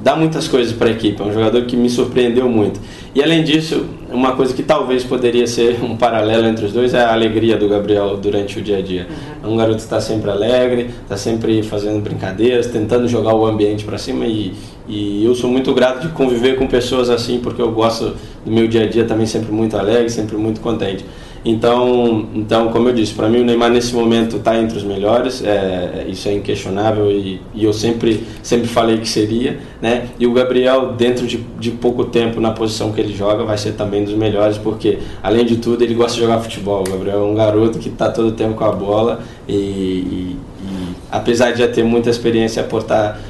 dá 0.00 0.14
muitas 0.16 0.46
coisas 0.46 0.72
para 0.72 0.88
a 0.88 0.92
equipe, 0.92 1.20
é 1.20 1.24
um 1.24 1.32
jogador 1.32 1.64
que 1.64 1.76
me 1.76 1.90
surpreendeu 1.90 2.48
muito. 2.48 2.80
E 3.14 3.22
além 3.22 3.42
disso, 3.42 3.86
uma 4.10 4.32
coisa 4.32 4.54
que 4.54 4.62
talvez 4.62 5.02
poderia 5.04 5.46
ser 5.46 5.82
um 5.82 5.96
paralelo 5.96 6.46
entre 6.46 6.66
os 6.66 6.72
dois 6.72 6.94
é 6.94 7.00
a 7.00 7.12
alegria 7.12 7.56
do 7.56 7.68
Gabriel 7.68 8.16
durante 8.16 8.58
o 8.58 8.62
dia 8.62 8.78
a 8.78 8.82
dia. 8.82 9.08
É 9.42 9.46
um 9.46 9.56
garoto 9.56 9.76
que 9.76 9.82
está 9.82 10.00
sempre 10.00 10.30
alegre, 10.30 10.90
está 11.02 11.16
sempre 11.16 11.62
fazendo 11.62 12.00
brincadeiras, 12.02 12.66
tentando 12.66 13.08
jogar 13.08 13.34
o 13.34 13.44
ambiente 13.44 13.84
para 13.84 13.98
cima 13.98 14.24
e, 14.24 14.54
e 14.86 15.24
eu 15.24 15.34
sou 15.34 15.50
muito 15.50 15.74
grato 15.74 16.06
de 16.06 16.12
conviver 16.12 16.56
com 16.56 16.66
pessoas 16.66 17.10
assim, 17.10 17.40
porque 17.40 17.60
eu 17.60 17.72
gosto 17.72 18.14
do 18.44 18.50
meu 18.50 18.68
dia 18.68 18.84
a 18.84 18.86
dia 18.86 19.04
também 19.04 19.26
sempre 19.26 19.50
muito 19.52 19.76
alegre, 19.76 20.08
sempre 20.10 20.36
muito 20.36 20.60
contente. 20.60 21.04
Então, 21.44 22.28
então 22.34 22.68
como 22.68 22.88
eu 22.88 22.92
disse, 22.92 23.14
para 23.14 23.28
mim 23.28 23.40
o 23.40 23.44
Neymar 23.44 23.70
nesse 23.70 23.94
momento 23.94 24.36
está 24.36 24.56
entre 24.56 24.76
os 24.76 24.82
melhores, 24.82 25.42
é, 25.44 26.06
isso 26.08 26.28
é 26.28 26.34
inquestionável 26.34 27.10
e, 27.10 27.40
e, 27.54 27.64
eu 27.64 27.72
sempre, 27.72 28.24
sempre 28.42 28.66
falei 28.66 28.98
que 28.98 29.08
seria. 29.08 29.58
Né? 29.80 30.08
E 30.18 30.26
o 30.26 30.32
Gabriel, 30.32 30.92
dentro 30.92 31.26
de, 31.26 31.38
de 31.58 31.70
pouco 31.70 32.04
tempo 32.04 32.40
na 32.40 32.50
posição 32.50 32.92
que 32.92 33.00
ele 33.00 33.14
joga, 33.14 33.44
vai 33.44 33.56
ser 33.56 33.72
também 33.72 34.04
dos 34.04 34.14
melhores, 34.14 34.58
porque 34.58 34.98
além 35.22 35.46
de 35.46 35.56
tudo 35.56 35.82
ele 35.84 35.94
gosta 35.94 36.14
de 36.14 36.20
jogar 36.20 36.40
futebol. 36.40 36.80
O 36.86 36.90
Gabriel 36.90 37.20
é 37.20 37.24
um 37.24 37.34
garoto 37.34 37.78
que 37.78 37.88
está 37.88 38.10
todo 38.10 38.32
tempo 38.32 38.54
com 38.54 38.64
a 38.64 38.72
bola 38.72 39.20
e, 39.48 39.54
e, 39.54 40.36
e 40.62 40.94
apesar 41.10 41.52
de 41.52 41.60
já 41.60 41.68
ter 41.68 41.84
muita 41.84 42.10
experiência 42.10 42.60
e 42.60 42.64
aportar 42.64 43.20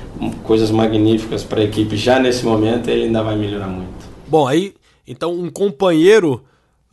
coisas 0.43 0.71
magníficas 0.71 1.45
para 1.45 1.61
a 1.61 1.65
equipe 1.65 1.97
já 1.97 2.19
nesse 2.19 2.45
momento, 2.45 2.89
ele 2.89 3.05
ainda 3.05 3.23
vai 3.23 3.37
melhorar 3.37 3.69
muito. 3.69 4.09
Bom, 4.27 4.47
aí 4.47 4.75
então 5.07 5.33
um 5.33 5.51
companheiro 5.51 6.43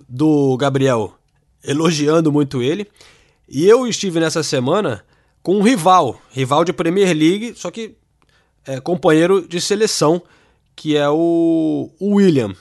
do 0.08 0.56
Gabriel 0.58 1.14
elogiando 1.64 2.32
muito 2.32 2.62
ele. 2.62 2.88
E 3.47 3.66
eu 3.66 3.88
estive 3.88 4.20
nessa 4.20 4.43
semana 4.43 5.03
com 5.41 5.58
um 5.58 5.62
rival, 5.62 6.20
rival 6.32 6.64
de 6.64 6.74
Premier 6.74 7.16
League, 7.16 7.53
só 7.56 7.70
que 7.70 7.95
é, 8.66 8.80
companheiro 8.80 9.47
de 9.47 9.62
seleção, 9.62 10.22
que 10.76 10.97
é 10.97 11.08
o, 11.10 11.91
o 11.99 12.16
William. 12.16 12.56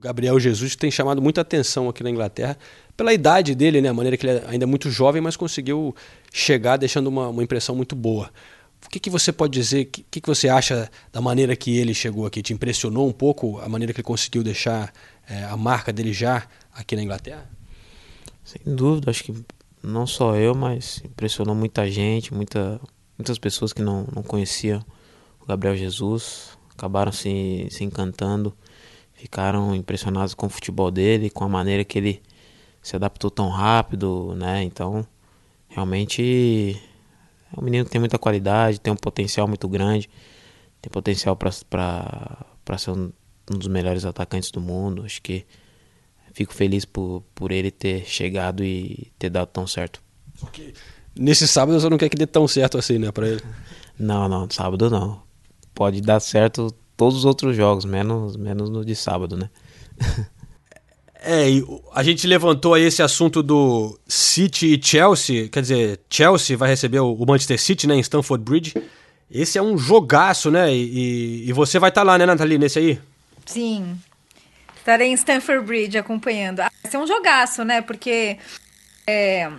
Gabriel 0.00 0.38
Jesus 0.38 0.76
tem 0.76 0.90
chamado 0.90 1.20
muita 1.20 1.40
atenção 1.40 1.88
aqui 1.88 2.02
na 2.02 2.10
Inglaterra 2.10 2.56
pela 2.96 3.12
idade 3.12 3.54
dele, 3.54 3.80
né? 3.80 3.88
A 3.88 3.94
maneira 3.94 4.16
que 4.16 4.26
ele 4.26 4.38
é 4.38 4.44
ainda 4.46 4.64
é 4.64 4.66
muito 4.66 4.90
jovem, 4.90 5.20
mas 5.20 5.36
conseguiu 5.36 5.94
chegar 6.32 6.76
deixando 6.76 7.08
uma, 7.08 7.28
uma 7.28 7.42
impressão 7.42 7.74
muito 7.74 7.94
boa. 7.94 8.30
O 8.84 8.88
que, 8.88 9.00
que 9.00 9.10
você 9.10 9.32
pode 9.32 9.52
dizer? 9.52 9.82
O 9.82 9.86
que, 10.10 10.20
que 10.20 10.28
você 10.28 10.48
acha 10.48 10.90
da 11.12 11.20
maneira 11.20 11.56
que 11.56 11.76
ele 11.76 11.92
chegou 11.92 12.26
aqui? 12.26 12.42
Te 12.42 12.52
impressionou 12.52 13.08
um 13.08 13.12
pouco 13.12 13.58
a 13.60 13.68
maneira 13.68 13.92
que 13.92 14.00
ele 14.00 14.06
conseguiu 14.06 14.42
deixar 14.42 14.92
é, 15.28 15.44
a 15.44 15.56
marca 15.56 15.92
dele 15.92 16.12
já 16.12 16.46
aqui 16.76 16.94
na 16.94 17.02
Inglaterra? 17.02 17.48
Sem 18.44 18.60
dúvida, 18.64 19.10
acho 19.10 19.24
que 19.24 19.44
não 19.82 20.06
só 20.06 20.36
eu, 20.36 20.54
mas 20.54 21.02
impressionou 21.04 21.54
muita 21.54 21.90
gente, 21.90 22.32
muita, 22.32 22.80
muitas 23.18 23.38
pessoas 23.38 23.72
que 23.72 23.82
não, 23.82 24.06
não 24.14 24.22
conheciam 24.22 24.84
o 25.40 25.46
Gabriel 25.46 25.76
Jesus, 25.76 26.56
acabaram 26.72 27.12
se, 27.12 27.66
se 27.70 27.84
encantando, 27.84 28.56
ficaram 29.14 29.74
impressionados 29.74 30.34
com 30.34 30.46
o 30.46 30.50
futebol 30.50 30.90
dele, 30.90 31.30
com 31.30 31.44
a 31.44 31.48
maneira 31.48 31.84
que 31.84 31.98
ele 31.98 32.22
se 32.82 32.94
adaptou 32.94 33.30
tão 33.30 33.48
rápido, 33.48 34.34
né? 34.36 34.62
Então, 34.62 35.06
realmente 35.68 36.80
é 37.52 37.60
um 37.60 37.64
menino 37.64 37.84
que 37.84 37.90
tem 37.90 38.00
muita 38.00 38.18
qualidade, 38.18 38.80
tem 38.80 38.92
um 38.92 38.96
potencial 38.96 39.48
muito 39.48 39.68
grande, 39.68 40.08
tem 40.80 40.90
potencial 40.90 41.36
para 41.36 42.78
ser 42.78 42.90
um, 42.90 43.12
um 43.50 43.58
dos 43.58 43.68
melhores 43.68 44.04
atacantes 44.04 44.50
do 44.50 44.60
mundo. 44.60 45.04
Acho 45.04 45.22
que 45.22 45.44
fico 46.36 46.52
feliz 46.52 46.84
por, 46.84 47.22
por 47.34 47.50
ele 47.50 47.70
ter 47.70 48.04
chegado 48.04 48.62
e 48.62 49.10
ter 49.18 49.30
dado 49.30 49.48
tão 49.48 49.66
certo. 49.66 50.02
Nesse 51.18 51.48
sábado 51.48 51.80
você 51.80 51.88
não 51.88 51.96
quer 51.96 52.10
que 52.10 52.16
dê 52.16 52.26
tão 52.26 52.46
certo 52.46 52.76
assim, 52.76 52.98
né, 52.98 53.10
para 53.10 53.26
ele? 53.26 53.42
Não, 53.98 54.28
não, 54.28 54.46
sábado 54.50 54.90
não. 54.90 55.22
Pode 55.74 56.02
dar 56.02 56.20
certo 56.20 56.70
todos 56.98 57.16
os 57.16 57.24
outros 57.24 57.56
jogos, 57.56 57.86
menos, 57.86 58.36
menos 58.36 58.68
no 58.68 58.84
de 58.84 58.94
sábado, 58.94 59.38
né? 59.38 59.48
É, 61.28 61.46
a 61.92 62.04
gente 62.04 62.24
levantou 62.24 62.74
aí 62.74 62.84
esse 62.84 63.02
assunto 63.02 63.42
do 63.42 63.98
City 64.06 64.74
e 64.74 64.80
Chelsea, 64.80 65.48
quer 65.48 65.60
dizer, 65.60 66.00
Chelsea 66.08 66.56
vai 66.56 66.68
receber 66.68 67.00
o 67.00 67.16
Manchester 67.26 67.60
City, 67.60 67.88
né, 67.88 67.96
em 67.96 68.00
Stamford 68.00 68.44
Bridge. 68.44 68.74
Esse 69.28 69.58
é 69.58 69.62
um 69.62 69.76
jogaço, 69.76 70.52
né? 70.52 70.72
E, 70.72 71.48
e 71.48 71.52
você 71.52 71.80
vai 71.80 71.88
estar 71.88 72.02
tá 72.02 72.06
lá, 72.06 72.16
né, 72.16 72.26
Nathalie, 72.26 72.58
nesse 72.58 72.78
aí? 72.78 73.00
Sim. 73.44 73.98
Estarei 74.86 75.08
em 75.08 75.14
Stamford 75.14 75.66
Bridge 75.66 75.98
acompanhando. 75.98 76.60
Ah, 76.60 76.70
vai 76.80 76.88
ser 76.88 76.96
um 76.96 77.08
jogaço, 77.08 77.64
né? 77.64 77.80
Porque 77.80 78.38
é, 79.04 79.50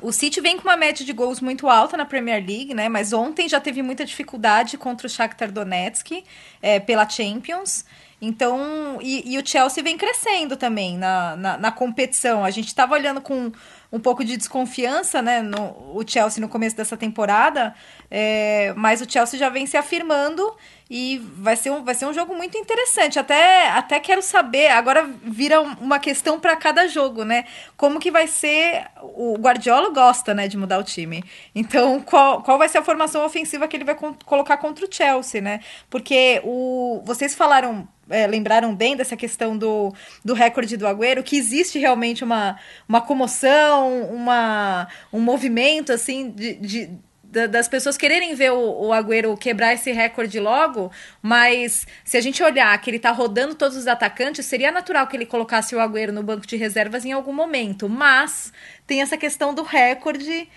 o 0.00 0.10
City 0.10 0.40
vem 0.40 0.56
com 0.56 0.62
uma 0.62 0.74
média 0.74 1.04
de 1.04 1.12
gols 1.12 1.38
muito 1.38 1.68
alta 1.68 1.98
na 1.98 2.06
Premier 2.06 2.42
League, 2.42 2.72
né? 2.72 2.88
Mas 2.88 3.12
ontem 3.12 3.46
já 3.46 3.60
teve 3.60 3.82
muita 3.82 4.06
dificuldade 4.06 4.78
contra 4.78 5.06
o 5.06 5.10
Shakhtar 5.10 5.52
Donetsk 5.52 6.24
é, 6.62 6.80
pela 6.80 7.06
Champions. 7.06 7.84
Então, 8.22 8.98
e, 9.02 9.34
e, 9.34 9.38
o 9.38 9.46
Chelsea 9.46 9.84
vem 9.84 9.98
crescendo 9.98 10.56
também 10.56 10.96
na, 10.96 11.36
na, 11.36 11.58
na 11.58 11.70
competição. 11.70 12.42
A 12.42 12.50
gente 12.50 12.68
estava 12.68 12.94
olhando 12.94 13.20
com 13.20 13.52
um 13.92 14.00
pouco 14.00 14.24
de 14.24 14.34
desconfiança, 14.34 15.20
né? 15.20 15.42
No, 15.42 15.94
o 15.94 16.02
Chelsea 16.06 16.40
no 16.40 16.48
começo 16.48 16.74
dessa 16.74 16.96
temporada, 16.96 17.74
é, 18.10 18.72
mas 18.76 19.02
o 19.02 19.10
Chelsea 19.10 19.38
já 19.38 19.50
vem 19.50 19.66
se 19.66 19.76
afirmando 19.76 20.56
e 20.90 21.18
vai 21.18 21.54
ser 21.54 21.70
um, 21.70 21.84
vai 21.84 21.94
ser 21.94 22.06
um 22.06 22.14
jogo 22.14 22.34
muito 22.34 22.56
interessante. 22.56 23.18
Até, 23.18 23.68
até 23.68 24.00
quero 24.00 24.22
saber, 24.22 24.68
agora 24.68 25.08
vira 25.22 25.60
uma 25.60 25.98
questão 25.98 26.40
para 26.40 26.56
cada 26.56 26.88
jogo, 26.88 27.24
né? 27.24 27.44
Como 27.76 28.00
que 28.00 28.10
vai 28.10 28.26
ser. 28.26 28.86
O 29.02 29.36
Guardiola 29.36 29.90
gosta, 29.90 30.32
né, 30.32 30.48
de 30.48 30.56
mudar 30.56 30.78
o 30.78 30.84
time. 30.84 31.22
Então, 31.54 32.00
qual, 32.00 32.42
qual 32.42 32.56
vai 32.56 32.68
ser 32.68 32.78
a 32.78 32.82
formação 32.82 33.24
ofensiva 33.24 33.68
que 33.68 33.76
ele 33.76 33.84
vai 33.84 33.96
colocar 34.24 34.56
contra 34.56 34.84
o 34.84 34.88
Chelsea, 34.90 35.40
né? 35.40 35.60
Porque 35.90 36.40
o, 36.44 37.02
vocês 37.04 37.34
falaram 37.34 37.86
é, 38.10 38.26
lembraram 38.26 38.74
bem 38.74 38.96
dessa 38.96 39.16
questão 39.16 39.56
do, 39.56 39.92
do 40.24 40.32
recorde 40.32 40.76
do 40.76 40.86
Agüero, 40.86 41.22
que 41.22 41.36
existe 41.36 41.78
realmente 41.78 42.24
uma, 42.24 42.58
uma 42.88 43.00
comoção, 43.00 44.04
uma, 44.04 44.88
um 45.12 45.20
movimento 45.20 45.92
assim 45.92 46.30
de, 46.30 46.54
de 46.54 46.90
das 47.30 47.68
pessoas 47.68 47.98
quererem 47.98 48.34
ver 48.34 48.52
o, 48.52 48.86
o 48.86 48.92
Agüero 48.92 49.36
quebrar 49.36 49.74
esse 49.74 49.92
recorde 49.92 50.40
logo, 50.40 50.90
mas 51.20 51.86
se 52.02 52.16
a 52.16 52.20
gente 52.20 52.42
olhar 52.42 52.80
que 52.80 52.88
ele 52.88 52.98
tá 52.98 53.10
rodando 53.10 53.54
todos 53.54 53.76
os 53.76 53.86
atacantes, 53.86 54.46
seria 54.46 54.72
natural 54.72 55.06
que 55.06 55.16
ele 55.16 55.26
colocasse 55.26 55.74
o 55.74 55.80
Agüero 55.80 56.10
no 56.10 56.22
banco 56.22 56.46
de 56.46 56.56
reservas 56.56 57.04
em 57.04 57.12
algum 57.12 57.32
momento. 57.32 57.88
Mas 57.88 58.50
tem 58.86 59.02
essa 59.02 59.16
questão 59.16 59.54
do 59.54 59.62
recorde 59.62 60.48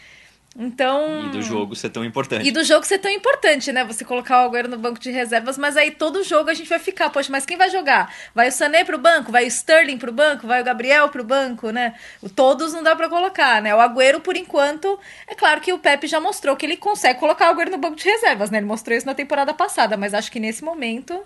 então. 0.57 1.27
E 1.27 1.29
do 1.29 1.41
jogo 1.41 1.75
ser 1.75 1.89
tão 1.89 2.03
importante. 2.03 2.47
E 2.47 2.51
do 2.51 2.63
jogo 2.63 2.85
ser 2.85 2.99
tão 2.99 3.09
importante, 3.09 3.71
né? 3.71 3.85
Você 3.85 4.03
colocar 4.03 4.43
o 4.43 4.49
Agüero 4.49 4.67
no 4.67 4.77
banco 4.77 4.99
de 4.99 5.09
reservas, 5.09 5.57
mas 5.57 5.77
aí 5.77 5.91
todo 5.91 6.23
jogo 6.23 6.49
a 6.49 6.53
gente 6.53 6.67
vai 6.67 6.79
ficar, 6.79 7.09
poxa, 7.09 7.31
mas 7.31 7.45
quem 7.45 7.57
vai 7.57 7.69
jogar? 7.69 8.13
Vai 8.35 8.49
o 8.49 8.51
Sané 8.51 8.83
pro 8.83 8.97
banco? 8.97 9.31
Vai 9.31 9.45
o 9.45 9.47
Sterling 9.47 9.97
pro 9.97 10.11
banco? 10.11 10.45
Vai 10.45 10.61
o 10.61 10.65
Gabriel 10.65 11.07
pro 11.09 11.23
banco, 11.23 11.69
né? 11.69 11.95
Todos 12.35 12.73
não 12.73 12.83
dá 12.83 12.95
para 12.95 13.07
colocar, 13.07 13.61
né? 13.61 13.73
O 13.73 13.79
Agüero, 13.79 14.19
por 14.19 14.35
enquanto, 14.35 14.99
é 15.27 15.35
claro 15.35 15.61
que 15.61 15.71
o 15.71 15.79
Pepe 15.79 16.07
já 16.07 16.19
mostrou 16.19 16.55
que 16.55 16.65
ele 16.65 16.77
consegue 16.77 17.19
colocar 17.19 17.47
o 17.47 17.51
Agüero 17.51 17.71
no 17.71 17.77
banco 17.77 17.95
de 17.95 18.03
reservas, 18.03 18.51
né? 18.51 18.57
Ele 18.57 18.67
mostrou 18.67 18.97
isso 18.97 19.05
na 19.05 19.15
temporada 19.15 19.53
passada, 19.53 19.95
mas 19.95 20.13
acho 20.13 20.31
que 20.31 20.39
nesse 20.39 20.63
momento 20.63 21.17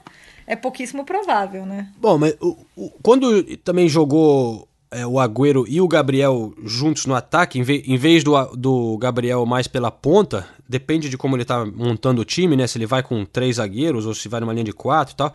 é 0.45 0.55
pouquíssimo 0.55 1.03
provável, 1.03 1.65
né? 1.65 1.89
Bom, 1.97 2.19
mas 2.19 2.35
o, 2.39 2.57
o, 2.75 2.91
quando 3.01 3.43
também 3.57 3.89
jogou 3.89 4.67
é, 4.95 5.05
o 5.05 5.19
Agüero 5.19 5.65
e 5.67 5.81
o 5.81 5.87
Gabriel 5.89 6.53
juntos 6.63 7.05
no 7.05 7.13
ataque, 7.13 7.59
em, 7.59 7.63
ve 7.63 7.83
em 7.85 7.97
vez 7.97 8.23
do, 8.23 8.33
do 8.55 8.97
Gabriel 8.97 9.45
mais 9.45 9.67
pela 9.67 9.91
ponta, 9.91 10.47
depende 10.69 11.09
de 11.09 11.17
como 11.17 11.35
ele 11.35 11.41
está 11.41 11.65
montando 11.65 12.21
o 12.21 12.25
time, 12.25 12.55
né? 12.55 12.65
Se 12.65 12.77
ele 12.77 12.85
vai 12.85 13.03
com 13.03 13.25
três 13.25 13.57
zagueiros 13.57 14.05
ou 14.05 14.13
se 14.13 14.29
vai 14.29 14.39
numa 14.39 14.53
linha 14.53 14.63
de 14.63 14.71
quatro 14.71 15.13
e 15.13 15.17
tal. 15.17 15.33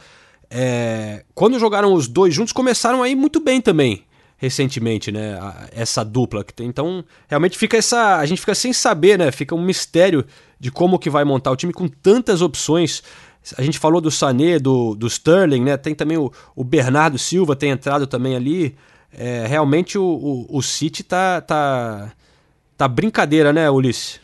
É, 0.51 1.25
quando 1.35 1.59
jogaram 1.59 1.93
os 1.93 2.09
dois 2.09 2.35
juntos, 2.35 2.55
começaram 2.55 3.03
aí 3.03 3.15
muito 3.15 3.39
bem 3.39 3.61
também, 3.61 4.03
recentemente, 4.39 5.13
né? 5.13 5.39
Essa 5.73 6.03
dupla 6.03 6.43
que 6.43 6.55
tem. 6.55 6.67
Então, 6.67 7.05
realmente 7.29 7.59
fica 7.59 7.77
essa. 7.77 8.17
A 8.17 8.25
gente 8.25 8.41
fica 8.41 8.55
sem 8.55 8.73
saber, 8.73 9.19
né? 9.19 9.31
Fica 9.31 9.55
um 9.55 9.63
mistério 9.63 10.25
de 10.59 10.71
como 10.71 10.99
que 10.99 11.11
vai 11.11 11.23
montar 11.23 11.51
o 11.51 11.57
time 11.57 11.73
com 11.73 11.87
tantas 11.87 12.41
opções. 12.41 13.03
A 13.59 13.63
gente 13.63 13.79
falou 13.79 14.01
do 14.01 14.11
Sané, 14.11 14.59
do, 14.59 14.95
do 14.95 15.07
Sterling, 15.07 15.65
né? 15.65 15.77
Tem 15.77 15.95
também 15.95 16.17
o, 16.17 16.33
o 16.57 16.65
Bernardo 16.65 17.19
Silva, 17.19 17.55
tem 17.55 17.71
entrado 17.71 18.07
também 18.07 18.35
ali 18.35 18.75
é, 19.17 19.47
realmente 19.47 19.99
o, 19.99 20.05
o, 20.05 20.59
o, 20.59 20.63
City 20.63 21.03
tá, 21.03 21.41
tá, 21.41 22.13
tá 22.77 22.89
brincadeira, 22.89 23.53
né, 23.53 23.71
Ulisses? 23.71 24.21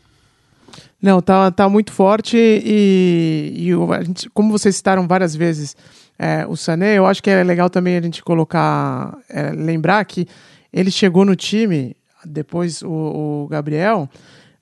Não, 1.01 1.21
tá, 1.21 1.51
tá 1.51 1.69
muito 1.69 1.93
forte 1.93 2.37
e, 2.37 3.53
e 3.71 4.05
gente, 4.05 4.31
como 4.31 4.51
vocês 4.51 4.77
citaram 4.77 5.07
várias 5.07 5.35
vezes 5.37 5.77
é, 6.19 6.47
o 6.47 6.57
Sané, 6.57 6.97
eu 6.97 7.07
acho 7.07 7.23
que 7.23 7.31
é 7.31 7.43
legal 7.45 7.69
também 7.69 7.97
a 7.97 8.01
gente 8.01 8.23
colocar, 8.23 9.17
é, 9.29 9.51
lembrar 9.51 10.05
que 10.05 10.27
ele 10.73 10.91
chegou 10.91 11.25
no 11.25 11.37
time, 11.37 11.95
depois 12.25 12.83
o, 12.83 13.45
o 13.45 13.49
Gabriel, 13.49 14.09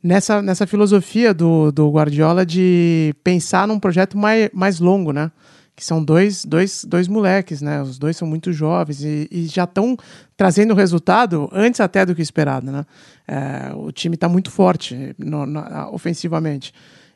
nessa, 0.03 0.43
nessa 0.43 0.67
filosofia 0.67 1.33
do, 1.33 1.73
do 1.73 1.91
Guardiola 1.91 2.45
de 2.45 3.15
pensar 3.23 3.67
num 3.67 3.81
projeto 3.81 4.19
mais, 4.19 4.51
mais 4.53 4.81
longo, 4.81 5.13
né? 5.13 5.31
Que 5.77 5.85
são 5.85 6.03
dois, 6.03 6.45
dois, 6.45 6.85
dois 6.85 7.09
moleques, 7.09 7.61
né? 7.61 7.83
Os 7.83 7.99
dois 7.99 8.17
são 8.17 8.29
muito 8.29 8.53
jovens 8.53 9.03
e, 9.03 9.29
e 9.31 9.47
já 9.47 9.65
estão 9.65 9.97
trazendo 10.37 10.75
resultado 10.75 11.49
antes 11.53 11.81
até 11.81 12.07
do 12.07 12.15
que 12.15 12.23
esperado, 12.23 12.71
né? 12.71 12.87
É, 13.27 13.75
o 13.75 13.91
time 13.91 14.15
está 14.15 14.29
muito 14.29 14.51
forte 14.51 15.15
no, 15.19 15.45
no, 15.45 15.61
ofensivamente. 15.93 16.73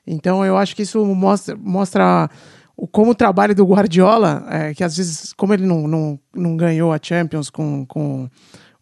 Então 0.06 0.44
eu 0.44 0.56
acho 0.56 0.74
que 0.74 0.82
isso 0.82 1.04
mostra, 1.04 1.56
mostra 1.56 2.28
o, 2.76 2.86
como 2.86 3.12
o 3.12 3.14
trabalho 3.14 3.54
do 3.54 3.64
Guardiola, 3.64 4.44
é, 4.48 4.74
que 4.74 4.82
às 4.82 4.96
vezes, 4.96 5.32
como 5.32 5.54
ele 5.54 5.66
não, 5.66 5.86
não, 5.86 6.20
não 6.34 6.56
ganhou 6.56 6.92
a 6.92 6.98
Champions 7.00 7.50
com, 7.50 7.86
com 7.86 8.28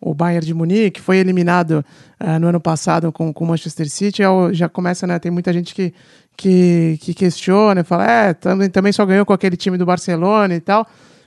o 0.01 0.15
Bayern 0.15 0.45
de 0.45 0.55
Munique, 0.55 1.01
foi 1.01 1.19
eliminado 1.19 1.85
uh, 2.21 2.39
no 2.39 2.49
ano 2.49 2.61
passado 2.61 3.11
com 3.11 3.33
o 3.35 3.47
Manchester 3.47 3.89
City, 3.89 4.23
é 4.23 4.27
já 4.53 4.69
começa, 4.69 5.07
né? 5.07 5.19
Tem 5.19 5.31
muita 5.31 5.53
gente 5.53 5.75
que, 5.75 5.93
que, 6.37 6.99
que 7.01 7.15
questiona, 7.15 7.83
fala, 7.83 8.11
é, 8.11 8.35
também, 8.35 8.69
também 8.69 8.93
só 8.93 9.05
ganhou 9.07 9.25
com 9.25 9.33
aquele 9.33 9.57
time 9.57 9.79
do 9.79 9.87
Barcelona 9.87 10.55
e 10.55 10.61
tal, 10.61 10.87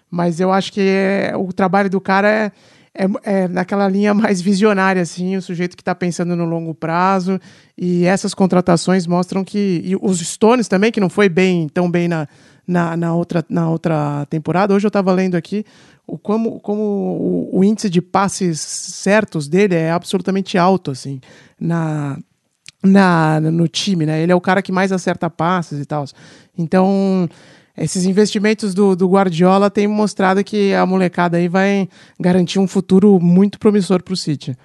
mas 0.09 0.39
eu 0.39 0.51
acho 0.51 0.71
que 0.71 0.81
é, 0.81 1.33
o 1.35 1.51
trabalho 1.51 1.89
do 1.89 1.99
cara 1.99 2.29
é, 2.29 2.51
é, 2.93 3.07
é, 3.23 3.47
naquela 3.47 3.87
linha 3.87 4.13
mais 4.13 4.41
visionária, 4.41 5.01
assim, 5.01 5.35
o 5.35 5.41
sujeito 5.41 5.75
que 5.75 5.81
está 5.81 5.95
pensando 5.95 6.35
no 6.35 6.45
longo 6.45 6.73
prazo, 6.73 7.39
e 7.77 8.05
essas 8.05 8.33
contratações 8.33 9.07
mostram 9.07 9.43
que, 9.43 9.81
e 9.83 9.95
os 9.95 10.19
Stones 10.19 10.67
também, 10.67 10.91
que 10.91 10.99
não 10.99 11.09
foi 11.09 11.27
bem, 11.27 11.67
tão 11.69 11.89
bem 11.89 12.07
na, 12.07 12.27
na, 12.69 12.95
na, 12.95 13.15
outra, 13.15 13.43
na 13.49 13.67
outra 13.67 14.27
temporada. 14.29 14.75
Hoje 14.75 14.85
eu 14.85 14.89
estava 14.89 15.11
lendo 15.11 15.35
aqui 15.35 15.65
o, 16.05 16.19
como, 16.19 16.59
como 16.59 16.81
o, 16.81 17.49
o, 17.59 17.63
índice 17.63 17.89
de 17.89 17.99
passes 17.99 18.61
certos 18.61 19.47
dele 19.47 19.73
é 19.73 19.89
absolutamente 19.89 20.55
alto, 20.55 20.91
assim, 20.91 21.19
na, 21.59 22.19
na, 22.83 23.41
no 23.41 23.67
time, 23.67 24.05
né? 24.05 24.21
Ele 24.21 24.31
é 24.31 24.35
o 24.35 24.41
cara 24.41 24.61
que 24.61 24.71
mais 24.71 24.91
acerta 24.91 25.29
passes 25.31 25.79
e 25.79 25.85
tal. 25.85 26.05
Então, 26.55 27.27
esses 27.75 28.05
investimentos 28.05 28.75
do, 28.75 28.95
do 28.95 29.09
Guardiola 29.09 29.71
têm 29.71 29.87
mostrado 29.87 30.43
que 30.43 30.71
a 30.75 30.85
molecada 30.85 31.37
aí 31.37 31.47
vai 31.47 31.89
garantir 32.19 32.59
um 32.59 32.67
futuro 32.67 33.19
muito 33.19 33.57
promissor 33.57 34.03
para 34.03 34.13
o 34.13 34.17
City. 34.17 34.55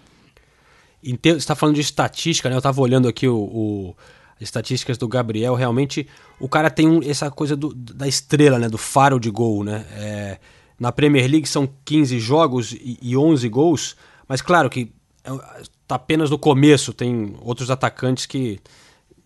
Você 1.03 1.31
está 1.31 1.55
falando 1.55 1.75
de 1.75 1.81
estatística, 1.81 2.51
né? 2.51 2.55
Eu 2.55 2.59
estava 2.59 2.81
olhando 2.83 3.09
aqui 3.09 3.27
o, 3.27 3.37
o 3.37 3.97
estatísticas 4.45 4.97
do 4.97 5.09
Gabriel, 5.09 5.55
realmente 5.55 6.07
o 6.39 6.49
cara 6.49 6.71
tem 6.71 6.89
um, 6.89 7.03
essa 7.03 7.31
coisa 7.31 7.57
do, 7.57 7.75
da 7.75 8.07
estrela, 8.07 8.59
né? 8.59 8.69
Do 8.69 8.79
faro 8.79 9.19
de 9.19 9.31
gol, 9.31 9.65
né? 9.65 9.85
É, 9.93 10.39
na 10.79 10.93
Premier 10.93 11.29
League 11.29 11.49
são 11.49 11.69
15 11.85 12.19
jogos 12.19 12.73
e, 12.73 12.99
e 13.01 13.17
11 13.17 13.49
gols, 13.49 13.97
mas 14.29 14.41
claro 14.43 14.71
que 14.71 14.93
está 15.25 15.95
é, 15.95 15.97
apenas 15.97 16.31
no 16.31 16.39
começo, 16.39 16.93
tem 16.93 17.35
outros 17.41 17.71
atacantes 17.71 18.27
que 18.27 18.61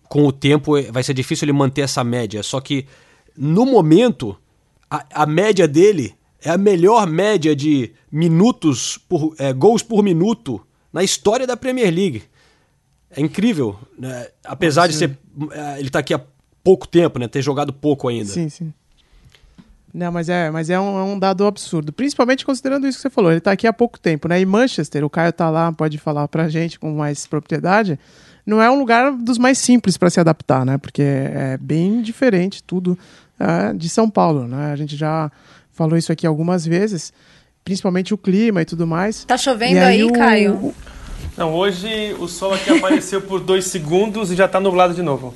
com 0.03 0.25
o 0.25 0.31
tempo 0.31 0.77
é, 0.77 0.91
vai 0.91 1.03
ser 1.03 1.13
difícil 1.13 1.45
ele 1.45 1.53
manter 1.53 1.81
essa 1.81 2.03
média, 2.03 2.41
só 2.41 2.59
que 2.59 2.87
no 3.37 3.65
momento 3.65 4.35
a, 4.89 5.23
a 5.23 5.25
média 5.25 5.67
dele 5.67 6.15
é 6.41 6.49
a 6.49 6.57
melhor 6.57 7.05
média 7.07 7.55
de 7.55 7.91
minutos 8.11 8.97
por 8.97 9.35
é, 9.37 9.51
gols 9.53 9.83
por 9.83 10.03
minuto 10.03 10.61
na 10.91 11.03
história 11.03 11.45
da 11.45 11.57
Premier 11.57 11.93
League. 11.93 12.23
É 13.11 13.21
incrível, 13.21 13.77
né? 13.97 14.27
apesar 14.43 14.87
de 14.87 14.93
ser. 14.93 15.17
É, 15.51 15.79
ele 15.79 15.89
tá 15.89 15.99
aqui 15.99 16.13
há 16.13 16.21
pouco 16.63 16.87
tempo, 16.87 17.17
né? 17.17 17.27
Ter 17.27 17.41
jogado 17.41 17.73
pouco 17.73 18.07
ainda. 18.07 18.29
Sim, 18.29 18.49
sim. 18.49 18.73
Não, 19.93 20.11
mas 20.11 20.29
é, 20.29 20.51
mas 20.51 20.69
é 20.69 20.79
um, 20.79 20.99
é 20.99 21.03
um, 21.03 21.17
dado 21.17 21.45
absurdo. 21.45 21.91
Principalmente 21.91 22.45
considerando 22.45 22.87
isso 22.87 22.99
que 22.99 23.01
você 23.01 23.09
falou. 23.09 23.31
Ele 23.31 23.41
tá 23.41 23.51
aqui 23.51 23.65
há 23.65 23.73
pouco 23.73 23.99
tempo, 23.99 24.27
né? 24.27 24.39
E 24.39 24.45
Manchester, 24.45 25.03
o 25.03 25.09
Caio 25.09 25.33
tá 25.33 25.49
lá, 25.49 25.71
pode 25.71 25.97
falar 25.97 26.27
pra 26.27 26.47
gente 26.47 26.79
com 26.79 26.91
mais 26.93 27.25
propriedade. 27.25 27.99
Não 28.45 28.61
é 28.61 28.69
um 28.69 28.77
lugar 28.77 29.11
dos 29.11 29.37
mais 29.37 29.57
simples 29.57 29.97
para 29.97 30.09
se 30.09 30.19
adaptar, 30.19 30.65
né? 30.65 30.77
Porque 30.77 31.01
é 31.01 31.57
bem 31.59 32.01
diferente 32.01 32.63
tudo 32.63 32.97
é, 33.39 33.73
de 33.73 33.89
São 33.89 34.09
Paulo, 34.09 34.47
né? 34.47 34.71
A 34.71 34.75
gente 34.75 34.95
já 34.95 35.31
falou 35.71 35.97
isso 35.97 36.11
aqui 36.11 36.27
algumas 36.27 36.65
vezes, 36.65 37.11
principalmente 37.63 38.13
o 38.13 38.17
clima 38.17 38.61
e 38.61 38.65
tudo 38.65 38.85
mais. 38.85 39.23
Tá 39.23 39.37
chovendo 39.37 39.79
aí, 39.79 40.01
aí 40.01 40.03
o, 40.03 40.11
Caio? 40.11 40.53
O, 40.55 40.75
não, 41.37 41.53
hoje 41.53 42.15
o 42.19 42.27
sol 42.27 42.53
aqui 42.53 42.69
apareceu 42.69 43.21
por 43.21 43.39
dois 43.39 43.65
segundos 43.65 44.31
e 44.31 44.35
já 44.35 44.47
tá 44.47 44.59
nublado 44.59 44.93
de 44.93 45.01
novo. 45.01 45.33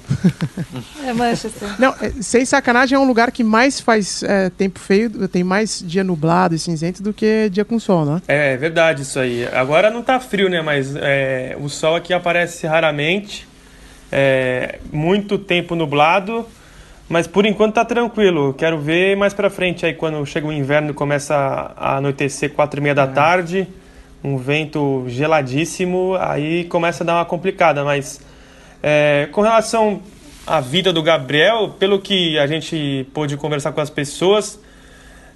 É 1.05 1.13
Manchester. 1.13 1.79
Não, 1.79 1.93
é, 2.01 2.11
sem 2.21 2.45
sacanagem, 2.45 2.95
é 2.95 2.99
um 2.99 3.05
lugar 3.05 3.31
que 3.31 3.43
mais 3.43 3.79
faz 3.79 4.23
é, 4.23 4.49
tempo 4.49 4.79
feio, 4.79 5.27
tem 5.27 5.43
mais 5.43 5.83
dia 5.85 6.03
nublado 6.03 6.55
e 6.55 6.59
cinzento 6.59 7.03
do 7.03 7.13
que 7.13 7.49
dia 7.49 7.65
com 7.65 7.77
sol, 7.77 8.05
né? 8.05 8.21
É, 8.27 8.53
é 8.53 8.57
verdade 8.57 9.01
isso 9.01 9.19
aí. 9.19 9.47
Agora 9.53 9.89
não 9.89 10.01
tá 10.01 10.19
frio, 10.19 10.49
né? 10.49 10.61
Mas 10.61 10.95
é, 10.95 11.57
o 11.59 11.69
sol 11.69 11.95
aqui 11.95 12.13
aparece 12.13 12.65
raramente. 12.67 13.47
É, 14.11 14.79
muito 14.91 15.37
tempo 15.37 15.75
nublado. 15.75 16.45
Mas 17.09 17.27
por 17.27 17.45
enquanto 17.45 17.75
tá 17.75 17.85
tranquilo. 17.85 18.53
Quero 18.53 18.79
ver 18.79 19.15
mais 19.15 19.33
pra 19.33 19.49
frente 19.49 19.85
aí 19.85 19.93
quando 19.93 20.25
chega 20.25 20.47
o 20.47 20.53
inverno 20.53 20.93
começa 20.93 21.35
a 21.75 21.97
anoitecer 21.97 22.51
quatro 22.51 22.79
e 22.79 22.83
meia 22.83 22.95
da 22.95 23.03
é. 23.03 23.07
tarde 23.07 23.67
um 24.23 24.37
vento 24.37 25.03
geladíssimo, 25.07 26.15
aí 26.19 26.63
começa 26.65 27.03
a 27.03 27.05
dar 27.05 27.15
uma 27.15 27.25
complicada. 27.25 27.83
Mas 27.83 28.21
é, 28.81 29.27
com 29.31 29.41
relação 29.41 30.01
à 30.47 30.61
vida 30.61 30.93
do 30.93 31.03
Gabriel, 31.03 31.75
pelo 31.77 31.99
que 31.99 32.37
a 32.39 32.47
gente 32.47 33.05
pôde 33.13 33.35
conversar 33.35 33.71
com 33.73 33.81
as 33.81 33.89
pessoas, 33.89 34.59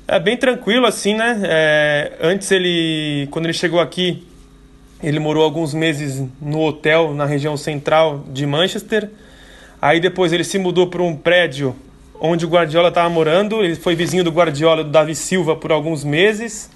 é 0.07 0.19
bem 0.19 0.37
tranquilo 0.37 0.85
assim, 0.85 1.13
né? 1.15 1.41
É, 1.43 2.13
antes 2.21 2.49
ele, 2.49 3.27
quando 3.29 3.45
ele 3.45 3.53
chegou 3.53 3.81
aqui, 3.81 4.25
ele 5.03 5.19
morou 5.19 5.43
alguns 5.43 5.73
meses 5.73 6.23
no 6.41 6.61
hotel 6.61 7.13
na 7.13 7.25
região 7.25 7.57
central 7.57 8.23
de 8.29 8.45
Manchester. 8.45 9.09
Aí 9.81 9.99
depois 9.99 10.33
ele 10.33 10.43
se 10.43 10.57
mudou 10.57 10.87
para 10.87 11.03
um 11.03 11.15
prédio 11.15 11.75
onde 12.19 12.45
o 12.45 12.49
Guardiola 12.49 12.87
estava 12.87 13.09
morando. 13.09 13.63
Ele 13.63 13.75
foi 13.75 13.95
vizinho 13.95 14.23
do 14.23 14.31
Guardiola, 14.31 14.83
do 14.83 14.89
Davi 14.89 15.13
Silva, 15.13 15.55
por 15.55 15.71
alguns 15.71 16.03
meses. 16.03 16.69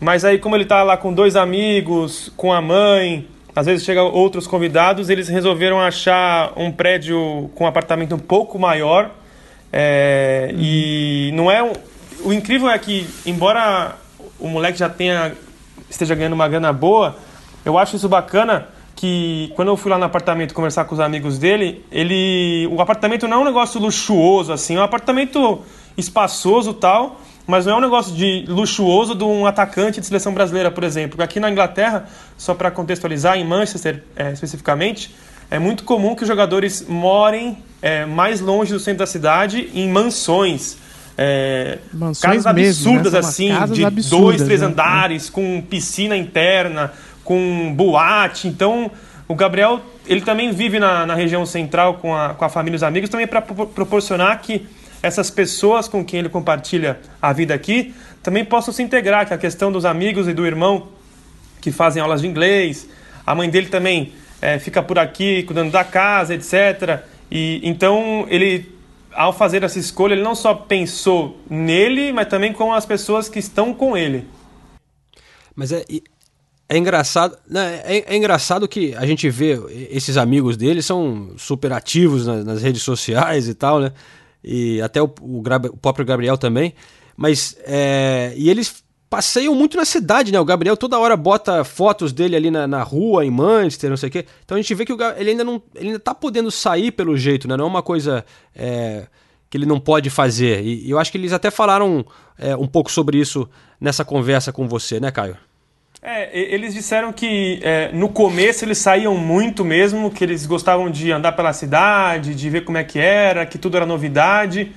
Mas 0.00 0.24
aí, 0.24 0.38
como 0.38 0.54
ele 0.56 0.64
tá 0.64 0.82
lá 0.82 0.96
com 0.96 1.12
dois 1.12 1.34
amigos, 1.34 2.32
com 2.36 2.52
a 2.52 2.60
mãe, 2.60 3.26
às 3.54 3.66
vezes 3.66 3.84
chegam 3.84 4.06
outros 4.12 4.46
convidados, 4.46 5.10
eles 5.10 5.28
resolveram 5.28 5.80
achar 5.80 6.52
um 6.56 6.70
prédio 6.70 7.50
com 7.54 7.64
um 7.64 7.66
apartamento 7.66 8.14
um 8.14 8.18
pouco 8.18 8.58
maior. 8.58 9.10
É, 9.72 10.50
uhum. 10.52 10.58
E 10.60 11.30
não 11.34 11.50
é 11.50 11.62
um, 11.62 11.72
o 12.24 12.32
incrível 12.32 12.70
é 12.70 12.78
que, 12.78 13.06
embora 13.26 13.96
o 14.38 14.48
moleque 14.48 14.78
já 14.78 14.88
tenha 14.88 15.32
esteja 15.90 16.14
ganhando 16.14 16.34
uma 16.34 16.48
grana 16.48 16.72
boa, 16.72 17.16
eu 17.64 17.78
acho 17.78 17.96
isso 17.96 18.08
bacana 18.08 18.68
que 18.94 19.52
quando 19.54 19.68
eu 19.68 19.76
fui 19.76 19.90
lá 19.90 19.98
no 19.98 20.04
apartamento 20.04 20.52
conversar 20.52 20.84
com 20.84 20.94
os 20.94 21.00
amigos 21.00 21.38
dele, 21.38 21.84
ele 21.90 22.68
o 22.70 22.80
apartamento 22.80 23.26
não 23.26 23.38
é 23.38 23.40
um 23.40 23.44
negócio 23.44 23.80
luxuoso 23.80 24.52
assim, 24.52 24.76
é 24.76 24.80
um 24.80 24.82
apartamento 24.82 25.60
espaçoso 25.96 26.74
tal 26.74 27.20
mas 27.48 27.64
não 27.64 27.72
é 27.72 27.76
um 27.76 27.80
negócio 27.80 28.14
de 28.14 28.44
luxuoso 28.46 29.14
de 29.14 29.24
um 29.24 29.46
atacante 29.46 30.00
de 30.00 30.06
seleção 30.06 30.34
brasileira, 30.34 30.70
por 30.70 30.84
exemplo. 30.84 31.22
Aqui 31.22 31.40
na 31.40 31.50
Inglaterra, 31.50 32.06
só 32.36 32.54
para 32.54 32.70
contextualizar, 32.70 33.38
em 33.38 33.44
Manchester 33.44 34.04
é, 34.14 34.32
especificamente, 34.32 35.14
é 35.50 35.58
muito 35.58 35.82
comum 35.82 36.14
que 36.14 36.24
os 36.24 36.28
jogadores 36.28 36.84
morem 36.86 37.56
é, 37.80 38.04
mais 38.04 38.42
longe 38.42 38.74
do 38.74 38.78
centro 38.78 38.98
da 38.98 39.06
cidade, 39.06 39.70
em 39.72 39.88
mansões. 39.88 40.76
É, 41.16 41.78
casas 42.20 42.46
absurdas, 42.46 43.14
né? 43.14 43.18
assim, 43.18 43.48
casas 43.48 43.74
de 43.74 43.82
absurdas, 43.82 44.20
dois, 44.20 44.42
três 44.42 44.60
né? 44.60 44.66
andares, 44.66 45.30
com 45.30 45.62
piscina 45.62 46.14
interna, 46.14 46.92
com 47.24 47.72
boate. 47.74 48.46
Então, 48.46 48.90
o 49.26 49.34
Gabriel 49.34 49.80
ele 50.06 50.20
também 50.20 50.52
vive 50.52 50.78
na, 50.78 51.06
na 51.06 51.14
região 51.14 51.46
central 51.46 51.94
com 51.94 52.14
a, 52.14 52.34
com 52.34 52.44
a 52.44 52.48
família 52.50 52.74
e 52.74 52.76
os 52.76 52.82
amigos, 52.82 53.08
também 53.08 53.26
para 53.26 53.40
proporcionar 53.40 54.38
que 54.42 54.66
essas 55.02 55.30
pessoas 55.30 55.88
com 55.88 56.04
quem 56.04 56.20
ele 56.20 56.28
compartilha 56.28 56.98
a 57.20 57.32
vida 57.32 57.54
aqui 57.54 57.94
também 58.22 58.44
possam 58.44 58.74
se 58.74 58.82
integrar, 58.82 59.26
que 59.26 59.34
a 59.34 59.38
questão 59.38 59.70
dos 59.70 59.84
amigos 59.84 60.28
e 60.28 60.34
do 60.34 60.46
irmão 60.46 60.88
que 61.60 61.72
fazem 61.72 62.02
aulas 62.02 62.20
de 62.20 62.26
inglês, 62.26 62.88
a 63.26 63.34
mãe 63.34 63.48
dele 63.48 63.68
também 63.68 64.12
é, 64.40 64.58
fica 64.58 64.82
por 64.82 64.98
aqui 64.98 65.42
cuidando 65.44 65.70
da 65.70 65.84
casa, 65.84 66.34
etc. 66.34 67.02
E 67.30 67.60
então 67.62 68.26
ele, 68.28 68.74
ao 69.12 69.32
fazer 69.32 69.62
essa 69.62 69.78
escolha, 69.78 70.14
ele 70.14 70.22
não 70.22 70.34
só 70.34 70.54
pensou 70.54 71.38
nele, 71.48 72.12
mas 72.12 72.28
também 72.28 72.52
com 72.52 72.72
as 72.72 72.86
pessoas 72.86 73.28
que 73.28 73.38
estão 73.38 73.74
com 73.74 73.96
ele. 73.96 74.26
Mas 75.54 75.72
é, 75.72 75.84
é 76.68 76.76
engraçado, 76.76 77.36
né, 77.48 77.80
é, 77.84 78.14
é, 78.14 78.16
engraçado 78.16 78.68
que 78.68 78.94
a 78.94 79.06
gente 79.06 79.28
vê 79.30 79.58
esses 79.90 80.16
amigos 80.16 80.56
dele 80.56 80.82
são 80.82 81.32
super 81.36 81.72
ativos 81.72 82.26
nas, 82.26 82.44
nas 82.44 82.62
redes 82.62 82.82
sociais 82.82 83.48
e 83.48 83.54
tal, 83.54 83.80
né? 83.80 83.92
E 84.48 84.80
até 84.80 85.02
o, 85.02 85.12
o, 85.20 85.40
o 85.40 85.76
próprio 85.76 86.06
Gabriel 86.06 86.38
também. 86.38 86.74
Mas, 87.14 87.54
é, 87.66 88.32
e 88.34 88.48
eles 88.48 88.82
passeiam 89.10 89.54
muito 89.54 89.76
na 89.76 89.84
cidade, 89.84 90.32
né? 90.32 90.40
O 90.40 90.44
Gabriel 90.44 90.76
toda 90.76 90.98
hora 90.98 91.16
bota 91.16 91.64
fotos 91.64 92.12
dele 92.12 92.34
ali 92.34 92.50
na, 92.50 92.66
na 92.66 92.82
rua, 92.82 93.24
em 93.24 93.30
Manchester, 93.30 93.90
não 93.90 93.96
sei 93.96 94.08
o 94.08 94.12
quê. 94.12 94.24
Então 94.44 94.56
a 94.56 94.60
gente 94.60 94.74
vê 94.74 94.86
que 94.86 94.92
o, 94.92 94.98
ele 95.16 95.30
ainda 95.30 95.44
não 95.44 95.62
ele 95.74 95.88
ainda 95.88 95.98
tá 95.98 96.14
podendo 96.14 96.50
sair 96.50 96.90
pelo 96.92 97.16
jeito, 97.16 97.46
né? 97.46 97.56
Não 97.56 97.64
é 97.64 97.68
uma 97.68 97.82
coisa 97.82 98.24
é, 98.54 99.06
que 99.50 99.56
ele 99.56 99.66
não 99.66 99.78
pode 99.78 100.08
fazer. 100.08 100.62
E, 100.64 100.86
e, 100.86 100.90
eu 100.90 100.98
acho 100.98 101.12
que 101.12 101.18
eles 101.18 101.32
até 101.32 101.50
falaram 101.50 102.06
é, 102.38 102.56
um 102.56 102.66
pouco 102.66 102.90
sobre 102.90 103.18
isso 103.18 103.48
nessa 103.78 104.04
conversa 104.04 104.52
com 104.52 104.66
você, 104.66 104.98
né, 104.98 105.10
Caio? 105.10 105.36
É, 106.00 106.30
eles 106.32 106.74
disseram 106.74 107.12
que 107.12 107.58
é, 107.60 107.90
no 107.92 108.08
começo 108.08 108.64
eles 108.64 108.78
saíam 108.78 109.16
muito 109.16 109.64
mesmo, 109.64 110.12
que 110.12 110.22
eles 110.22 110.46
gostavam 110.46 110.88
de 110.88 111.10
andar 111.10 111.32
pela 111.32 111.52
cidade, 111.52 112.36
de 112.36 112.48
ver 112.48 112.64
como 112.64 112.78
é 112.78 112.84
que 112.84 113.00
era, 113.00 113.44
que 113.44 113.58
tudo 113.58 113.76
era 113.76 113.84
novidade. 113.84 114.70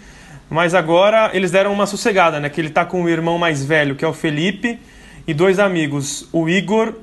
Mas 0.49 0.73
agora 0.73 1.29
eles 1.33 1.51
deram 1.51 1.71
uma 1.71 1.85
sossegada, 1.85 2.39
né? 2.39 2.49
Que 2.49 2.59
ele 2.59 2.71
tá 2.71 2.83
com 2.83 3.03
o 3.03 3.09
irmão 3.09 3.37
mais 3.37 3.63
velho, 3.63 3.95
que 3.95 4.03
é 4.03 4.07
o 4.07 4.13
Felipe, 4.13 4.79
e 5.27 5.33
dois 5.33 5.59
amigos, 5.59 6.27
o 6.33 6.49
Igor 6.49 6.95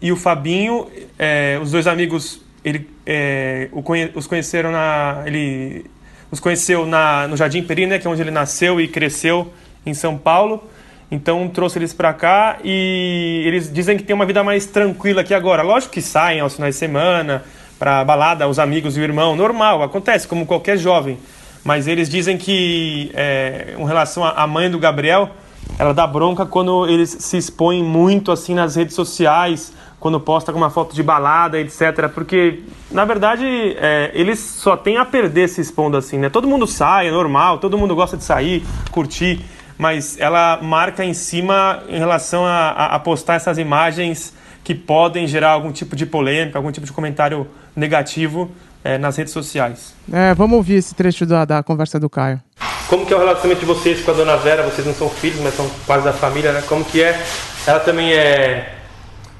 e 0.00 0.12
o 0.12 0.16
Fabinho. 0.16 0.86
É, 1.18 1.58
os 1.60 1.72
dois 1.72 1.88
amigos, 1.88 2.40
ele, 2.64 2.88
é, 3.04 3.68
conhe 3.82 4.10
os 4.14 4.26
conheceram 4.26 4.70
na. 4.70 5.22
Ele, 5.26 5.84
nos 6.30 6.40
conheceu 6.40 6.86
na, 6.86 7.28
no 7.28 7.36
Jardim 7.36 7.62
Peri, 7.62 7.86
né, 7.86 7.98
que 7.98 8.06
é 8.06 8.10
onde 8.10 8.22
ele 8.22 8.30
nasceu 8.30 8.80
e 8.80 8.88
cresceu 8.88 9.52
em 9.84 9.94
São 9.94 10.16
Paulo. 10.16 10.68
Então 11.14 11.48
trouxe 11.48 11.78
eles 11.78 11.92
para 11.92 12.12
cá 12.12 12.58
e 12.64 13.44
eles 13.46 13.72
dizem 13.72 13.96
que 13.96 14.02
tem 14.02 14.14
uma 14.14 14.26
vida 14.26 14.42
mais 14.42 14.66
tranquila 14.66 15.20
aqui 15.20 15.32
agora. 15.32 15.62
Lógico 15.62 15.92
que 15.92 16.02
saem 16.02 16.40
aos 16.40 16.56
finais 16.56 16.74
de 16.74 16.78
semana 16.80 17.44
para 17.78 18.04
balada, 18.04 18.48
os 18.48 18.58
amigos 18.58 18.96
e 18.96 19.00
o 19.00 19.04
irmão, 19.04 19.36
normal, 19.36 19.82
acontece 19.82 20.26
como 20.26 20.44
qualquer 20.44 20.76
jovem. 20.76 21.16
Mas 21.62 21.86
eles 21.86 22.08
dizem 22.08 22.36
que, 22.36 23.12
é, 23.14 23.76
em 23.78 23.86
relação 23.86 24.24
à 24.24 24.44
mãe 24.46 24.68
do 24.68 24.78
Gabriel, 24.78 25.30
ela 25.78 25.94
dá 25.94 26.04
bronca 26.04 26.44
quando 26.44 26.86
eles 26.88 27.16
se 27.20 27.36
expõem 27.36 27.82
muito 27.82 28.32
assim 28.32 28.52
nas 28.52 28.74
redes 28.74 28.96
sociais, 28.96 29.72
quando 30.00 30.18
posta 30.18 30.50
alguma 30.50 30.68
foto 30.68 30.94
de 30.94 31.02
balada, 31.02 31.60
etc. 31.60 32.08
Porque, 32.12 32.64
na 32.90 33.04
verdade, 33.04 33.46
é, 33.78 34.10
eles 34.14 34.40
só 34.40 34.76
têm 34.76 34.96
a 34.96 35.04
perder 35.04 35.48
se 35.48 35.60
expondo 35.60 35.96
assim, 35.96 36.18
né? 36.18 36.28
Todo 36.28 36.48
mundo 36.48 36.66
sai, 36.66 37.08
é 37.08 37.10
normal, 37.12 37.58
todo 37.58 37.78
mundo 37.78 37.94
gosta 37.94 38.16
de 38.16 38.24
sair, 38.24 38.64
curtir, 38.90 39.40
mas 39.78 40.18
ela 40.18 40.58
marca 40.62 41.04
em 41.04 41.14
cima 41.14 41.82
em 41.88 41.98
relação 41.98 42.44
a, 42.44 42.70
a, 42.70 42.94
a 42.94 42.98
postar 42.98 43.34
essas 43.34 43.58
imagens 43.58 44.32
que 44.62 44.74
podem 44.74 45.26
gerar 45.26 45.50
algum 45.50 45.72
tipo 45.72 45.94
de 45.94 46.06
polêmica, 46.06 46.58
algum 46.58 46.72
tipo 46.72 46.86
de 46.86 46.92
comentário 46.92 47.46
negativo 47.76 48.50
é, 48.82 48.96
nas 48.96 49.16
redes 49.16 49.32
sociais. 49.32 49.94
É, 50.12 50.32
vamos 50.34 50.56
ouvir 50.56 50.74
esse 50.74 50.94
trecho 50.94 51.26
da, 51.26 51.44
da 51.44 51.62
conversa 51.62 51.98
do 51.98 52.08
Caio. 52.08 52.40
Como 52.88 53.04
que 53.04 53.12
é 53.12 53.16
o 53.16 53.18
relacionamento 53.18 53.60
de 53.60 53.66
vocês 53.66 54.02
com 54.02 54.10
a 54.10 54.14
dona 54.14 54.36
Vera? 54.36 54.62
Vocês 54.62 54.86
não 54.86 54.94
são 54.94 55.08
filhos, 55.08 55.40
mas 55.40 55.54
são 55.54 55.68
quase 55.86 56.04
da 56.04 56.12
família, 56.12 56.52
né? 56.52 56.62
Como 56.68 56.84
que 56.84 57.02
é? 57.02 57.20
Ela 57.66 57.80
também 57.80 58.12
é 58.12 58.74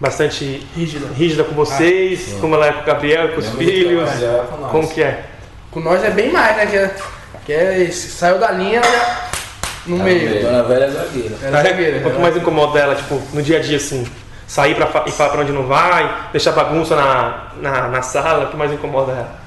bastante 0.00 0.66
rígida, 0.74 1.06
rígida 1.14 1.44
com 1.44 1.54
vocês, 1.54 2.34
ah, 2.36 2.40
como 2.40 2.54
ela 2.56 2.66
é 2.66 2.72
com 2.72 2.80
o 2.80 2.84
Gabriel, 2.84 3.32
com 3.32 3.40
os 3.40 3.48
filhos. 3.50 4.10
Com 4.50 4.68
como 4.68 4.88
que 4.88 5.02
é? 5.02 5.24
Com 5.70 5.80
nós 5.80 6.02
é 6.02 6.10
bem 6.10 6.32
mais, 6.32 6.56
né? 6.56 6.66
Que, 6.66 6.76
é, 6.76 6.94
que 7.46 7.52
é, 7.52 7.90
saiu 7.92 8.38
da 8.38 8.50
linha 8.50 8.82
já 8.82 9.33
no 9.86 9.98
tá 9.98 10.04
meio. 10.04 10.42
Dona 10.42 10.62
Vera 10.62 10.84
é 10.86 10.90
zagueira. 10.90 11.36
É 11.42 11.50
zagueira. 11.50 12.08
O 12.08 12.12
que 12.12 12.18
mais 12.18 12.36
incomoda 12.36 12.78
ela, 12.78 12.94
tipo, 12.94 13.20
no 13.32 13.42
dia 13.42 13.58
a 13.58 13.60
dia, 13.60 13.76
assim? 13.76 14.06
Sair 14.46 14.74
pra, 14.74 15.04
e 15.06 15.10
falar 15.10 15.30
pra 15.30 15.40
onde 15.40 15.52
não 15.52 15.66
vai, 15.66 16.28
deixar 16.32 16.52
bagunça 16.52 16.94
na, 16.94 17.48
na, 17.56 17.88
na 17.88 18.02
sala, 18.02 18.44
o 18.44 18.50
que 18.50 18.56
mais 18.56 18.72
incomoda 18.72 19.12
ela? 19.12 19.44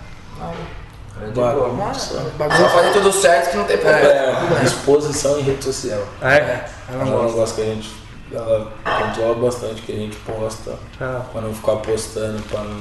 É 1.21 1.27
bagunça. 1.31 2.31
Bagunça 2.37 2.69
fazer 2.69 2.93
tudo 2.93 3.11
certo 3.11 3.51
que 3.51 3.57
não 3.57 3.65
tem 3.65 3.77
problema. 3.77 4.59
É, 4.59 4.63
exposição 4.63 5.39
em 5.39 5.43
rede 5.43 5.63
social. 5.63 6.01
É? 6.21 6.35
é. 6.35 6.65
Ela 6.93 7.05
não 7.05 7.31
gosta 7.31 7.55
que 7.55 7.61
a 7.61 7.73
gente. 7.73 8.07
Ela 8.31 8.71
controla 8.83 9.35
bastante 9.35 9.81
que 9.81 9.91
a 9.91 9.95
gente 9.95 10.17
posta. 10.17 10.73
Ah. 10.99 11.21
Pra 11.31 11.41
não 11.41 11.53
ficar 11.53 11.77
postando, 11.77 12.41
pra 12.43 12.61
não, 12.61 12.77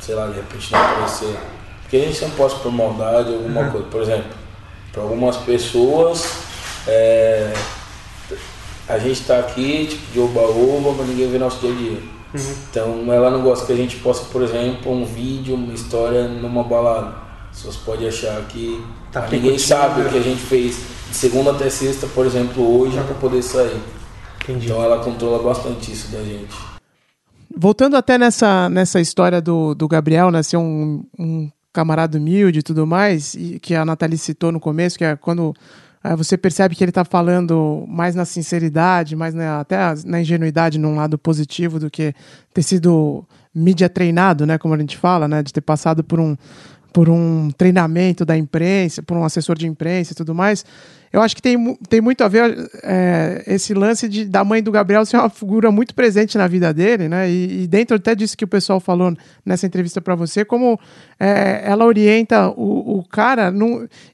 sei 0.00 0.14
lá, 0.14 0.26
de 0.26 0.34
repente 0.34 0.72
não 0.72 0.80
aparecer. 0.80 1.36
Porque 1.82 1.96
a 1.96 2.00
gente 2.00 2.22
não 2.22 2.30
posta 2.30 2.58
por 2.60 2.72
maldade 2.72 3.32
alguma 3.32 3.62
uhum. 3.62 3.70
coisa. 3.70 3.86
Por 3.88 4.02
exemplo, 4.02 4.30
para 4.92 5.02
algumas 5.02 5.36
pessoas, 5.36 6.51
é, 6.86 7.52
a 8.88 8.98
gente 8.98 9.22
tá 9.24 9.38
aqui, 9.38 9.86
tipo, 9.86 10.12
de 10.12 10.20
oba-oba, 10.20 10.92
mas 10.98 11.08
ninguém 11.08 11.30
vê 11.30 11.38
nosso 11.38 11.60
dia 11.60 11.70
a 11.70 11.74
dia. 11.74 11.98
Uhum. 12.34 12.54
Então 12.70 13.12
ela 13.12 13.30
não 13.30 13.42
gosta 13.42 13.66
que 13.66 13.72
a 13.72 13.76
gente 13.76 13.96
possa, 13.96 14.24
por 14.24 14.42
exemplo, 14.42 14.90
um 14.90 15.04
vídeo, 15.04 15.54
uma 15.54 15.72
história 15.72 16.26
numa 16.28 16.64
balada. 16.64 17.14
Pessoas 17.50 17.76
podem 17.76 18.08
achar 18.08 18.40
que 18.48 18.82
tá 19.12 19.28
ninguém 19.30 19.58
sabe 19.58 20.00
o 20.00 20.08
que 20.08 20.16
a 20.16 20.20
né? 20.20 20.22
gente 20.22 20.40
fez 20.40 20.76
de 21.10 21.16
segunda 21.16 21.50
até 21.50 21.68
sexta, 21.68 22.06
por 22.06 22.24
exemplo, 22.24 22.80
hoje 22.80 22.96
para 22.96 23.14
poder 23.14 23.42
sair. 23.42 23.78
Entendi. 24.42 24.66
Então 24.66 24.82
ela 24.82 25.04
controla 25.04 25.42
bastante 25.42 25.92
isso 25.92 26.10
da 26.10 26.22
gente. 26.22 26.56
Voltando 27.54 27.96
até 27.96 28.16
nessa, 28.16 28.70
nessa 28.70 28.98
história 28.98 29.40
do, 29.40 29.74
do 29.74 29.86
Gabriel, 29.86 30.30
né, 30.30 30.42
ser 30.42 30.56
um, 30.56 31.04
um 31.18 31.50
camarada 31.70 32.16
humilde 32.16 32.60
e 32.60 32.62
tudo 32.62 32.86
mais, 32.86 33.34
e 33.34 33.58
que 33.60 33.74
a 33.74 33.84
Nathalie 33.84 34.16
citou 34.16 34.50
no 34.50 34.58
começo, 34.58 34.96
que 34.96 35.04
é 35.04 35.14
quando 35.14 35.54
é, 36.04 36.16
você 36.16 36.36
percebe 36.36 36.74
que 36.74 36.82
ele 36.82 36.90
está 36.90 37.04
falando 37.04 37.84
mais 37.88 38.14
na 38.14 38.24
sinceridade, 38.24 39.14
mais 39.14 39.34
na, 39.34 39.60
até 39.60 39.76
na 40.04 40.20
ingenuidade 40.20 40.78
num 40.78 40.96
lado 40.96 41.16
positivo 41.16 41.78
do 41.78 41.90
que 41.90 42.14
ter 42.52 42.62
sido 42.62 43.24
mídia 43.54 43.88
treinado, 43.88 44.46
né, 44.46 44.56
como 44.58 44.74
a 44.74 44.78
gente 44.78 44.96
fala, 44.96 45.28
né, 45.28 45.42
de 45.42 45.52
ter 45.52 45.60
passado 45.60 46.02
por 46.02 46.18
um 46.18 46.36
por 46.92 47.08
um 47.08 47.50
treinamento 47.50 48.24
da 48.24 48.36
imprensa, 48.36 49.02
por 49.02 49.16
um 49.16 49.24
assessor 49.24 49.56
de 49.56 49.66
imprensa 49.66 50.12
e 50.12 50.16
tudo 50.16 50.34
mais. 50.34 50.64
Eu 51.12 51.20
acho 51.20 51.36
que 51.36 51.42
tem, 51.42 51.76
tem 51.88 52.00
muito 52.00 52.24
a 52.24 52.28
ver 52.28 52.70
é, 52.82 53.42
esse 53.46 53.74
lance 53.74 54.08
de, 54.08 54.24
da 54.24 54.42
mãe 54.42 54.62
do 54.62 54.72
Gabriel 54.72 55.04
ser 55.04 55.18
uma 55.18 55.28
figura 55.28 55.70
muito 55.70 55.94
presente 55.94 56.38
na 56.38 56.46
vida 56.46 56.72
dele, 56.72 57.06
né? 57.08 57.30
E, 57.30 57.64
e 57.64 57.66
dentro 57.66 57.96
até 57.96 58.14
disso 58.14 58.36
que 58.36 58.44
o 58.44 58.48
pessoal 58.48 58.80
falou 58.80 59.14
nessa 59.44 59.66
entrevista 59.66 60.00
para 60.00 60.14
você, 60.14 60.44
como 60.44 60.80
é, 61.20 61.62
ela 61.64 61.84
orienta 61.84 62.48
o, 62.48 62.98
o 62.98 63.04
cara 63.04 63.52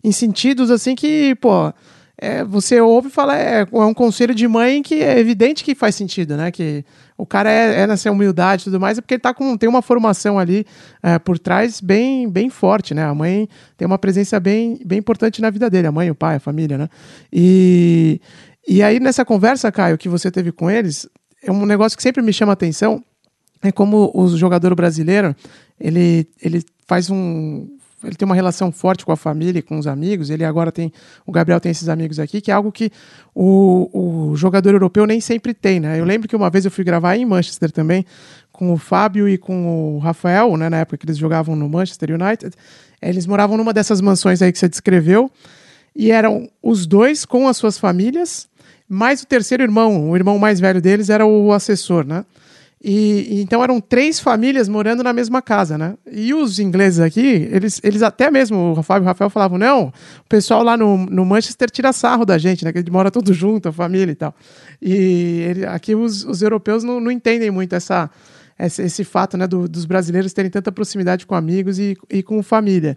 em 0.02 0.10
sentidos 0.10 0.70
assim 0.70 0.96
que, 0.96 1.36
pô 1.36 1.72
é, 2.20 2.42
você 2.42 2.80
ouve 2.80 3.06
e 3.06 3.10
fala, 3.12 3.38
é, 3.38 3.60
é, 3.60 3.78
um 3.78 3.94
conselho 3.94 4.34
de 4.34 4.48
mãe 4.48 4.82
que 4.82 5.02
é 5.02 5.18
evidente 5.20 5.62
que 5.62 5.74
faz 5.74 5.94
sentido, 5.94 6.36
né? 6.36 6.50
Que 6.50 6.84
o 7.18 7.26
cara 7.26 7.50
é, 7.50 7.80
é 7.80 7.86
nessa 7.86 8.10
humildade 8.12 8.62
e 8.62 8.64
tudo 8.66 8.78
mais, 8.78 8.96
é 8.96 9.00
porque 9.00 9.14
ele 9.14 9.20
tá 9.20 9.34
com, 9.34 9.56
tem 9.56 9.68
uma 9.68 9.82
formação 9.82 10.38
ali 10.38 10.64
é, 11.02 11.18
por 11.18 11.36
trás 11.36 11.80
bem, 11.80 12.30
bem 12.30 12.48
forte, 12.48 12.94
né? 12.94 13.02
A 13.02 13.12
mãe 13.12 13.48
tem 13.76 13.84
uma 13.84 13.98
presença 13.98 14.38
bem, 14.38 14.80
bem 14.86 15.00
importante 15.00 15.42
na 15.42 15.50
vida 15.50 15.68
dele, 15.68 15.88
a 15.88 15.92
mãe, 15.92 16.08
o 16.08 16.14
pai, 16.14 16.36
a 16.36 16.40
família, 16.40 16.78
né? 16.78 16.88
E, 17.32 18.20
e 18.66 18.84
aí, 18.84 19.00
nessa 19.00 19.24
conversa, 19.24 19.72
Caio, 19.72 19.98
que 19.98 20.08
você 20.08 20.30
teve 20.30 20.52
com 20.52 20.70
eles, 20.70 21.08
é 21.42 21.50
um 21.50 21.66
negócio 21.66 21.96
que 21.96 22.02
sempre 22.04 22.22
me 22.22 22.32
chama 22.32 22.52
a 22.52 22.54
atenção, 22.54 23.02
é 23.60 23.72
como 23.72 24.12
o 24.14 24.28
jogador 24.28 24.72
brasileiro, 24.76 25.34
ele, 25.80 26.28
ele 26.40 26.64
faz 26.86 27.10
um 27.10 27.77
ele 28.04 28.14
tem 28.14 28.26
uma 28.26 28.34
relação 28.34 28.70
forte 28.70 29.04
com 29.04 29.12
a 29.12 29.16
família 29.16 29.58
e 29.58 29.62
com 29.62 29.78
os 29.78 29.86
amigos. 29.86 30.30
Ele 30.30 30.44
agora 30.44 30.70
tem. 30.70 30.92
O 31.26 31.32
Gabriel 31.32 31.60
tem 31.60 31.72
esses 31.72 31.88
amigos 31.88 32.18
aqui, 32.18 32.40
que 32.40 32.50
é 32.50 32.54
algo 32.54 32.70
que 32.70 32.90
o, 33.34 34.30
o 34.30 34.36
jogador 34.36 34.72
europeu 34.72 35.06
nem 35.06 35.20
sempre 35.20 35.52
tem, 35.52 35.80
né? 35.80 35.98
Eu 35.98 36.04
lembro 36.04 36.28
que 36.28 36.36
uma 36.36 36.48
vez 36.48 36.64
eu 36.64 36.70
fui 36.70 36.84
gravar 36.84 37.16
em 37.16 37.24
Manchester 37.24 37.72
também, 37.72 38.04
com 38.52 38.72
o 38.72 38.78
Fábio 38.78 39.28
e 39.28 39.36
com 39.36 39.96
o 39.96 39.98
Rafael, 39.98 40.56
né? 40.56 40.68
Na 40.68 40.78
época 40.78 40.98
que 40.98 41.06
eles 41.06 41.18
jogavam 41.18 41.56
no 41.56 41.68
Manchester 41.68 42.10
United. 42.10 42.54
Eles 43.02 43.26
moravam 43.26 43.56
numa 43.56 43.72
dessas 43.72 44.00
mansões 44.00 44.42
aí 44.42 44.52
que 44.52 44.58
você 44.58 44.68
descreveu. 44.68 45.30
E 45.94 46.10
eram 46.12 46.48
os 46.62 46.86
dois 46.86 47.24
com 47.24 47.48
as 47.48 47.56
suas 47.56 47.78
famílias, 47.78 48.48
mais 48.88 49.22
o 49.22 49.26
terceiro 49.26 49.62
irmão, 49.62 50.10
o 50.10 50.16
irmão 50.16 50.38
mais 50.38 50.60
velho 50.60 50.80
deles 50.80 51.10
era 51.10 51.26
o 51.26 51.52
assessor, 51.52 52.06
né? 52.06 52.24
E, 52.82 53.40
então 53.42 53.62
eram 53.62 53.80
três 53.80 54.20
famílias 54.20 54.68
morando 54.68 55.02
na 55.02 55.12
mesma 55.12 55.42
casa, 55.42 55.76
né? 55.76 55.94
E 56.10 56.32
os 56.32 56.60
ingleses 56.60 57.00
aqui, 57.00 57.48
eles, 57.50 57.80
eles 57.82 58.02
até 58.02 58.30
mesmo, 58.30 58.78
o 58.78 58.82
Fábio 58.84 59.02
e 59.02 59.06
o 59.06 59.08
Rafael 59.08 59.28
falavam, 59.28 59.58
não, 59.58 59.88
o 59.88 60.28
pessoal 60.28 60.62
lá 60.62 60.76
no, 60.76 60.96
no 61.06 61.24
Manchester 61.24 61.68
tira 61.70 61.92
sarro 61.92 62.24
da 62.24 62.38
gente, 62.38 62.64
né? 62.64 62.70
Que 62.70 62.78
a 62.78 62.80
gente 62.80 62.92
mora 62.92 63.10
tudo 63.10 63.32
junto, 63.32 63.68
a 63.68 63.72
família 63.72 64.12
e 64.12 64.14
tal. 64.14 64.32
E 64.80 64.92
ele, 65.48 65.66
aqui 65.66 65.94
os, 65.94 66.24
os 66.24 66.40
europeus 66.40 66.84
não, 66.84 67.00
não 67.00 67.10
entendem 67.10 67.50
muito 67.50 67.74
essa, 67.74 68.08
esse, 68.56 68.82
esse 68.82 69.02
fato, 69.02 69.36
né? 69.36 69.48
Do, 69.48 69.68
dos 69.68 69.84
brasileiros 69.84 70.32
terem 70.32 70.50
tanta 70.50 70.70
proximidade 70.70 71.26
com 71.26 71.34
amigos 71.34 71.80
e, 71.80 71.96
e 72.08 72.22
com 72.22 72.40
família. 72.44 72.96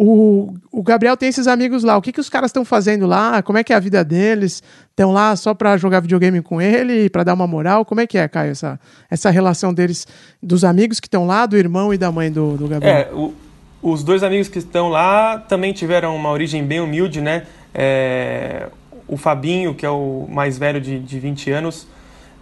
O, 0.00 0.54
o 0.70 0.80
Gabriel 0.80 1.16
tem 1.16 1.28
esses 1.28 1.48
amigos 1.48 1.82
lá. 1.82 1.96
O 1.96 2.00
que, 2.00 2.12
que 2.12 2.20
os 2.20 2.28
caras 2.28 2.50
estão 2.50 2.64
fazendo 2.64 3.04
lá? 3.04 3.42
Como 3.42 3.58
é 3.58 3.64
que 3.64 3.72
é 3.72 3.76
a 3.76 3.80
vida 3.80 4.04
deles? 4.04 4.62
Estão 4.90 5.10
lá 5.10 5.34
só 5.34 5.54
para 5.54 5.76
jogar 5.76 5.98
videogame 5.98 6.40
com 6.40 6.62
ele, 6.62 7.10
para 7.10 7.24
dar 7.24 7.34
uma 7.34 7.48
moral? 7.48 7.84
Como 7.84 8.00
é 8.00 8.06
que 8.06 8.16
é, 8.16 8.28
Caio, 8.28 8.52
essa, 8.52 8.78
essa 9.10 9.28
relação 9.28 9.74
deles, 9.74 10.06
dos 10.40 10.62
amigos 10.62 11.00
que 11.00 11.08
estão 11.08 11.26
lá, 11.26 11.46
do 11.46 11.56
irmão 11.56 11.92
e 11.92 11.98
da 11.98 12.12
mãe 12.12 12.30
do, 12.30 12.56
do 12.56 12.68
Gabriel? 12.68 12.94
É, 12.94 13.08
o, 13.12 13.34
os 13.82 14.04
dois 14.04 14.22
amigos 14.22 14.46
que 14.46 14.60
estão 14.60 14.88
lá 14.88 15.36
também 15.36 15.72
tiveram 15.72 16.14
uma 16.14 16.30
origem 16.30 16.64
bem 16.64 16.78
humilde, 16.78 17.20
né? 17.20 17.42
É, 17.74 18.68
o 19.08 19.16
Fabinho, 19.16 19.74
que 19.74 19.84
é 19.84 19.90
o 19.90 20.28
mais 20.30 20.56
velho 20.56 20.80
de, 20.80 21.00
de 21.00 21.18
20 21.18 21.50
anos, 21.50 21.88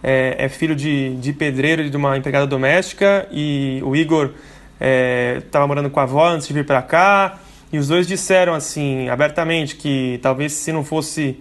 é, 0.03 0.35
é 0.37 0.47
filho 0.47 0.75
de, 0.75 1.15
de 1.15 1.33
pedreiro 1.33 1.81
e 1.81 1.89
de 1.89 1.97
uma 1.97 2.15
empregada 2.15 2.45
doméstica, 2.45 3.27
e 3.31 3.81
o 3.83 3.95
Igor 3.95 4.33
estava 5.43 5.65
é, 5.65 5.67
morando 5.67 5.89
com 5.89 5.99
a 5.99 6.03
avó 6.03 6.27
antes 6.27 6.47
de 6.47 6.53
vir 6.53 6.63
para 6.63 6.83
cá 6.83 7.39
e 7.71 7.77
os 7.77 7.87
dois 7.87 8.07
disseram 8.07 8.53
assim, 8.53 9.09
abertamente, 9.09 9.75
que 9.75 10.19
talvez 10.21 10.53
se 10.53 10.71
não 10.71 10.83
fosse 10.83 11.37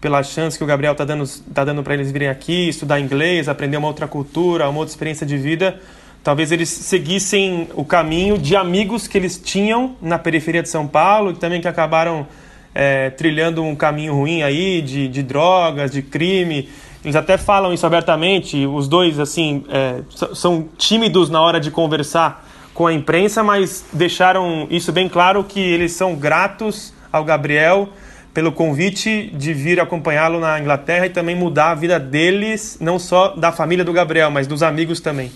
pela 0.00 0.22
chance 0.22 0.56
que 0.56 0.64
o 0.64 0.66
Gabriel 0.66 0.92
está 0.92 1.04
dando, 1.04 1.28
tá 1.54 1.64
dando 1.64 1.82
para 1.82 1.94
eles 1.94 2.10
virem 2.10 2.28
aqui, 2.28 2.68
estudar 2.68 3.00
inglês, 3.00 3.48
aprender 3.48 3.76
uma 3.76 3.88
outra 3.88 4.06
cultura, 4.06 4.68
uma 4.68 4.78
outra 4.78 4.92
experiência 4.92 5.26
de 5.26 5.36
vida, 5.36 5.80
talvez 6.22 6.52
eles 6.52 6.68
seguissem 6.68 7.68
o 7.74 7.84
caminho 7.84 8.38
de 8.38 8.56
amigos 8.56 9.06
que 9.06 9.16
eles 9.16 9.38
tinham 9.38 9.96
na 10.00 10.18
periferia 10.18 10.62
de 10.62 10.68
São 10.68 10.86
Paulo 10.86 11.32
e 11.32 11.34
também 11.34 11.60
que 11.60 11.68
acabaram 11.68 12.26
é, 12.74 13.10
trilhando 13.10 13.62
um 13.62 13.74
caminho 13.74 14.14
ruim 14.14 14.42
aí 14.42 14.80
de, 14.80 15.08
de 15.08 15.22
drogas, 15.22 15.90
de 15.90 16.02
crime. 16.02 16.68
Eles 17.02 17.16
até 17.16 17.38
falam 17.38 17.72
isso 17.72 17.86
abertamente, 17.86 18.66
os 18.66 18.86
dois 18.86 19.18
assim 19.18 19.64
é, 19.70 20.00
são 20.34 20.68
tímidos 20.76 21.30
na 21.30 21.40
hora 21.40 21.58
de 21.58 21.70
conversar 21.70 22.49
com 22.74 22.86
a 22.86 22.92
imprensa, 22.92 23.42
mas 23.42 23.84
deixaram 23.92 24.66
isso 24.70 24.92
bem 24.92 25.08
claro 25.08 25.44
que 25.44 25.60
eles 25.60 25.92
são 25.92 26.14
gratos 26.14 26.92
ao 27.12 27.24
Gabriel 27.24 27.88
pelo 28.32 28.52
convite 28.52 29.28
de 29.34 29.52
vir 29.52 29.80
acompanhá-lo 29.80 30.38
na 30.38 30.58
Inglaterra 30.58 31.06
e 31.06 31.10
também 31.10 31.34
mudar 31.34 31.70
a 31.70 31.74
vida 31.74 31.98
deles, 31.98 32.78
não 32.80 32.98
só 32.98 33.34
da 33.34 33.50
família 33.50 33.84
do 33.84 33.92
Gabriel, 33.92 34.30
mas 34.30 34.46
dos 34.46 34.62
amigos 34.62 35.00
também. 35.00 35.32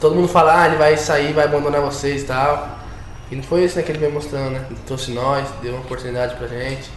Todo 0.00 0.14
mundo 0.14 0.28
fala, 0.28 0.62
ah, 0.62 0.66
ele 0.66 0.76
vai 0.76 0.96
sair, 0.96 1.32
vai 1.32 1.44
abandonar 1.44 1.80
vocês 1.80 2.22
e 2.22 2.26
tal. 2.26 2.76
E 3.30 3.36
não 3.36 3.42
foi 3.42 3.64
isso 3.64 3.76
né, 3.76 3.82
que 3.82 3.90
ele 3.90 3.98
veio 3.98 4.12
mostrando, 4.12 4.50
né? 4.50 4.64
Ele 4.68 4.78
trouxe 4.86 5.10
nós, 5.12 5.48
deu 5.62 5.72
uma 5.72 5.80
oportunidade 5.80 6.34
pra 6.36 6.46
gente 6.46 6.90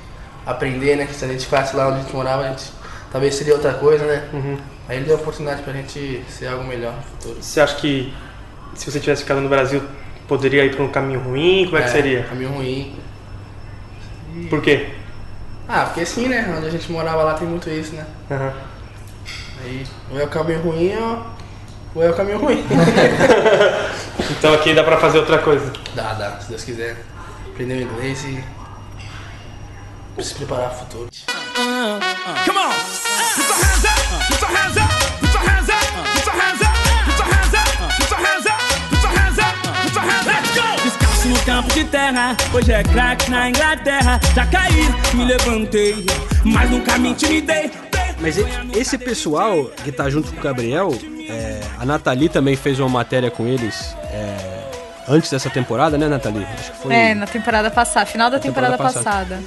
aprender, 0.46 0.96
né? 0.96 1.06
Que 1.06 1.14
se 1.14 1.26
a 1.26 1.28
gente 1.28 1.46
ficasse 1.46 1.76
lá 1.76 1.88
onde 1.88 2.00
a 2.00 2.02
gente 2.02 2.16
morava, 2.16 2.44
a 2.44 2.50
gente 2.50 2.72
talvez 3.12 3.36
seria 3.36 3.54
outra 3.54 3.74
coisa, 3.74 4.06
né? 4.06 4.28
Uhum. 4.34 4.58
Aí 4.88 4.98
ele 4.98 5.06
deu 5.06 5.16
a 5.16 5.20
oportunidade 5.20 5.62
pra 5.64 5.74
gente 5.74 6.24
ser 6.28 6.48
algo 6.48 6.64
melhor 6.64 6.94
no 6.94 7.02
futuro. 7.02 7.38
Você 7.42 7.62
acha 7.62 7.76
que 7.76 8.14
se 8.80 8.90
você 8.90 9.00
tivesse 9.00 9.24
ficado 9.24 9.42
no 9.42 9.50
Brasil, 9.50 9.84
poderia 10.26 10.64
ir 10.64 10.74
para 10.74 10.86
um 10.86 10.88
caminho 10.88 11.20
ruim? 11.20 11.66
Como 11.66 11.78
é, 11.78 11.82
que 11.82 11.90
seria? 11.90 12.24
Caminho 12.24 12.52
ruim. 12.52 12.98
Por 14.50 14.62
quê? 14.62 14.92
Ah, 15.68 15.84
porque 15.84 16.00
assim, 16.00 16.30
né? 16.30 16.56
Onde 16.58 16.68
a 16.68 16.70
gente 16.70 16.90
morava 16.90 17.24
lá 17.24 17.34
tem 17.34 17.46
muito 17.46 17.70
isso, 17.70 17.94
né? 17.94 18.06
Uhum. 18.32 18.52
Aí, 19.62 19.86
ou 20.12 20.20
é 20.20 20.24
o 20.24 20.30
caminho 20.30 20.62
ruim 20.62 20.96
ou, 20.96 21.26
ou 21.94 22.04
é 22.04 22.10
o 22.10 22.14
caminho 22.14 22.40
ruim. 22.40 22.64
então 24.32 24.54
aqui 24.54 24.74
dá 24.74 24.84
pra 24.84 24.98
fazer 24.98 25.20
outra 25.20 25.40
coisa. 25.40 25.74
Dá, 25.94 26.14
dá, 26.14 26.40
se 26.40 26.48
Deus 26.48 26.64
quiser. 26.64 27.04
Aprender 27.52 27.74
o 27.74 27.82
inglês 27.82 28.24
e 28.24 28.42
se 30.24 30.36
preparar 30.36 30.70
pro 30.70 30.80
futuro. 30.80 31.10
Come 32.46 32.58
on! 32.58 33.09
Campo 41.46 41.74
de 41.74 41.84
terra, 41.86 42.36
hoje 42.54 42.72
é 42.72 42.84
craque 42.84 43.30
na 43.30 43.50
Inglaterra. 43.50 44.20
Já 44.36 44.46
caí, 44.46 44.88
me 45.14 45.26
levantei, 45.26 46.06
mas 46.44 46.70
nunca 46.70 46.98
me 46.98 47.10
intimidei. 47.10 47.72
Mas 48.20 48.36
esse 48.76 48.98
pessoal 48.98 49.66
que 49.84 49.92
tá 49.92 50.10
junto 50.10 50.32
com 50.32 50.40
o 50.40 50.44
Gabriel, 50.44 50.92
é, 51.30 51.62
a 51.78 51.86
Nathalie 51.86 52.30
também 52.30 52.56
fez 52.56 52.80
uma 52.80 52.90
matéria 52.90 53.32
com 53.32 53.48
eles 53.48 53.96
é, 54.12 54.72
antes 55.08 55.32
dessa 55.32 55.50
temporada, 55.50 55.98
né, 55.98 56.08
Nathalie? 56.08 56.46
Acho 56.46 56.72
que 56.72 56.78
foi. 56.80 56.94
É, 56.94 57.16
na 57.16 57.26
temporada 57.26 57.72
passada, 57.72 58.06
final 58.06 58.30
da 58.30 58.40
temporada, 58.40 58.78
temporada 58.78 59.04
passada. 59.04 59.40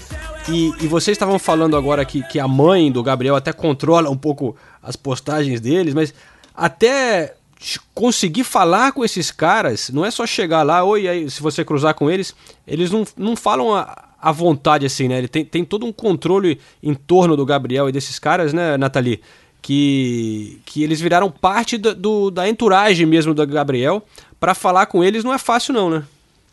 E, 0.49 0.72
e 0.80 0.86
vocês 0.86 1.14
estavam 1.14 1.38
falando 1.38 1.76
agora 1.76 2.05
que, 2.05 2.22
que 2.22 2.40
a 2.40 2.49
mãe 2.49 2.90
do 2.90 3.03
Gabriel 3.03 3.36
até 3.36 3.53
controla 3.53 4.11
um 4.11 4.16
pouco 4.16 4.57
as 4.82 4.97
postagens 4.97 5.61
deles, 5.61 5.95
mas 5.95 6.12
até 6.55 7.34
conseguir 7.94 8.44
falar 8.44 8.92
com 8.92 9.04
esses 9.04 9.30
caras, 9.30 9.90
não 9.90 10.04
é 10.04 10.10
só 10.10 10.26
chegar 10.26 10.62
lá, 10.62 10.82
oi, 10.84 11.08
aí, 11.08 11.30
se 11.30 11.40
você 11.42 11.64
cruzar 11.64 11.94
com 11.94 12.10
eles, 12.10 12.34
eles 12.66 12.90
não, 12.90 13.04
não 13.16 13.36
falam 13.36 13.74
a- 13.74 14.08
à 14.20 14.30
vontade 14.32 14.86
assim, 14.86 15.08
né? 15.08 15.18
Ele 15.18 15.28
tem, 15.28 15.44
tem 15.44 15.64
todo 15.64 15.84
um 15.86 15.92
controle 15.92 16.60
em 16.82 16.94
torno 16.94 17.36
do 17.36 17.44
Gabriel 17.46 17.88
e 17.88 17.92
desses 17.92 18.18
caras, 18.18 18.52
né, 18.52 18.76
Nathalie? 18.76 19.20
Que, 19.60 20.60
que 20.64 20.82
eles 20.82 21.00
viraram 21.00 21.30
parte 21.30 21.78
do, 21.78 21.94
do- 21.94 22.30
da 22.30 22.48
entourage 22.48 23.06
mesmo 23.06 23.32
do 23.32 23.46
Gabriel. 23.46 24.04
Pra 24.40 24.54
falar 24.54 24.86
com 24.86 25.04
eles 25.04 25.22
não 25.22 25.32
é 25.32 25.38
fácil, 25.38 25.72
não, 25.72 25.88
né? 25.88 26.02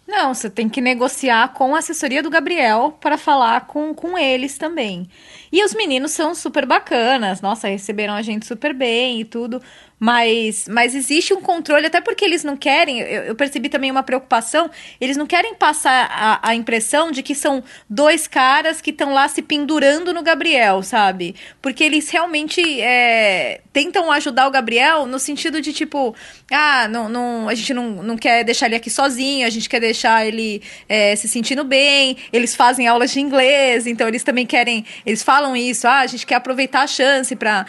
Não, 0.08 0.34
você 0.34 0.50
tem 0.50 0.68
que 0.70 0.80
negociar 0.82 1.54
com 1.54 1.76
a 1.76 1.80
assessoria 1.80 2.22
do 2.24 2.30
Gabriel 2.32 2.98
para 3.00 3.18
falar 3.18 3.68
com, 3.68 3.94
com 3.94 4.18
eles 4.18 4.58
também. 4.58 5.08
E 5.52 5.64
os 5.64 5.74
meninos 5.76 6.12
são 6.12 6.34
super 6.34 6.66
bacanas, 6.66 7.42
nossa, 7.42 7.68
receberam 7.68 8.14
a 8.14 8.22
gente 8.24 8.46
super 8.46 8.74
bem 8.74 9.22
e 9.22 9.26
tudo. 9.26 9.62
Mas, 10.00 10.66
mas 10.70 10.96
existe 10.96 11.34
um 11.34 11.42
controle, 11.42 11.86
até 11.86 12.00
porque 12.00 12.24
eles 12.24 12.44
não 12.44 12.56
querem, 12.56 13.02
eu, 13.02 13.24
eu 13.24 13.36
percebi 13.36 13.68
também 13.68 13.92
uma 13.92 14.02
preocupação, 14.02 14.70
eles 15.00 15.18
não 15.18 15.28
querem 15.28 15.54
passar 15.56 16.10
a, 16.10 16.50
a 16.50 16.56
impressão 16.56 17.12
de 17.12 17.22
que 17.22 17.36
são 17.36 17.62
dois 17.90 18.26
caras 18.26 18.80
que 18.80 18.92
estão 18.92 19.14
lá 19.14 19.28
se 19.28 19.42
pendurando 19.42 20.14
no 20.14 20.24
Gabriel, 20.24 20.82
sabe? 20.84 21.36
Porque 21.62 21.84
eles 21.84 22.10
realmente 22.10 22.62
é, 22.80 23.60
tentam 23.74 24.10
ajudar 24.12 24.48
o 24.48 24.52
Gabriel 24.52 25.06
no 25.06 25.20
sentido 25.20 25.62
de 25.62 25.74
tipo, 25.74 26.16
ah, 26.50 26.88
não, 26.88 27.10
não, 27.10 27.50
a 27.50 27.54
gente 27.54 27.74
não, 27.74 28.02
não 28.02 28.18
quer 28.18 28.46
deixar 28.46 28.68
ele 28.68 28.76
aqui 28.76 28.90
sozinho, 28.90 29.46
a 29.46 29.50
gente 29.50 29.68
quer 29.68 29.82
deixar 29.82 30.26
ele 30.26 30.62
é, 30.88 31.14
se 31.18 31.28
sentindo 31.28 31.66
bem, 31.66 32.16
eles 32.32 32.56
fazem 32.56 32.88
aulas 32.88 33.12
de 33.12 33.20
inglês, 33.20 33.86
então 33.86 34.08
eles 34.08 34.24
também 34.24 34.46
querem, 34.46 34.86
eles 35.06 35.22
falam 35.22 35.58
isso, 35.58 35.86
ah, 35.88 36.00
a 36.00 36.08
gente 36.08 36.26
quer 36.26 36.36
aproveitar 36.36 36.84
a 36.84 36.88
chance 36.88 37.36
pra 37.36 37.66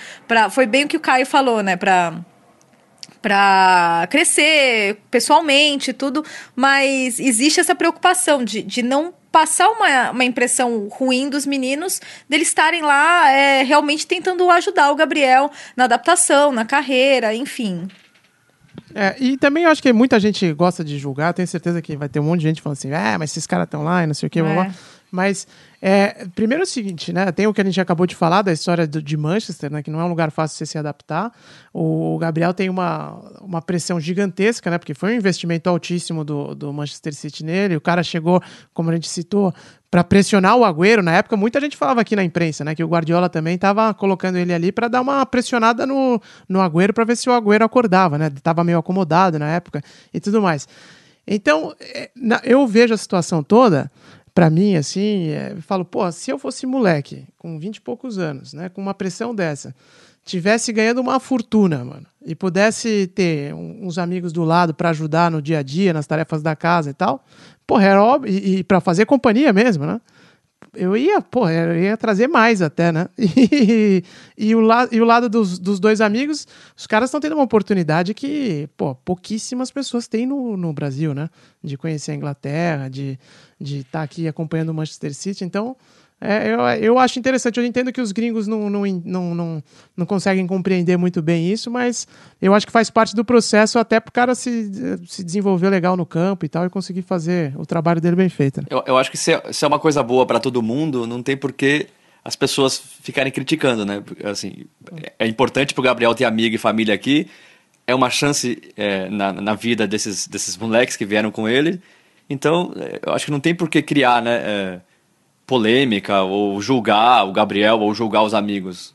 foi 0.50 0.66
bem 0.66 0.84
o 0.84 0.88
que 0.88 0.96
o 0.96 1.00
Caio 1.00 1.26
falou, 1.26 1.62
né, 1.62 1.76
pra 1.76 2.19
para 3.22 4.06
crescer 4.10 4.98
pessoalmente 5.10 5.92
tudo, 5.92 6.24
mas 6.56 7.20
existe 7.20 7.60
essa 7.60 7.74
preocupação 7.74 8.44
de, 8.44 8.62
de 8.62 8.82
não 8.82 9.12
passar 9.30 9.68
uma, 9.68 10.10
uma 10.10 10.24
impressão 10.24 10.88
ruim 10.88 11.28
dos 11.28 11.46
meninos 11.46 12.00
deles 12.28 12.48
estarem 12.48 12.82
lá 12.82 13.30
é, 13.30 13.62
realmente 13.62 14.06
tentando 14.06 14.50
ajudar 14.50 14.90
o 14.90 14.96
Gabriel 14.96 15.50
na 15.76 15.84
adaptação, 15.84 16.50
na 16.50 16.64
carreira, 16.64 17.34
enfim. 17.34 17.88
É, 18.94 19.14
e 19.20 19.36
também 19.36 19.64
eu 19.64 19.70
acho 19.70 19.82
que 19.82 19.92
muita 19.92 20.18
gente 20.18 20.52
gosta 20.52 20.82
de 20.82 20.98
julgar, 20.98 21.32
tenho 21.32 21.46
certeza 21.46 21.80
que 21.80 21.96
vai 21.96 22.08
ter 22.08 22.18
um 22.18 22.24
monte 22.24 22.40
de 22.40 22.48
gente 22.48 22.62
falando 22.62 22.76
assim, 22.76 22.92
ah, 22.92 23.16
mas 23.18 23.30
esses 23.30 23.46
caras 23.46 23.66
estão 23.66 23.84
lá 23.84 24.02
e 24.02 24.06
não 24.06 24.14
sei 24.14 24.26
o 24.26 24.30
que. 24.30 24.40
É. 24.40 24.70
Mas, 25.10 25.46
é, 25.82 26.26
primeiro 26.34 26.62
é 26.62 26.64
o 26.64 26.66
seguinte, 26.66 27.12
né? 27.12 27.32
Tem 27.32 27.46
o 27.46 27.54
que 27.54 27.60
a 27.60 27.64
gente 27.64 27.80
acabou 27.80 28.06
de 28.06 28.14
falar 28.14 28.42
da 28.42 28.52
história 28.52 28.86
do- 28.86 29.00
de 29.00 29.16
Manchester, 29.16 29.72
né? 29.72 29.82
Que 29.82 29.90
não 29.90 30.00
é 30.00 30.04
um 30.04 30.08
lugar 30.08 30.30
fácil 30.30 30.54
de 30.54 30.58
você 30.58 30.66
se 30.66 30.78
adaptar. 30.78 31.32
O 31.72 32.18
Gabriel 32.18 32.52
tem 32.52 32.68
uma, 32.68 33.12
uma 33.40 33.62
pressão 33.62 33.98
gigantesca, 33.98 34.70
né? 34.70 34.76
Porque 34.76 34.92
foi 34.92 35.12
um 35.12 35.16
investimento 35.16 35.70
altíssimo 35.70 36.22
do, 36.24 36.54
do 36.54 36.72
Manchester 36.72 37.14
City 37.14 37.44
nele. 37.44 37.76
O 37.76 37.80
cara 37.80 38.02
chegou, 38.02 38.42
como 38.74 38.90
a 38.90 38.94
gente 38.94 39.08
citou, 39.08 39.54
para 39.90 40.04
pressionar 40.04 40.54
o 40.56 40.64
Agüero. 40.64 41.02
Na 41.02 41.12
época, 41.16 41.36
muita 41.36 41.58
gente 41.60 41.76
falava 41.76 42.02
aqui 42.02 42.14
na 42.14 42.22
imprensa, 42.22 42.62
né? 42.62 42.74
Que 42.74 42.84
o 42.84 42.88
Guardiola 42.88 43.28
também 43.30 43.54
estava 43.54 43.94
colocando 43.94 44.36
ele 44.36 44.52
ali 44.52 44.70
para 44.70 44.86
dar 44.86 45.00
uma 45.00 45.24
pressionada 45.24 45.86
no, 45.86 46.20
no 46.48 46.60
Agüero 46.60 46.92
para 46.92 47.04
ver 47.04 47.16
se 47.16 47.28
o 47.30 47.32
Agüero 47.32 47.64
acordava, 47.64 48.18
né? 48.18 48.30
Tava 48.42 48.62
meio 48.62 48.78
acomodado 48.78 49.38
na 49.38 49.48
época 49.48 49.82
e 50.12 50.20
tudo 50.20 50.42
mais. 50.42 50.68
Então, 51.26 51.74
é, 51.80 52.10
eu 52.44 52.66
vejo 52.66 52.92
a 52.92 52.96
situação 52.96 53.42
toda, 53.42 53.90
pra 54.40 54.48
mim, 54.48 54.74
assim, 54.74 55.28
é, 55.28 55.54
falo, 55.60 55.84
pô, 55.84 56.10
se 56.10 56.30
eu 56.30 56.38
fosse 56.38 56.64
moleque, 56.64 57.26
com 57.36 57.58
20 57.58 57.76
e 57.76 57.80
poucos 57.82 58.16
anos, 58.16 58.54
né, 58.54 58.70
com 58.70 58.80
uma 58.80 58.94
pressão 58.94 59.34
dessa, 59.34 59.74
tivesse 60.24 60.72
ganhando 60.72 60.98
uma 61.02 61.20
fortuna, 61.20 61.84
mano, 61.84 62.06
e 62.24 62.34
pudesse 62.34 63.06
ter 63.08 63.52
um- 63.52 63.86
uns 63.86 63.98
amigos 63.98 64.32
do 64.32 64.42
lado 64.42 64.72
pra 64.72 64.88
ajudar 64.90 65.30
no 65.30 65.42
dia 65.42 65.58
a 65.58 65.62
dia, 65.62 65.92
nas 65.92 66.06
tarefas 66.06 66.40
da 66.40 66.56
casa 66.56 66.88
e 66.88 66.94
tal, 66.94 67.22
porra, 67.66 67.84
era 67.84 68.02
óbvio, 68.02 68.32
e, 68.32 68.60
e 68.60 68.64
pra 68.64 68.80
fazer 68.80 69.04
companhia 69.04 69.52
mesmo, 69.52 69.84
né? 69.84 70.00
Eu 70.74 70.96
ia, 70.96 71.20
pô, 71.20 71.48
eu 71.48 71.82
ia 71.82 71.96
trazer 71.96 72.28
mais 72.28 72.62
até, 72.62 72.92
né? 72.92 73.08
E, 73.62 74.04
e, 74.36 74.54
o, 74.54 74.60
la, 74.60 74.88
e 74.90 75.00
o 75.00 75.04
lado 75.04 75.28
dos, 75.28 75.58
dos 75.58 75.78
dois 75.80 76.00
amigos, 76.00 76.46
os 76.76 76.86
caras 76.86 77.08
estão 77.08 77.20
tendo 77.20 77.34
uma 77.34 77.44
oportunidade 77.44 78.14
que, 78.14 78.68
pô, 78.76 78.94
pouquíssimas 78.94 79.70
pessoas 79.70 80.08
têm 80.08 80.26
no, 80.26 80.56
no 80.56 80.72
Brasil, 80.72 81.12
né? 81.14 81.28
De 81.62 81.76
conhecer 81.76 82.12
a 82.12 82.14
Inglaterra, 82.14 82.88
de 82.88 83.18
de 83.60 83.80
estar 83.80 84.02
aqui 84.02 84.26
acompanhando 84.26 84.70
o 84.70 84.74
Manchester 84.74 85.14
City. 85.14 85.44
Então, 85.44 85.76
é, 86.20 86.52
eu, 86.52 86.60
eu 86.84 86.98
acho 86.98 87.18
interessante. 87.18 87.58
Eu 87.58 87.64
entendo 87.64 87.90
que 87.90 88.00
os 88.00 88.12
gringos 88.12 88.46
não, 88.46 88.68
não, 88.68 88.82
não, 89.04 89.34
não, 89.34 89.64
não 89.96 90.06
conseguem 90.06 90.46
compreender 90.46 90.98
muito 90.98 91.22
bem 91.22 91.50
isso, 91.50 91.70
mas 91.70 92.06
eu 92.42 92.54
acho 92.54 92.66
que 92.66 92.72
faz 92.72 92.90
parte 92.90 93.16
do 93.16 93.24
processo 93.24 93.78
até 93.78 93.98
para 93.98 94.10
o 94.10 94.12
cara 94.12 94.34
se, 94.34 94.70
se 95.06 95.24
desenvolver 95.24 95.70
legal 95.70 95.96
no 95.96 96.04
campo 96.04 96.44
e 96.44 96.48
tal 96.48 96.66
e 96.66 96.70
conseguir 96.70 97.02
fazer 97.02 97.54
o 97.56 97.64
trabalho 97.64 98.00
dele 98.00 98.16
bem 98.16 98.28
feito. 98.28 98.60
né? 98.60 98.66
Eu, 98.68 98.82
eu 98.86 98.98
acho 98.98 99.10
que 99.10 99.16
se 99.16 99.32
é, 99.32 99.52
se 99.52 99.64
é 99.64 99.68
uma 99.68 99.78
coisa 99.78 100.02
boa 100.02 100.26
para 100.26 100.38
todo 100.38 100.62
mundo, 100.62 101.06
não 101.06 101.22
tem 101.22 101.36
por 101.36 101.52
que 101.52 101.86
as 102.22 102.36
pessoas 102.36 102.78
ficarem 103.02 103.32
criticando, 103.32 103.86
né? 103.86 104.02
Assim, 104.24 104.66
é 105.18 105.26
importante 105.26 105.72
pro 105.72 105.82
Gabriel 105.82 106.14
ter 106.14 106.26
amigo 106.26 106.54
e 106.54 106.58
família 106.58 106.94
aqui, 106.94 107.26
é 107.86 107.94
uma 107.94 108.10
chance 108.10 108.60
é, 108.76 109.08
na, 109.08 109.32
na 109.32 109.54
vida 109.54 109.86
desses, 109.86 110.28
desses 110.28 110.54
moleques 110.58 110.96
que 110.96 111.06
vieram 111.06 111.30
com 111.30 111.48
ele. 111.48 111.80
Então, 112.28 112.74
é, 112.76 113.00
eu 113.06 113.14
acho 113.14 113.24
que 113.24 113.30
não 113.30 113.40
tem 113.40 113.54
por 113.54 113.70
que 113.70 113.80
criar, 113.80 114.20
né? 114.22 114.34
é, 114.34 114.80
polêmica 115.54 116.22
ou 116.22 116.62
julgar 116.62 117.26
o 117.26 117.32
Gabriel 117.32 117.80
ou 117.80 117.92
julgar 117.92 118.22
os 118.22 118.34
amigos. 118.34 118.94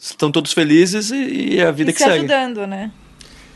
Estão 0.00 0.30
todos 0.30 0.52
felizes 0.52 1.10
e, 1.10 1.16
e 1.54 1.58
é 1.60 1.66
a 1.66 1.72
vida 1.72 1.90
e 1.90 1.92
que 1.92 1.98
se 1.98 2.04
segue. 2.04 2.18
ajudando, 2.18 2.64
né? 2.64 2.92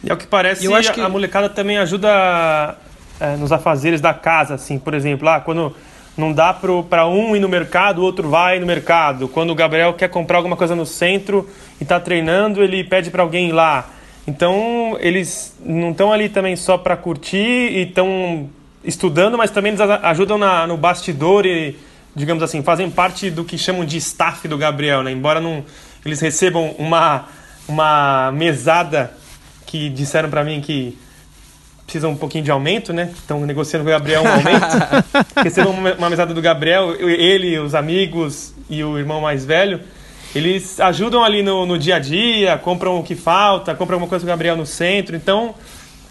E 0.03 0.11
ao 0.11 0.17
que 0.17 0.27
parece, 0.27 0.65
Eu 0.67 0.75
acho 0.75 0.93
que- 0.93 1.01
a 1.01 1.09
molecada 1.09 1.49
também 1.49 1.79
ajuda 1.79 2.77
é, 3.21 3.37
nos 3.37 3.53
afazeres 3.53 4.01
da 4.01 4.13
casa, 4.13 4.55
assim, 4.55 4.79
por 4.81 4.95
exemplo, 4.95 5.29
ah, 5.29 5.39
quando 5.41 5.77
não 6.17 6.33
dá 6.33 6.53
pra 6.53 7.07
um 7.07 7.37
ir 7.37 7.41
no 7.41 7.49
mercado, 7.49 8.01
o 8.01 8.03
outro 8.05 8.29
vai 8.29 8.59
no 8.59 8.67
mercado. 8.67 9.29
Quando 9.29 9.51
o 9.51 9.55
Gabriel 9.55 9.93
quer 9.95 10.09
comprar 10.09 10.39
alguma 10.39 10.57
coisa 10.57 10.75
no 10.75 10.85
centro 10.85 11.49
e 11.81 11.85
tá 11.85 12.01
treinando, 12.01 12.63
ele 12.65 12.83
pede 12.83 13.11
pra 13.13 13.23
alguém 13.23 13.51
ir 13.51 13.53
lá. 13.53 13.89
Então, 14.27 14.97
eles 15.01 15.57
não 15.65 15.93
estão 15.93 16.13
ali 16.13 16.29
também 16.29 16.57
só 16.57 16.77
pra 16.77 16.97
curtir 16.97 17.37
e 17.77 17.83
estão 17.83 18.49
estudando, 18.83 19.39
mas 19.39 19.51
também 19.51 19.71
eles 19.73 19.81
ajudam 20.03 20.37
na- 20.37 20.67
no 20.67 20.77
bastidor 20.77 21.47
e, 21.47 21.77
digamos 22.15 22.43
assim, 22.43 22.63
fazem 22.63 22.91
parte 22.91 23.31
do 23.31 23.45
que 23.45 23.57
chamam 23.57 23.85
de 23.85 23.97
staff 23.99 24.47
do 24.49 24.59
Gabriel, 24.59 25.03
né? 25.03 25.13
Embora 25.13 25.41
não, 25.41 25.65
eles 26.05 26.21
recebam 26.21 26.75
uma, 26.79 27.27
uma 27.69 28.33
mesada 28.33 29.13
que 29.67 29.89
disseram 29.89 30.29
pra 30.29 30.43
mim 30.43 30.61
que 30.61 30.99
precisam 31.85 32.13
um 32.13 32.17
pouquinho 32.17 32.45
de 32.45 32.51
aumento, 32.51 32.93
né? 32.93 33.11
Estão 33.13 33.41
negociando 33.41 33.85
com 33.85 33.91
o 33.91 33.93
Gabriel 33.93 34.23
um 34.23 34.29
aumento. 34.29 34.67
Recebam 35.43 35.73
uma 35.73 36.09
mesada 36.09 36.33
do 36.33 36.41
Gabriel, 36.41 36.95
ele, 36.95 37.59
os 37.59 37.75
amigos 37.75 38.55
e 38.69 38.83
o 38.85 38.97
irmão 38.97 39.21
mais 39.21 39.45
velho. 39.45 39.81
Eles 40.33 40.79
ajudam 40.79 41.25
ali 41.25 41.43
no, 41.43 41.67
no 41.67 41.77
dia 41.77 41.97
a 41.97 41.99
dia, 41.99 42.57
compram 42.59 43.01
o 43.01 43.03
que 43.03 43.17
falta, 43.17 43.75
compram 43.75 43.97
alguma 43.97 44.09
coisa 44.09 44.25
com 44.25 44.29
o 44.29 44.33
Gabriel 44.33 44.57
no 44.57 44.65
centro. 44.65 45.17
Então, 45.17 45.55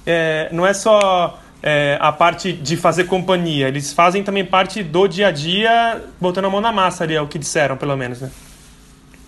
é, 0.05 0.49
não 0.51 0.67
é 0.67 0.73
só 0.73 1.38
é, 1.61 1.97
a 1.99 2.11
parte 2.11 2.53
de 2.53 2.77
fazer 2.77 3.03
companhia, 3.05 3.67
eles 3.67 3.91
fazem 3.93 4.23
também 4.23 4.45
parte 4.45 4.81
do 4.83 5.07
dia 5.07 5.27
a 5.27 5.31
dia, 5.31 6.01
botando 6.19 6.45
a 6.45 6.49
mão 6.49 6.61
na 6.61 6.71
massa 6.71 7.03
ali, 7.03 7.15
é 7.15 7.21
o 7.21 7.27
que 7.27 7.37
disseram, 7.39 7.75
pelo 7.77 7.95
menos, 7.97 8.21
né? 8.21 8.31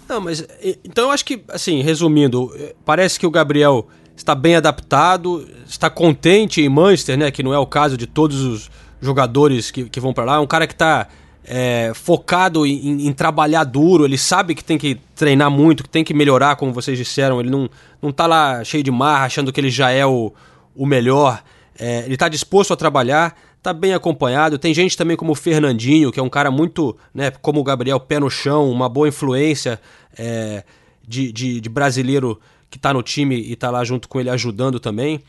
Não, 0.07 0.19
mas 0.21 0.45
então 0.83 1.05
eu 1.05 1.11
acho 1.11 1.23
que, 1.25 1.41
assim, 1.49 1.81
resumindo, 1.81 2.51
eh, 2.55 2.75
parece 2.85 3.17
que 3.19 3.25
o 3.25 3.31
Gabriel 3.31 3.87
está 4.15 4.35
bem 4.35 4.55
adaptado, 4.55 5.47
está 5.67 5.89
contente 5.89 6.61
em 6.61 6.67
Manchester, 6.69 7.17
né? 7.17 7.31
Que 7.31 7.41
não 7.41 7.53
é 7.53 7.57
o 7.59 7.65
caso 7.65 7.95
de 7.97 8.05
todos 8.07 8.41
os 8.41 8.69
jogadores 9.01 9.71
que, 9.71 9.85
que 9.89 9.99
vão 9.99 10.13
para 10.13 10.25
lá. 10.25 10.35
É 10.35 10.39
um 10.39 10.45
cara 10.47 10.67
que 10.67 10.73
está 10.73 11.07
é, 11.45 11.91
focado 11.95 12.65
em, 12.65 12.87
em- 12.89 13.07
em 13.07 13.13
trabalhar 13.13 13.63
duro, 13.63 14.03
ele 14.05 14.17
sabe 14.17 14.53
que 14.53 14.63
tem 14.63 14.77
que 14.77 14.95
treinar 15.15 15.49
muito, 15.49 15.81
que 15.83 15.89
tem 15.89 16.03
que 16.03 16.13
melhorar, 16.13 16.55
como 16.57 16.73
vocês 16.73 16.97
disseram. 16.97 17.39
Ele 17.39 17.49
não, 17.49 17.69
não 18.01 18.11
tá 18.11 18.27
lá 18.27 18.63
cheio 18.65 18.83
de 18.83 18.91
marra, 18.91 19.25
achando 19.25 19.51
que 19.51 19.59
ele 19.61 19.69
já 19.69 19.91
é 19.91 20.05
o, 20.05 20.33
o 20.75 20.85
melhor. 20.85 21.41
É, 21.77 21.99
ele 22.05 22.13
está 22.13 22.27
disposto 22.27 22.73
a 22.73 22.77
trabalhar, 22.77 23.35
está 23.57 23.73
bem 23.73 23.93
acompanhado. 23.93 24.57
Tem 24.57 24.73
gente 24.73 24.97
também 24.97 25.15
como 25.15 25.31
o 25.31 25.35
Fernandinho, 25.35 26.11
que 26.11 26.19
é 26.19 26.23
um 26.23 26.29
cara 26.29 26.51
muito, 26.51 26.97
né, 27.13 27.31
como 27.31 27.59
o 27.59 27.63
Gabriel, 27.63 27.99
pé 27.99 28.19
no 28.19 28.29
chão, 28.29 28.69
uma 28.69 28.89
boa 28.89 29.07
influência 29.07 29.79
é, 30.17 30.63
de, 31.07 31.31
de, 31.31 31.61
de 31.61 31.69
brasileiro 31.69 32.39
que 32.69 32.79
tá 32.79 32.93
no 32.93 33.03
time 33.03 33.35
e 33.35 33.55
tá 33.55 33.69
lá 33.69 33.83
junto 33.83 34.07
com 34.07 34.19
ele 34.19 34.29
ajudando 34.29 34.79
também. 34.79 35.21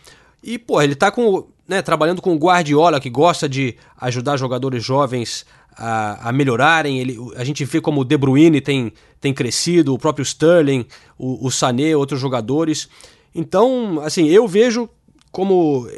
E, 0.42 0.58
pô, 0.58 0.80
ele 0.80 0.94
tá 0.94 1.10
com, 1.10 1.46
né, 1.68 1.82
trabalhando 1.82 2.22
com 2.22 2.34
o 2.34 2.38
Guardiola, 2.38 3.00
que 3.00 3.10
gosta 3.10 3.48
de 3.48 3.76
ajudar 4.00 4.36
jogadores 4.36 4.82
jovens 4.84 5.44
a, 5.76 6.28
a 6.28 6.32
melhorarem. 6.32 6.98
Ele, 6.98 7.18
a 7.36 7.44
gente 7.44 7.64
vê 7.64 7.80
como 7.80 8.00
o 8.00 8.04
De 8.04 8.16
Bruyne 8.16 8.60
tem, 8.60 8.92
tem 9.20 9.32
crescido, 9.32 9.94
o 9.94 9.98
próprio 9.98 10.22
Sterling, 10.22 10.86
o, 11.18 11.46
o 11.46 11.50
Sané, 11.50 11.96
outros 11.96 12.20
jogadores. 12.20 12.88
Então, 13.34 14.00
assim, 14.04 14.28
eu 14.28 14.46
vejo 14.46 14.88
como 15.30 15.88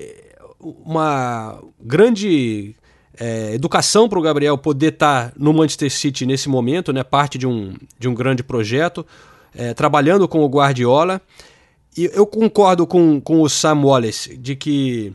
uma 0.85 1.61
grande 1.81 2.75
é, 3.19 3.55
educação 3.55 4.09
para 4.09 4.19
o 4.19 4.23
Gabriel 4.23 4.59
poder 4.59 4.93
estar 4.93 5.33
no 5.37 5.53
Manchester 5.53 5.91
City 5.91 6.27
nesse 6.27 6.49
momento, 6.49 6.93
né, 6.93 7.03
parte 7.03 7.39
de 7.39 7.47
um, 7.47 7.75
de 7.99 8.09
um 8.09 8.15
grande 8.15 8.43
projeto, 8.43 9.07
é, 9.55 9.75
trabalhando 9.75 10.27
com 10.27 10.41
o 10.41 10.49
Guardiola. 10.49 11.21
E 11.97 12.11
eu 12.12 12.27
concordo 12.27 12.87
com, 12.87 13.21
com 13.21 13.41
o 13.41 13.49
Sam 13.49 13.83
Wallace 13.85 14.37
de 14.37 14.57
que 14.57 15.12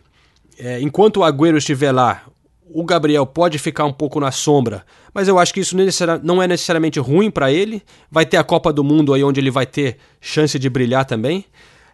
é, 0.58 0.80
enquanto 0.80 1.18
o 1.18 1.24
Agüero 1.24 1.58
estiver 1.58 1.92
lá, 1.92 2.24
o 2.72 2.84
Gabriel 2.84 3.26
pode 3.26 3.58
ficar 3.58 3.86
um 3.86 3.92
pouco 3.94 4.20
na 4.20 4.32
sombra, 4.32 4.86
mas 5.14 5.28
eu 5.28 5.40
acho 5.40 5.54
que 5.54 5.60
isso 5.60 5.76
não 6.24 6.42
é 6.42 6.48
necessariamente 6.48 7.00
ruim 7.00 7.32
para 7.32 7.52
ele. 7.52 7.82
Vai 8.12 8.26
ter 8.26 8.38
a 8.38 8.44
Copa 8.44 8.72
do 8.72 8.84
Mundo 8.84 9.14
aí 9.14 9.24
onde 9.24 9.40
ele 9.40 9.50
vai 9.50 9.66
ter 9.66 9.98
chance 10.22 10.58
de 10.60 10.70
brilhar 10.70 11.04
também. 11.04 11.46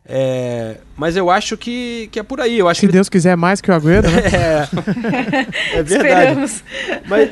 É, 0.08 0.78
mas 0.96 1.16
eu 1.18 1.32
acho 1.32 1.58
que, 1.58 2.08
que 2.12 2.20
é 2.20 2.24
por 2.24 2.40
aí. 2.40 2.60
Eu 2.60 2.68
acho 2.70 2.82
Se 2.82 2.86
que 2.88 2.92
Deus 2.94 3.10
quiser 3.10 3.36
mais 3.36 3.60
que 3.60 3.72
o 3.72 3.74
Agüero, 3.74 4.08
né? 4.10 4.22
É 5.74 5.84
verdade. 5.84 5.94
Esperamos. 5.94 6.64
Mas, 7.08 7.32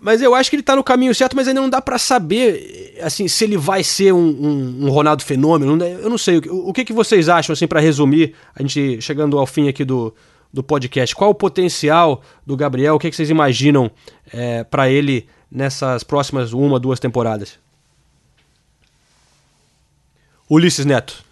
mas 0.00 0.22
eu 0.22 0.34
acho 0.34 0.48
que 0.48 0.56
ele 0.56 0.62
tá 0.62 0.74
no 0.74 0.82
caminho 0.82 1.14
certo, 1.14 1.36
mas 1.36 1.46
ainda 1.48 1.60
não 1.60 1.68
dá 1.68 1.82
pra 1.82 1.98
saber 1.98 2.98
assim 3.02 3.28
se 3.28 3.44
ele 3.44 3.56
vai 3.58 3.82
ser 3.84 4.12
um, 4.12 4.18
um- 4.26 4.86
um 4.86 4.90
Ronaldo 4.90 5.22
fenômeno. 5.22 5.82
Eu 5.84 6.08
não 6.08 6.16
sei. 6.18 6.38
O, 6.38 6.70
o 6.70 6.72
que, 6.72 6.84
que 6.84 6.92
vocês 6.94 7.28
acham, 7.28 7.52
assim, 7.52 7.66
para 7.66 7.80
resumir, 7.80 8.34
a 8.54 8.62
gente 8.62 9.00
chegando 9.02 9.38
ao 9.38 9.46
fim 9.46 9.68
aqui 9.68 9.84
do, 9.84 10.14
do 10.52 10.62
podcast? 10.62 11.14
Qual 11.14 11.28
o 11.30 11.34
potencial 11.34 12.22
do 12.46 12.56
Gabriel? 12.56 12.94
O 12.94 12.98
que, 12.98 13.10
que 13.10 13.16
vocês 13.16 13.28
imaginam 13.28 13.90
é, 14.32 14.64
para 14.64 14.88
ele 14.88 15.26
nessas 15.50 16.02
próximas 16.02 16.54
uma, 16.54 16.80
duas 16.80 16.98
temporadas? 16.98 17.58
Ulisses 20.48 20.86
Neto. 20.86 21.22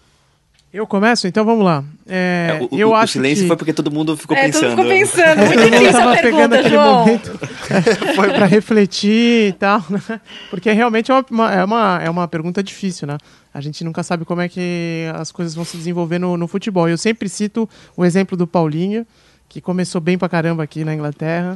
Eu 0.73 0.87
começo? 0.87 1.27
Então 1.27 1.45
vamos 1.45 1.63
lá. 1.63 1.83
É, 2.07 2.67
o, 2.71 2.75
eu 2.75 2.87
o- 2.89 2.91
o 2.91 2.95
acho 2.95 3.13
silêncio 3.13 3.43
que... 3.43 3.47
foi 3.47 3.55
porque 3.55 3.73
todo 3.73 3.91
mundo 3.91 4.17
ficou 4.17 4.35
É, 4.35 4.49
todo 4.49 4.53
pensando. 4.53 4.69
mundo 4.77 4.89
ficou 4.89 4.97
pensando. 4.99 5.37
Muito 5.45 5.53
Todo 5.53 5.61
mundo 5.61 5.71
difícil 5.71 5.89
a 5.89 6.01
tava 6.01 6.15
pegando 6.15 6.21
pergunta, 6.49 6.55
aquele 6.59 6.69
João. 6.75 6.99
momento. 6.99 7.39
Foi 8.15 8.29
para 8.33 8.45
refletir 8.47 9.49
e 9.49 9.53
tal, 9.53 9.83
né? 9.87 10.19
Porque 10.49 10.71
realmente 10.71 11.11
é 11.11 11.13
uma, 11.13 11.25
uma- 11.29 11.53
é, 11.53 11.63
uma, 11.63 11.99
é 12.05 12.09
uma 12.09 12.27
pergunta 12.27 12.63
difícil, 12.63 13.07
né? 13.07 13.17
A 13.53 13.61
gente 13.61 13.83
nunca 13.83 14.01
sabe 14.01 14.25
como 14.25 14.41
é 14.41 14.49
que 14.49 15.05
as 15.13 15.31
coisas 15.31 15.53
vão 15.53 15.63
se 15.63 15.77
desenvolver 15.77 16.17
no, 16.17 16.35
no 16.37 16.47
futebol. 16.47 16.89
Eu 16.89 16.97
sempre 16.97 17.29
cito 17.29 17.69
o 17.95 18.03
exemplo 18.03 18.35
do 18.35 18.47
Paulinho, 18.47 19.05
que 19.53 19.61
começou 19.61 20.01
bem 20.01 20.17
pra 20.17 20.27
caramba 20.27 20.63
aqui 20.63 20.83
na 20.83 20.95
Inglaterra. 20.95 21.55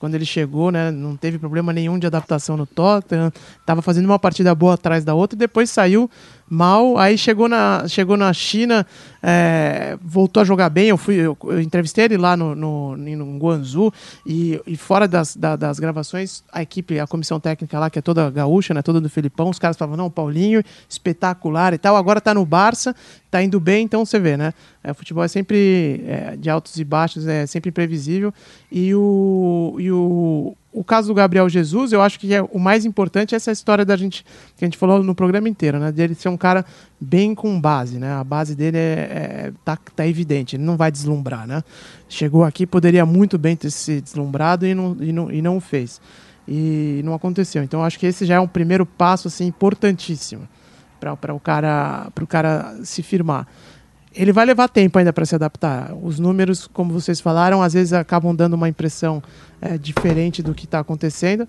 Quando 0.00 0.16
ele 0.16 0.26
chegou, 0.26 0.72
né, 0.72 0.90
não 0.90 1.16
teve 1.16 1.38
problema 1.38 1.72
nenhum 1.72 1.96
de 1.96 2.06
adaptação 2.06 2.56
no 2.56 2.66
Tottenham, 2.66 3.32
tava 3.64 3.80
fazendo 3.80 4.04
uma 4.04 4.18
partida 4.18 4.52
boa 4.52 4.74
atrás 4.74 5.04
da 5.04 5.14
outra 5.14 5.36
e 5.36 5.38
depois 5.38 5.70
saiu 5.70 6.10
mal. 6.50 6.98
Aí 6.98 7.16
chegou 7.16 7.48
na, 7.48 7.84
chegou 7.86 8.16
na 8.16 8.32
China, 8.32 8.84
é, 9.28 9.98
voltou 10.00 10.40
a 10.40 10.44
jogar 10.44 10.70
bem. 10.70 10.86
Eu 10.86 10.96
fui, 10.96 11.16
eu, 11.16 11.36
eu 11.46 11.60
entrevistei 11.60 12.04
ele 12.04 12.16
lá 12.16 12.36
no, 12.36 12.54
no, 12.54 12.96
no 12.96 13.92
e, 14.24 14.60
e 14.64 14.76
fora 14.76 15.08
das, 15.08 15.34
da- 15.34 15.56
das 15.56 15.80
gravações, 15.80 16.44
a 16.52 16.62
equipe, 16.62 17.00
a 17.00 17.08
comissão 17.08 17.40
técnica 17.40 17.76
lá, 17.76 17.90
que 17.90 17.98
é 17.98 18.02
toda 18.02 18.30
gaúcha, 18.30 18.72
né, 18.72 18.82
toda 18.82 19.00
do 19.00 19.10
Felipão, 19.10 19.50
os 19.50 19.58
caras 19.58 19.76
falavam, 19.76 19.96
não, 19.96 20.08
Paulinho, 20.08 20.62
espetacular 20.88 21.74
e 21.74 21.78
tal. 21.78 21.96
Agora 21.96 22.20
tá 22.20 22.32
no 22.32 22.46
Barça, 22.46 22.94
tá 23.28 23.42
indo 23.42 23.58
bem, 23.58 23.84
então 23.84 24.06
você 24.06 24.20
vê, 24.20 24.36
né? 24.36 24.54
É, 24.84 24.92
o 24.92 24.94
futebol 24.94 25.24
é 25.24 25.28
sempre 25.28 26.04
é, 26.06 26.36
de 26.36 26.48
altos 26.48 26.76
e 26.76 26.84
baixos, 26.84 27.26
é 27.26 27.46
sempre 27.46 27.70
imprevisível. 27.70 28.32
E 28.70 28.94
o, 28.94 29.74
e 29.80 29.90
o, 29.90 30.56
o 30.76 30.84
caso 30.84 31.08
do 31.08 31.14
Gabriel 31.14 31.48
Jesus, 31.48 31.90
eu 31.90 32.02
acho 32.02 32.20
que 32.20 32.34
é, 32.34 32.42
o 32.42 32.58
mais 32.58 32.84
importante 32.84 33.34
é 33.34 33.36
essa 33.36 33.50
história 33.50 33.82
da 33.82 33.96
gente, 33.96 34.22
que 34.54 34.62
a 34.62 34.66
gente 34.66 34.76
falou 34.76 35.02
no 35.02 35.14
programa 35.14 35.48
inteiro, 35.48 35.78
né? 35.78 35.90
Dele 35.90 36.14
ser 36.14 36.28
um 36.28 36.36
cara 36.36 36.66
bem 37.00 37.34
com 37.34 37.58
base, 37.58 37.98
né? 37.98 38.12
A 38.12 38.22
base 38.22 38.54
dele 38.54 38.76
é, 38.76 38.80
é- 38.82 39.52
tá, 39.64 39.78
tá 39.96 40.06
evidente, 40.06 40.54
ele 40.54 40.64
não 40.64 40.76
vai 40.76 40.92
deslumbrar, 40.92 41.46
né? 41.46 41.64
Chegou 42.10 42.44
aqui, 42.44 42.66
poderia 42.66 43.06
muito 43.06 43.38
bem 43.38 43.56
ter 43.56 43.70
se 43.70 44.02
deslumbrado 44.02 44.66
e 44.66 44.74
não, 44.74 44.96
e 45.00 45.12
não, 45.12 45.32
e 45.32 45.40
não 45.40 45.56
o 45.56 45.60
fez. 45.60 45.98
E 46.46 47.00
não 47.02 47.14
aconteceu. 47.14 47.62
Então, 47.62 47.82
acho 47.82 47.98
que 47.98 48.04
esse 48.04 48.26
já 48.26 48.34
é 48.34 48.40
um 48.40 48.46
primeiro 48.46 48.84
passo 48.84 49.28
assim, 49.28 49.46
importantíssimo 49.46 50.46
para 51.00 51.32
o 51.32 51.40
cara, 51.40 52.10
pro 52.14 52.26
cara 52.26 52.76
se 52.84 53.02
firmar. 53.02 53.46
Ele 54.14 54.32
vai 54.32 54.44
levar 54.44 54.68
tempo 54.68 54.98
ainda 54.98 55.12
para 55.12 55.24
se 55.24 55.34
adaptar. 55.34 55.94
Os 56.02 56.18
números, 56.18 56.66
como 56.66 56.92
vocês 56.92 57.18
falaram, 57.18 57.62
às 57.62 57.72
vezes 57.72 57.94
acabam 57.94 58.34
dando 58.34 58.54
uma 58.54 58.68
impressão 58.68 59.22
é, 59.60 59.78
diferente 59.78 60.42
do 60.42 60.54
que 60.54 60.64
está 60.64 60.80
acontecendo. 60.80 61.48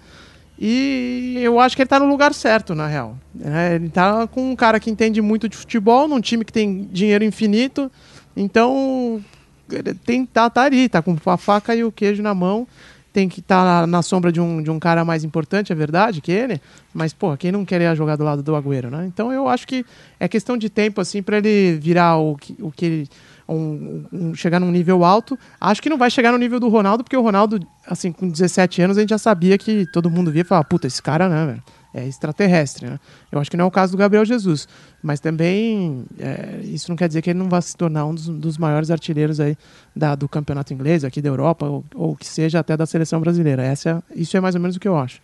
E 0.59 1.37
eu 1.39 1.59
acho 1.59 1.75
que 1.75 1.83
ele 1.83 1.85
está 1.85 1.99
no 1.99 2.07
lugar 2.07 2.33
certo, 2.33 2.73
na 2.73 2.87
real. 2.87 3.15
né? 3.33 3.75
Ele 3.75 3.87
está 3.87 4.25
com 4.25 4.51
um 4.51 4.55
cara 4.55 4.79
que 4.79 4.89
entende 4.89 5.21
muito 5.21 5.47
de 5.47 5.55
futebol, 5.55 6.07
num 6.07 6.19
time 6.19 6.43
que 6.43 6.51
tem 6.51 6.89
dinheiro 6.91 7.23
infinito. 7.23 7.91
Então, 8.35 9.23
ele 9.71 9.93
tem, 9.93 10.25
tá, 10.25 10.49
tá 10.49 10.63
ali, 10.63 10.89
tá 10.89 11.01
com 11.01 11.15
a 11.25 11.37
faca 11.37 11.75
e 11.75 11.83
o 11.83 11.91
queijo 11.91 12.23
na 12.23 12.33
mão. 12.33 12.67
Tem 13.13 13.29
que 13.29 13.39
estar 13.39 13.63
na, 13.63 13.87
na 13.87 14.01
sombra 14.01 14.31
de 14.31 14.39
um, 14.39 14.61
de 14.61 14.69
um 14.69 14.79
cara 14.79 15.03
mais 15.03 15.23
importante, 15.23 15.71
é 15.71 15.75
verdade, 15.75 16.21
que 16.21 16.31
ele. 16.31 16.61
Mas, 16.93 17.13
pô, 17.13 17.35
quem 17.37 17.51
não 17.51 17.65
queria 17.65 17.95
jogar 17.95 18.15
do 18.15 18.23
lado 18.23 18.43
do 18.43 18.55
Agüero, 18.55 18.91
né? 18.91 19.05
Então 19.07 19.31
eu 19.31 19.47
acho 19.47 19.67
que 19.67 19.85
é 20.19 20.27
questão 20.27 20.55
de 20.57 20.69
tempo, 20.69 21.01
assim, 21.01 21.23
para 21.23 21.37
ele 21.37 21.79
virar 21.79 22.17
o 22.17 22.35
que, 22.35 22.55
o 22.59 22.71
que 22.71 22.85
ele. 22.85 23.09
Um- 23.53 24.05
um- 24.11 24.35
chegar 24.35 24.59
num 24.59 24.71
nível 24.71 25.03
alto. 25.03 25.37
Acho 25.59 25.81
que 25.81 25.89
não 25.89 25.97
vai 25.97 26.09
chegar 26.11 26.31
no 26.31 26.37
nível 26.37 26.59
do 26.59 26.67
Ronaldo, 26.69 27.03
porque 27.03 27.17
o 27.17 27.21
Ronaldo, 27.21 27.59
assim, 27.85 28.11
com 28.11 28.27
17 28.29 28.81
anos, 28.81 28.97
a 28.97 29.01
gente 29.01 29.09
já 29.11 29.17
sabia 29.17 29.57
que 29.57 29.85
todo 29.91 30.09
mundo 30.09 30.31
via 30.31 30.41
e 30.41 30.45
falava, 30.45 30.65
puta, 30.67 30.87
esse 30.87 31.01
cara, 31.01 31.27
né, 31.29 31.45
velho? 31.45 31.63
É 31.93 32.05
extraterrestre, 32.05 32.85
né? 32.85 32.99
Eu 33.31 33.39
acho 33.39 33.49
que 33.49 33.57
não 33.57 33.65
é 33.65 33.67
o 33.67 33.71
caso 33.71 33.93
do 33.93 33.97
Gabriel 33.97 34.23
Jesus. 34.25 34.67
Mas 35.01 35.19
também 35.19 36.05
é, 36.19 36.59
isso 36.63 36.91
não 36.91 36.95
quer 36.97 37.07
dizer 37.07 37.21
que 37.23 37.29
ele 37.31 37.39
não 37.39 37.49
vai 37.49 37.61
se 37.61 37.75
tornar 37.75 38.05
um 38.05 38.13
dos, 38.13 38.27
dos 38.27 38.57
maiores 38.57 38.91
artilheiros 38.91 39.39
aí 39.39 39.57
da, 39.95 40.13
do 40.13 40.27
campeonato 40.27 40.73
inglês, 40.73 41.03
aqui 41.03 41.21
da 41.21 41.29
Europa, 41.29 41.65
ou, 41.65 41.83
ou 41.95 42.15
que 42.15 42.27
seja 42.27 42.59
até 42.59 42.77
da 42.77 42.85
seleção 42.85 43.19
brasileira. 43.19 43.63
Essa, 43.63 44.03
é- 44.11 44.19
isso 44.21 44.35
é 44.37 44.41
mais 44.41 44.53
ou 44.53 44.61
menos 44.61 44.75
o 44.75 44.79
que 44.79 44.87
eu 44.87 44.97
acho. 44.97 45.19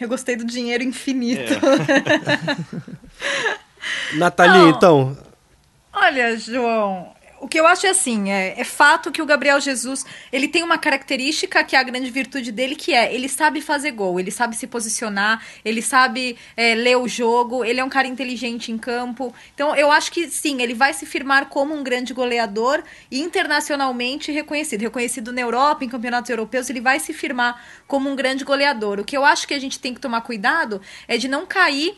Eu 0.00 0.08
gostei 0.08 0.34
do 0.34 0.44
dinheiro 0.44 0.82
infinito. 0.82 1.52
Nathalie, 4.16 4.58
Não. 4.62 4.70
então. 4.70 5.16
Olha, 5.92 6.36
João, 6.38 7.08
o 7.40 7.48
que 7.48 7.58
eu 7.58 7.66
acho 7.66 7.86
é 7.86 7.90
assim, 7.90 8.30
é, 8.30 8.58
é 8.58 8.64
fato 8.64 9.10
que 9.10 9.22
o 9.22 9.26
Gabriel 9.26 9.60
Jesus, 9.60 10.04
ele 10.32 10.48
tem 10.48 10.62
uma 10.62 10.78
característica 10.78 11.62
que 11.64 11.76
é 11.76 11.78
a 11.78 11.82
grande 11.82 12.10
virtude 12.10 12.50
dele, 12.50 12.74
que 12.74 12.92
é, 12.92 13.14
ele 13.14 13.28
sabe 13.28 13.60
fazer 13.60 13.92
gol, 13.92 14.18
ele 14.18 14.30
sabe 14.30 14.56
se 14.56 14.66
posicionar, 14.66 15.44
ele 15.64 15.82
sabe 15.82 16.36
é, 16.56 16.74
ler 16.74 16.96
o 16.96 17.06
jogo, 17.06 17.64
ele 17.64 17.80
é 17.80 17.84
um 17.84 17.88
cara 17.88 18.06
inteligente 18.06 18.72
em 18.72 18.78
campo. 18.78 19.34
Então, 19.54 19.74
eu 19.76 19.90
acho 19.90 20.10
que 20.12 20.28
sim, 20.28 20.62
ele 20.62 20.74
vai 20.74 20.92
se 20.92 21.06
firmar 21.06 21.46
como 21.46 21.74
um 21.74 21.82
grande 21.82 22.12
goleador 22.12 22.82
internacionalmente 23.10 24.32
reconhecido. 24.32 24.80
Reconhecido 24.82 25.32
na 25.32 25.40
Europa, 25.40 25.84
em 25.84 25.88
campeonatos 25.88 26.30
europeus, 26.30 26.68
ele 26.70 26.80
vai 26.80 26.98
se 26.98 27.12
firmar 27.12 27.62
como 27.86 28.10
um 28.10 28.16
grande 28.16 28.44
goleador. 28.44 29.00
O 29.00 29.04
que 29.04 29.16
eu 29.16 29.24
acho 29.24 29.46
que 29.46 29.54
a 29.54 29.58
gente 29.58 29.78
tem 29.78 29.94
que 29.94 30.00
tomar 30.00 30.22
cuidado 30.22 30.80
é 31.06 31.16
de 31.16 31.28
não 31.28 31.46
cair 31.46 31.96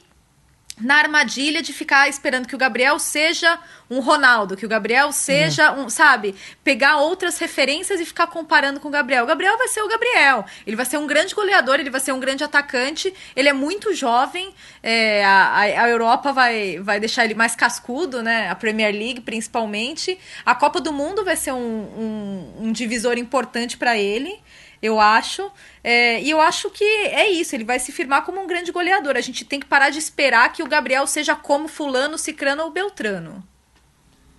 na 0.81 0.97
armadilha 0.97 1.63
de 1.63 1.73
ficar 1.73 2.09
esperando 2.09 2.47
que 2.49 2.55
o 2.55 2.59
Gabriel 2.59 2.99
seja 2.99 3.59
um 3.89 4.01
Ronaldo, 4.01 4.57
que 4.57 4.65
o 4.65 4.69
Gabriel 4.69 5.11
seja 5.13 5.73
um, 5.73 5.89
sabe, 5.91 6.35
pegar 6.63 6.99
outras 6.99 7.39
referências 7.39 8.01
e 8.01 8.05
ficar 8.07 8.29
comparando 8.29 8.79
com 8.81 8.89
o 8.89 8.91
Gabriel. 8.91 9.25
O 9.25 9.27
Gabriel 9.27 9.59
vai 9.59 9.67
ser 9.69 9.83
o 9.83 9.89
Gabriel. 9.89 10.45
Ele 10.67 10.77
vai 10.77 10.87
ser 10.87 10.97
um 10.99 11.07
grande 11.07 11.35
goleador, 11.35 11.81
ele 11.81 11.91
vai 11.91 12.01
ser 12.01 12.13
um 12.13 12.21
grande 12.21 12.45
atacante. 12.45 13.13
Ele 13.35 13.49
é 13.49 13.53
muito 13.53 13.93
jovem. 13.95 14.55
é, 14.83 15.25
a, 15.25 15.47
a- 15.49 15.61
a 15.85 15.89
Europa 15.89 16.33
vai, 16.33 16.79
vai 16.81 17.01
deixar 17.01 17.25
ele 17.25 17.35
mais 17.35 17.55
cascudo, 17.57 18.23
né? 18.23 18.49
A 18.49 18.55
Premier 18.55 18.93
League, 18.95 19.21
principalmente. 19.21 20.19
A 20.47 20.55
Copa 20.55 20.81
do 20.81 20.93
Mundo 20.93 21.25
vai 21.25 21.37
ser 21.37 21.53
um, 21.53 21.57
um, 21.59 22.55
um 22.67 22.73
divisor 22.73 23.19
importante 23.19 23.77
para 23.77 23.99
ele 23.99 24.39
eu 24.83 25.01
acho. 25.01 25.51
É, 25.83 26.23
e 26.23 26.31
eu 26.31 26.41
acho 26.41 26.71
que 26.71 26.85
é 26.85 27.31
isso, 27.31 27.55
ele 27.55 27.65
vai 27.65 27.79
se 27.79 27.93
firmar 27.93 28.25
como 28.25 28.41
um 28.41 28.47
grande 28.47 28.73
goleador. 28.73 29.17
A 29.17 29.21
gente 29.21 29.45
tem 29.45 29.61
que 29.61 29.67
parar 29.67 29.91
de 29.91 29.99
esperar 29.99 30.53
que 30.53 30.63
o 30.63 30.69
Gabriel 30.69 31.07
seja 31.07 31.35
como 31.35 31.69
Fulano, 31.69 32.17
Cicrano 32.19 32.63
ou 32.65 32.71
Beltrano. 32.71 33.43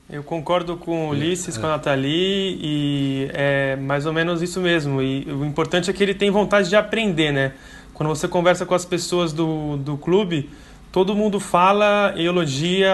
Eu 0.09 0.23
concordo 0.23 0.75
com 0.75 1.07
o 1.07 1.09
Ulisses, 1.11 1.57
com 1.57 1.65
a 1.65 1.69
Nathalie, 1.69 2.59
e 2.61 3.29
é 3.33 3.77
mais 3.77 4.05
ou 4.05 4.11
menos 4.11 4.41
isso 4.41 4.59
mesmo. 4.59 5.01
E 5.01 5.23
o 5.31 5.45
importante 5.45 5.89
é 5.89 5.93
que 5.93 6.03
ele 6.03 6.13
tem 6.13 6.29
vontade 6.29 6.67
de 6.67 6.75
aprender, 6.75 7.31
né? 7.31 7.53
Quando 7.93 8.09
você 8.09 8.27
conversa 8.27 8.65
com 8.65 8.75
as 8.75 8.83
pessoas 8.83 9.31
do, 9.31 9.77
do 9.77 9.97
clube, 9.97 10.49
todo 10.91 11.15
mundo 11.15 11.39
fala 11.39 12.13
e 12.17 12.25
elogia 12.25 12.91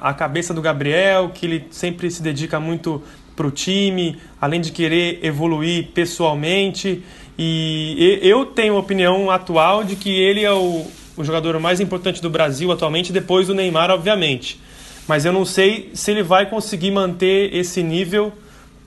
a 0.00 0.12
cabeça 0.12 0.52
do 0.52 0.60
Gabriel, 0.60 1.30
que 1.30 1.46
ele 1.46 1.68
sempre 1.70 2.10
se 2.10 2.22
dedica 2.22 2.60
muito 2.60 3.02
para 3.38 3.46
o 3.46 3.52
time, 3.52 4.18
além 4.40 4.60
de 4.60 4.72
querer 4.72 5.20
evoluir 5.22 5.90
pessoalmente. 5.94 7.04
E 7.38 8.18
eu 8.20 8.44
tenho 8.44 8.74
a 8.74 8.80
opinião 8.80 9.30
atual 9.30 9.84
de 9.84 9.94
que 9.94 10.10
ele 10.10 10.42
é 10.42 10.52
o, 10.52 10.84
o 11.16 11.22
jogador 11.22 11.56
mais 11.60 11.78
importante 11.78 12.20
do 12.20 12.28
Brasil 12.28 12.72
atualmente, 12.72 13.12
depois 13.12 13.46
do 13.46 13.54
Neymar, 13.54 13.92
obviamente. 13.92 14.60
Mas 15.06 15.24
eu 15.24 15.32
não 15.32 15.44
sei 15.44 15.90
se 15.94 16.10
ele 16.10 16.24
vai 16.24 16.46
conseguir 16.46 16.90
manter 16.90 17.54
esse 17.54 17.80
nível 17.80 18.32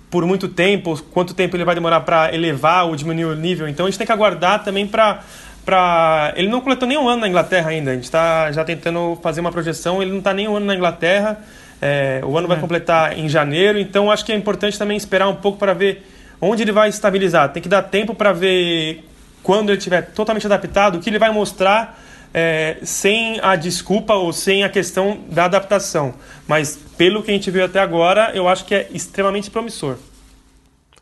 por 0.09 0.25
muito 0.25 0.49
tempo, 0.49 1.01
quanto 1.11 1.33
tempo 1.33 1.55
ele 1.55 1.63
vai 1.63 1.73
demorar 1.73 2.01
para 2.01 2.35
elevar 2.35 2.85
ou 2.85 2.95
diminuir 2.97 3.31
o 3.31 3.35
nível. 3.35 3.69
Então 3.69 3.85
a 3.85 3.89
gente 3.89 3.97
tem 3.97 4.05
que 4.05 4.11
aguardar 4.11 4.63
também 4.65 4.85
para. 4.85 5.21
Pra... 5.63 6.33
Ele 6.35 6.49
não 6.49 6.59
completou 6.59 6.87
nem 6.87 6.97
um 6.97 7.07
ano 7.07 7.21
na 7.21 7.29
Inglaterra 7.29 7.69
ainda. 7.69 7.91
A 7.91 7.93
gente 7.93 8.03
está 8.03 8.51
já 8.51 8.65
tentando 8.65 9.17
fazer 9.23 9.39
uma 9.39 9.51
projeção. 9.51 10.01
Ele 10.01 10.11
não 10.11 10.17
está 10.17 10.33
nem 10.33 10.49
um 10.49 10.57
ano 10.57 10.65
na 10.65 10.75
Inglaterra. 10.75 11.39
É, 11.81 12.21
o 12.23 12.37
ano 12.37 12.47
vai 12.47 12.59
completar 12.59 13.17
em 13.17 13.27
janeiro. 13.27 13.79
Então 13.79 14.11
acho 14.11 14.23
que 14.23 14.31
é 14.31 14.35
importante 14.35 14.77
também 14.77 14.95
esperar 14.95 15.27
um 15.27 15.35
pouco 15.35 15.57
para 15.57 15.73
ver 15.73 16.05
onde 16.39 16.61
ele 16.61 16.71
vai 16.71 16.89
estabilizar. 16.89 17.51
Tem 17.51 17.61
que 17.61 17.69
dar 17.69 17.81
tempo 17.81 18.13
para 18.13 18.31
ver 18.31 19.03
quando 19.41 19.69
ele 19.69 19.77
estiver 19.77 20.01
totalmente 20.11 20.45
adaptado, 20.45 20.97
o 20.97 21.01
que 21.01 21.09
ele 21.09 21.17
vai 21.17 21.31
mostrar 21.31 21.99
é, 22.33 22.77
sem 22.83 23.39
a 23.41 23.55
desculpa 23.55 24.13
ou 24.13 24.31
sem 24.31 24.63
a 24.63 24.69
questão 24.69 25.19
da 25.29 25.45
adaptação. 25.45 26.13
Mas 26.47 26.77
pelo 26.97 27.23
que 27.23 27.31
a 27.31 27.33
gente 27.33 27.49
viu 27.49 27.65
até 27.65 27.79
agora, 27.79 28.31
eu 28.33 28.47
acho 28.47 28.65
que 28.65 28.75
é 28.75 28.87
extremamente 28.93 29.49
promissor. 29.49 29.97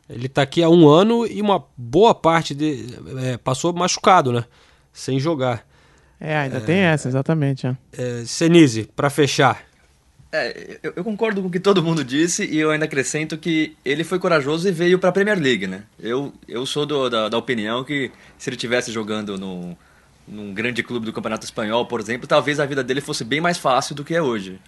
Ele 0.10 0.28
tá 0.28 0.42
aqui 0.42 0.64
há 0.64 0.70
um 0.70 0.88
ano 0.88 1.28
e 1.28 1.40
uma 1.40 1.64
boa 1.78 2.16
parte 2.16 2.56
de, 2.56 2.88
é, 3.24 3.38
passou 3.38 3.72
machucado, 3.74 4.32
né? 4.32 4.44
Sem 4.92 5.20
jogar. 5.20 5.64
É, 6.20 6.36
ainda 6.36 6.60
tem 6.60 6.80
essa, 6.80 7.08
exatamente. 7.08 7.68
É. 7.68 7.76
É, 7.94 8.26
Senise, 8.26 8.90
para 8.96 9.10
fechar. 9.10 9.69
É, 10.32 10.80
eu, 10.84 10.94
eu 10.98 11.04
concordo 11.04 11.42
com 11.42 11.48
o 11.48 11.52
que 11.52 11.60
todo 11.60 11.82
mundo 11.84 12.04
disse 12.04 12.46
e 12.46 12.58
eu 12.60 12.70
ainda 12.70 12.86
acrescento 12.86 13.36
que 13.38 13.76
ele 13.84 14.04
foi 14.04 14.20
corajoso 14.20 14.68
e 14.68 14.72
veio 14.72 15.00
para 15.00 15.10
a 15.10 15.12
Premier 15.12 15.40
League, 15.40 15.66
né? 15.66 15.84
Eu, 16.00 16.32
eu 16.48 16.66
sou 16.68 16.86
do- 16.86 17.10
da, 17.10 17.30
da 17.30 17.38
opinião 17.38 17.84
que 17.84 18.12
se 18.38 18.48
ele 18.50 18.56
tivesse 18.58 18.92
jogando 18.92 19.38
no, 19.40 19.76
num 20.28 20.54
grande 20.54 20.84
clube 20.84 21.06
do 21.08 21.14
Campeonato 21.14 21.46
Espanhol, 21.46 21.86
por 21.88 22.00
exemplo, 22.00 22.28
talvez 22.28 22.60
a 22.60 22.66
vida 22.68 22.84
dele 22.84 23.02
fosse 23.02 23.24
bem 23.24 23.42
mais 23.42 23.58
fácil 23.58 23.96
do 23.96 24.04
que 24.04 24.14
é 24.14 24.22
hoje. 24.22 24.60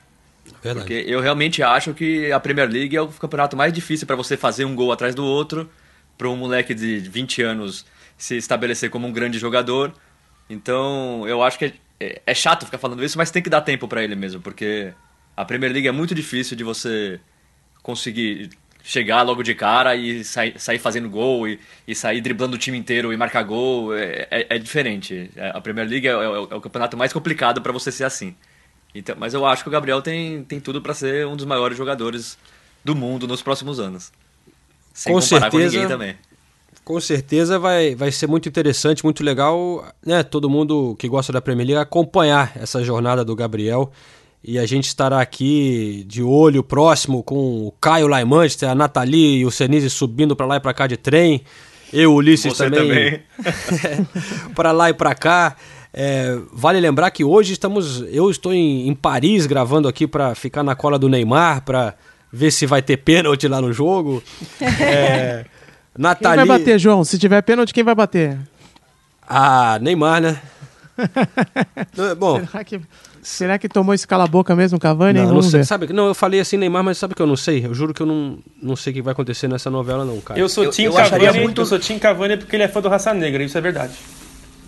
Verdade. 0.64 0.80
Porque 0.80 0.93
eu 1.07 1.22
realmente 1.22 1.62
acho 1.62 1.93
que 1.93 2.32
a 2.32 2.39
Premier 2.39 2.68
League 2.70 2.95
é 2.95 3.01
o 3.01 3.07
campeonato 3.07 3.55
mais 3.55 3.72
difícil 3.72 4.07
para 4.07 4.16
você 4.16 4.36
fazer 4.36 4.66
um 4.66 4.76
gol 4.76 4.91
atrás 4.91 5.14
do 5.14 5.24
outro, 5.24 5.70
para 6.18 6.28
um 6.30 6.36
moleque 6.36 6.74
de 6.74 6.99
20 6.99 7.41
anos 7.43 7.86
se 8.18 8.36
estabelecer 8.36 8.89
como 8.89 9.07
um 9.07 9.12
grande 9.14 9.38
jogador. 9.38 9.93
Então, 10.49 11.28
eu 11.28 11.41
acho 11.43 11.57
que 11.59 11.66
é, 11.66 11.74
é- 11.99 12.22
é 12.28 12.34
chato 12.34 12.66
ficar 12.66 12.78
falando 12.78 13.03
isso, 13.03 13.18
mas 13.18 13.32
tem 13.32 13.41
que 13.43 13.49
dar 13.49 13.62
tempo 13.62 13.88
para 13.88 14.03
ele 14.03 14.16
mesmo, 14.16 14.41
porque 14.41 14.93
a 15.36 15.45
Premier 15.45 15.71
League 15.71 15.88
é 15.88 15.91
muito 15.91 16.13
difícil 16.15 16.55
de 16.57 16.63
você 16.63 17.19
conseguir 17.82 18.49
chegar 18.84 19.21
logo 19.21 19.43
de 19.43 19.53
cara 19.53 19.95
e 19.95 20.23
sair, 20.23 20.59
sair 20.59 20.79
fazendo 20.79 21.09
gol 21.09 21.47
e, 21.47 21.59
e 21.88 21.93
sair 21.93 22.19
driblando 22.19 22.55
o 22.55 22.57
time 22.59 22.77
inteiro 22.77 23.13
e 23.13 23.17
marcar 23.17 23.43
gol. 23.43 23.95
É, 23.95 24.27
é- 24.32 24.47
é 24.55 24.57
diferente. 24.59 25.29
É, 25.36 25.49
A 25.55 25.61
Premier 25.61 25.88
League 25.88 26.07
é, 26.07 26.11
é 26.11 26.15
o- 26.17 26.47
é 26.51 26.55
o 26.55 26.61
campeonato 26.61 26.97
mais 26.97 27.13
complicado 27.13 27.61
para 27.61 27.71
você 27.71 27.91
ser 27.91 28.03
assim. 28.05 28.36
Então, 28.93 29.15
mas 29.17 29.34
eu 29.34 29.45
acho 29.45 29.63
que 29.63 29.69
o 29.69 29.71
Gabriel 29.71 30.01
tem, 30.01 30.43
tem 30.43 30.59
tudo 30.59 30.82
para 30.82 30.93
ser 30.93 31.25
um 31.27 31.36
dos 31.36 31.45
maiores 31.45 31.77
jogadores 31.77 32.38
do 32.84 32.95
mundo 32.95 33.27
nos 33.27 33.41
próximos 33.41 33.79
anos. 33.79 34.11
Sem 34.93 35.13
Com 35.13 35.21
comparar 35.21 35.49
com 35.51 35.57
certeza. 35.57 35.75
ninguém 35.75 35.88
também. 35.88 36.15
Com 36.84 36.99
certeza 36.99 37.59
vai, 37.59 37.93
vai 37.95 38.11
ser 38.11 38.27
muito 38.27 38.49
interessante, 38.49 39.03
muito 39.03 39.23
legal, 39.23 39.86
né? 40.05 40.23
Todo 40.23 40.49
mundo 40.49 40.95
que 40.97 41.07
gosta 41.07 41.32
da 41.32 41.39
Premier 41.39 41.67
League 41.67 41.82
acompanhar 41.82 42.51
essa 42.55 42.84
jornada 42.84 43.23
do 43.23 43.36
Gabriel. 43.36 43.91
E 44.43 44.57
a 44.57 44.65
gente 44.65 44.87
estará 44.87 45.21
aqui 45.21 46.03
de 46.07 46.23
olho 46.23 46.63
próximo 46.63 47.21
com 47.21 47.67
o 47.67 47.71
Caio 47.79 48.07
lá 48.07 48.21
em 48.21 48.25
Manchester, 48.25 48.69
a 48.69 48.75
Nathalie 48.75 49.39
e 49.39 49.45
o 49.45 49.51
Senise 49.51 49.89
subindo 49.89 50.35
para 50.35 50.47
lá 50.47 50.55
e 50.55 50.59
para 50.59 50.73
cá 50.73 50.87
de 50.87 50.97
trem. 50.97 51.43
Eu, 51.93 52.13
Ulisses 52.15 52.53
Você 52.57 52.69
também. 52.71 53.21
para 54.55 54.71
lá 54.71 54.89
e 54.89 54.93
para 54.93 55.13
cá. 55.13 55.55
É, 55.93 56.39
vale 56.53 56.79
lembrar 56.79 57.11
que 57.11 57.23
hoje 57.23 57.53
estamos. 57.53 58.01
Eu 58.11 58.31
estou 58.31 58.53
em, 58.53 58.87
em 58.87 58.95
Paris 58.95 59.45
gravando 59.45 59.87
aqui 59.87 60.07
para 60.07 60.33
ficar 60.33 60.63
na 60.63 60.73
cola 60.73 60.97
do 60.97 61.09
Neymar, 61.09 61.63
para 61.63 61.93
ver 62.31 62.49
se 62.49 62.65
vai 62.65 62.81
ter 62.81 62.97
pênalti 62.97 63.47
lá 63.47 63.61
no 63.61 63.71
jogo. 63.73 64.23
É, 64.79 65.43
Quem 65.43 66.03
Nathalie. 66.03 66.47
vai 66.47 66.59
bater, 66.59 66.79
João? 66.79 67.03
Se 67.03 67.19
tiver 67.19 67.41
pênalti, 67.41 67.73
quem 67.73 67.83
vai 67.83 67.93
bater? 67.93 68.39
Ah, 69.27 69.77
Neymar, 69.81 70.21
né? 70.21 70.41
Bom, 72.17 72.39
Será 72.45 72.63
que, 72.63 72.79
será 73.22 73.57
que 73.57 73.67
tomou 73.69 73.93
esse 73.93 74.07
cala-boca 74.07 74.55
mesmo, 74.55 74.80
Cavani? 74.80 75.19
não, 75.22 75.34
não 75.36 75.41
sei, 75.41 75.59
ver. 75.61 75.65
sabe, 75.65 75.93
não, 75.93 76.07
eu 76.07 76.13
falei 76.15 76.39
assim 76.39 76.57
Neymar, 76.57 76.84
mas 76.84 76.97
sabe 76.97 77.13
que 77.15 77.22
eu 77.22 77.28
não 77.28 77.36
sei? 77.36 77.65
Eu 77.65 77.74
juro 77.74 77.93
que 77.93 78.01
eu 78.01 78.05
não, 78.05 78.38
não 78.61 78.76
sei 78.76 78.91
o 78.91 78.93
que 78.95 79.01
vai 79.01 79.11
acontecer 79.13 79.47
nessa 79.47 79.69
novela 79.69 80.03
não, 80.05 80.19
cara. 80.22 80.39
Eu 80.39 80.49
sou 80.49 80.69
Tim 80.69 80.91
Cavani, 80.91 81.39
muito- 81.41 81.61
eu 81.61 81.65
sou 81.65 81.80
Tim 81.80 81.97
Cavani 81.99 82.38
porque 82.38 82.55
ele 82.55 82.63
é 82.63 82.67
fã 82.67 82.82
do 82.82 82.89
Raça 82.89 83.13
Negra, 83.13 83.43
isso 83.43 83.57
é 83.57 83.61
verdade. 83.61 83.93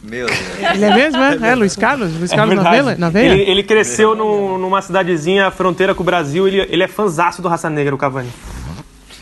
Meu 0.04 0.28
Deus. 0.28 0.40
Ele 0.76 0.84
é 0.86 0.94
mesmo, 0.96 1.18
é? 1.22 1.52
É, 1.52 1.56
Luiz 1.56 1.76
Carlos? 1.78 2.14
Luiz 2.18 2.32
É 2.32 2.36
Carlos 2.36 2.56
na, 2.56 2.62
verdade. 2.64 2.86
veia? 2.86 2.98
na 2.98 3.10
veia? 3.10 3.32
Ele, 3.32 3.42
ele 3.50 3.64
cresceu 3.64 4.14
no- 4.14 4.58
numa 4.58 4.82
cidadezinha 4.82 5.50
fronteira 5.50 5.96
com 5.96 6.04
o 6.04 6.06
Brasil, 6.06 6.46
ele, 6.48 6.60
ele 6.70 6.84
é 6.84 6.88
fanzaço 6.90 7.42
do 7.42 7.48
Raça 7.48 7.70
Negra, 7.70 7.96
o 7.96 7.98
Cavani. 7.98 8.30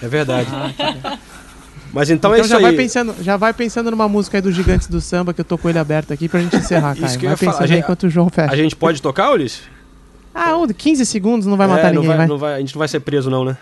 É 0.02 0.08
verdade. 0.08 0.48
Ah, 0.52 1.18
Mas 1.94 2.10
então, 2.10 2.32
Então, 2.32 2.34
é 2.36 2.40
isso 2.40 2.50
já, 2.50 2.58
aí. 2.58 2.62
vai 2.64 2.74
pensando, 2.74 3.16
já 3.22 3.38
vai 3.38 3.54
pensando 3.54 3.92
numa 3.92 4.08
música 4.08 4.38
aí 4.38 4.42
dos 4.42 4.56
Gigantes 4.56 4.88
do 4.88 5.02
Samba, 5.02 5.34
que 5.34 5.42
eu 5.42 5.46
tô 5.46 5.58
com 5.58 5.70
ele 5.70 5.78
aberto 5.80 6.14
aqui 6.14 6.30
pra 6.30 6.40
gente 6.40 6.56
encerrar, 6.56 6.94
Isso 6.98 7.02
Caio. 7.02 7.20
que 7.20 7.26
eu 7.26 7.30
Vai 7.30 7.34
ia 7.34 7.38
falar. 7.38 7.52
pensando 7.52 7.62
aí 7.64 7.68
gente- 7.68 7.84
enquanto 7.84 8.04
o 8.04 8.10
João 8.10 8.30
fecha. 8.30 8.54
A 8.54 8.56
gente 8.56 8.76
pode 8.76 9.02
tocar, 9.02 9.32
Ulisses? 9.32 9.64
Ah, 10.34 10.56
um, 10.58 10.66
15 10.68 11.06
segundos 11.06 11.46
não 11.46 11.58
vai 11.58 11.68
É, 11.68 11.70
matar 11.70 11.84
não 11.94 12.02
ninguém, 12.02 12.08
vai, 12.08 12.18
vai. 12.18 12.28
não 12.28 12.38
vai- 12.38 12.54
a 12.56 12.60
gente 12.60 12.74
não 12.74 12.80
vai 12.80 12.88
ser 12.88 13.02
preso 13.02 13.30
não, 13.30 13.44
né? 13.44 13.58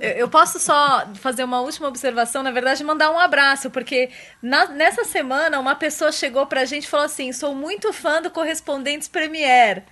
Eu, 0.00 0.10
eu 0.12 0.28
posso 0.28 0.58
só 0.58 1.06
fazer 1.14 1.44
uma 1.44 1.60
última 1.60 1.88
observação, 1.88 2.42
na 2.42 2.50
verdade, 2.50 2.82
mandar 2.82 3.10
um 3.10 3.18
abraço, 3.18 3.68
porque 3.70 4.08
na- 4.42 4.68
nessa 4.68 5.04
semana 5.04 5.58
uma 5.60 5.74
pessoa 5.74 6.10
chegou 6.12 6.46
pra 6.46 6.64
gente 6.64 6.84
e 6.84 6.88
falou 6.88 7.04
assim: 7.06 7.30
sou 7.32 7.54
muito 7.54 7.92
fã 7.92 8.22
do 8.22 8.30
Correspondentes 8.30 9.08
Premier. 9.08 9.82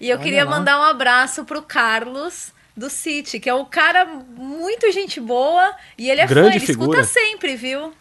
E 0.00 0.08
eu 0.08 0.16
Olha 0.16 0.24
queria 0.24 0.44
lá. 0.44 0.50
mandar 0.50 0.78
um 0.80 0.82
abraço 0.84 1.44
pro 1.44 1.60
Carlos 1.60 2.52
do 2.78 2.88
City, 2.88 3.40
que 3.40 3.50
é 3.50 3.54
um 3.54 3.64
cara 3.64 4.04
muito 4.36 4.90
gente 4.92 5.20
boa 5.20 5.74
e 5.98 6.08
ele 6.10 6.20
é 6.20 6.26
Grande 6.26 6.50
fã, 6.50 6.56
ele 6.56 6.66
figura. 6.66 7.00
escuta 7.00 7.20
sempre, 7.20 7.56
viu? 7.56 7.92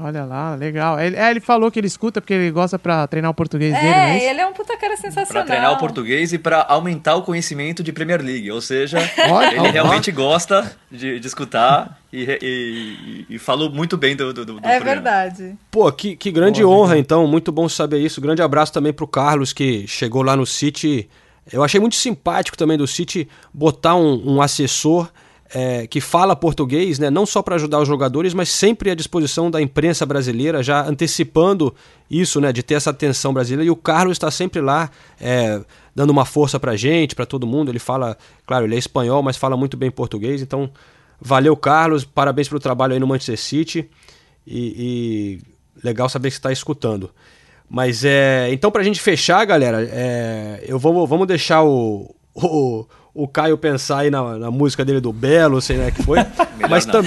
Olha 0.00 0.24
lá, 0.24 0.54
legal. 0.54 1.00
Ele, 1.00 1.16
é, 1.16 1.28
ele 1.28 1.40
falou 1.40 1.72
que 1.72 1.80
ele 1.80 1.88
escuta 1.88 2.20
porque 2.20 2.32
ele 2.32 2.52
gosta 2.52 2.78
pra 2.78 3.04
treinar 3.08 3.32
o 3.32 3.34
português 3.34 3.74
dele, 3.74 3.84
é 3.88 3.90
É, 4.10 4.16
isso? 4.18 4.26
ele 4.26 4.40
é 4.40 4.46
um 4.46 4.52
puta 4.52 4.76
cara 4.76 4.92
Para 4.96 4.96
sensacional. 5.10 5.44
treinar 5.44 5.72
o 5.72 5.76
português 5.76 6.32
e 6.32 6.38
para 6.38 6.62
aumentar 6.68 7.16
o 7.16 7.22
conhecimento 7.22 7.82
de 7.82 7.92
Premier 7.92 8.22
League. 8.22 8.48
Ou 8.52 8.60
seja, 8.60 8.98
Olha, 9.28 9.48
ele 9.48 9.58
ó. 9.58 9.70
realmente 9.72 10.12
gosta 10.12 10.70
de, 10.88 11.18
de 11.18 11.26
escutar 11.26 11.98
e, 12.12 12.22
e- 12.22 12.38
e- 12.40 13.26
e 13.34 13.38
falou 13.40 13.70
muito 13.72 13.96
bem 13.96 14.14
do, 14.14 14.32
do, 14.32 14.44
do 14.44 14.58
É 14.58 14.60
programa. 14.60 14.84
verdade. 14.84 15.56
Pô, 15.68 15.90
que, 15.90 16.14
que 16.14 16.30
grande 16.30 16.64
honra, 16.64 16.96
então. 16.96 17.26
Muito 17.26 17.50
bom 17.50 17.68
saber 17.68 17.98
isso. 17.98 18.20
Grande 18.20 18.40
abraço 18.40 18.72
também 18.72 18.92
pro 18.92 19.08
Carlos, 19.08 19.52
que 19.52 19.84
chegou 19.88 20.22
lá 20.22 20.36
no 20.36 20.46
City. 20.46 21.10
Eu 21.52 21.62
achei 21.62 21.80
muito 21.80 21.96
simpático 21.96 22.56
também 22.56 22.76
do 22.76 22.86
City 22.86 23.28
botar 23.52 23.94
um, 23.94 24.34
um 24.34 24.42
assessor 24.42 25.10
é, 25.54 25.86
que 25.86 26.00
fala 26.00 26.36
português, 26.36 26.98
né? 26.98 27.10
Não 27.10 27.24
só 27.24 27.42
para 27.42 27.54
ajudar 27.54 27.80
os 27.80 27.88
jogadores, 27.88 28.34
mas 28.34 28.50
sempre 28.50 28.90
à 28.90 28.94
disposição 28.94 29.50
da 29.50 29.60
imprensa 29.60 30.04
brasileira, 30.04 30.62
já 30.62 30.86
antecipando 30.86 31.74
isso, 32.10 32.40
né? 32.40 32.52
De 32.52 32.62
ter 32.62 32.74
essa 32.74 32.90
atenção 32.90 33.32
brasileira. 33.32 33.66
E 33.66 33.70
o 33.70 33.76
Carlos 33.76 34.16
está 34.16 34.30
sempre 34.30 34.60
lá, 34.60 34.90
é, 35.20 35.60
dando 35.94 36.10
uma 36.10 36.24
força 36.24 36.60
pra 36.60 36.76
gente, 36.76 37.14
pra 37.14 37.24
todo 37.24 37.46
mundo. 37.46 37.70
Ele 37.70 37.78
fala, 37.78 38.16
claro, 38.46 38.66
ele 38.66 38.74
é 38.74 38.78
espanhol, 38.78 39.22
mas 39.22 39.36
fala 39.36 39.56
muito 39.56 39.76
bem 39.76 39.90
português. 39.90 40.42
Então, 40.42 40.70
valeu, 41.20 41.56
Carlos. 41.56 42.04
Parabéns 42.04 42.48
pelo 42.48 42.60
trabalho 42.60 42.92
aí 42.92 43.00
no 43.00 43.06
Manchester 43.06 43.38
City. 43.38 43.88
E, 44.46 45.40
e 45.76 45.82
legal 45.82 46.08
saber 46.08 46.28
que 46.28 46.34
você 46.34 46.40
está 46.40 46.52
escutando. 46.52 47.10
Mas 47.68 48.04
é. 48.04 48.48
Então, 48.52 48.70
pra 48.70 48.82
gente 48.82 49.00
fechar, 49.00 49.44
galera, 49.44 49.86
é, 49.90 50.64
eu 50.66 50.78
vou, 50.78 51.06
vamos 51.06 51.26
deixar 51.26 51.62
o, 51.62 52.14
o, 52.34 52.86
o 53.14 53.26
Caio 53.26 53.58
pensar 53.58 53.98
aí 53.98 54.10
na, 54.10 54.38
na 54.38 54.50
música 54.50 54.84
dele 54.84 55.00
do 55.00 55.12
Belo, 55.12 55.60
sei 55.60 55.76
lá 55.76 55.90
que 55.90 56.02
foi. 56.02 56.18
mas, 56.70 56.86
não. 56.86 56.92
tam, 56.92 57.02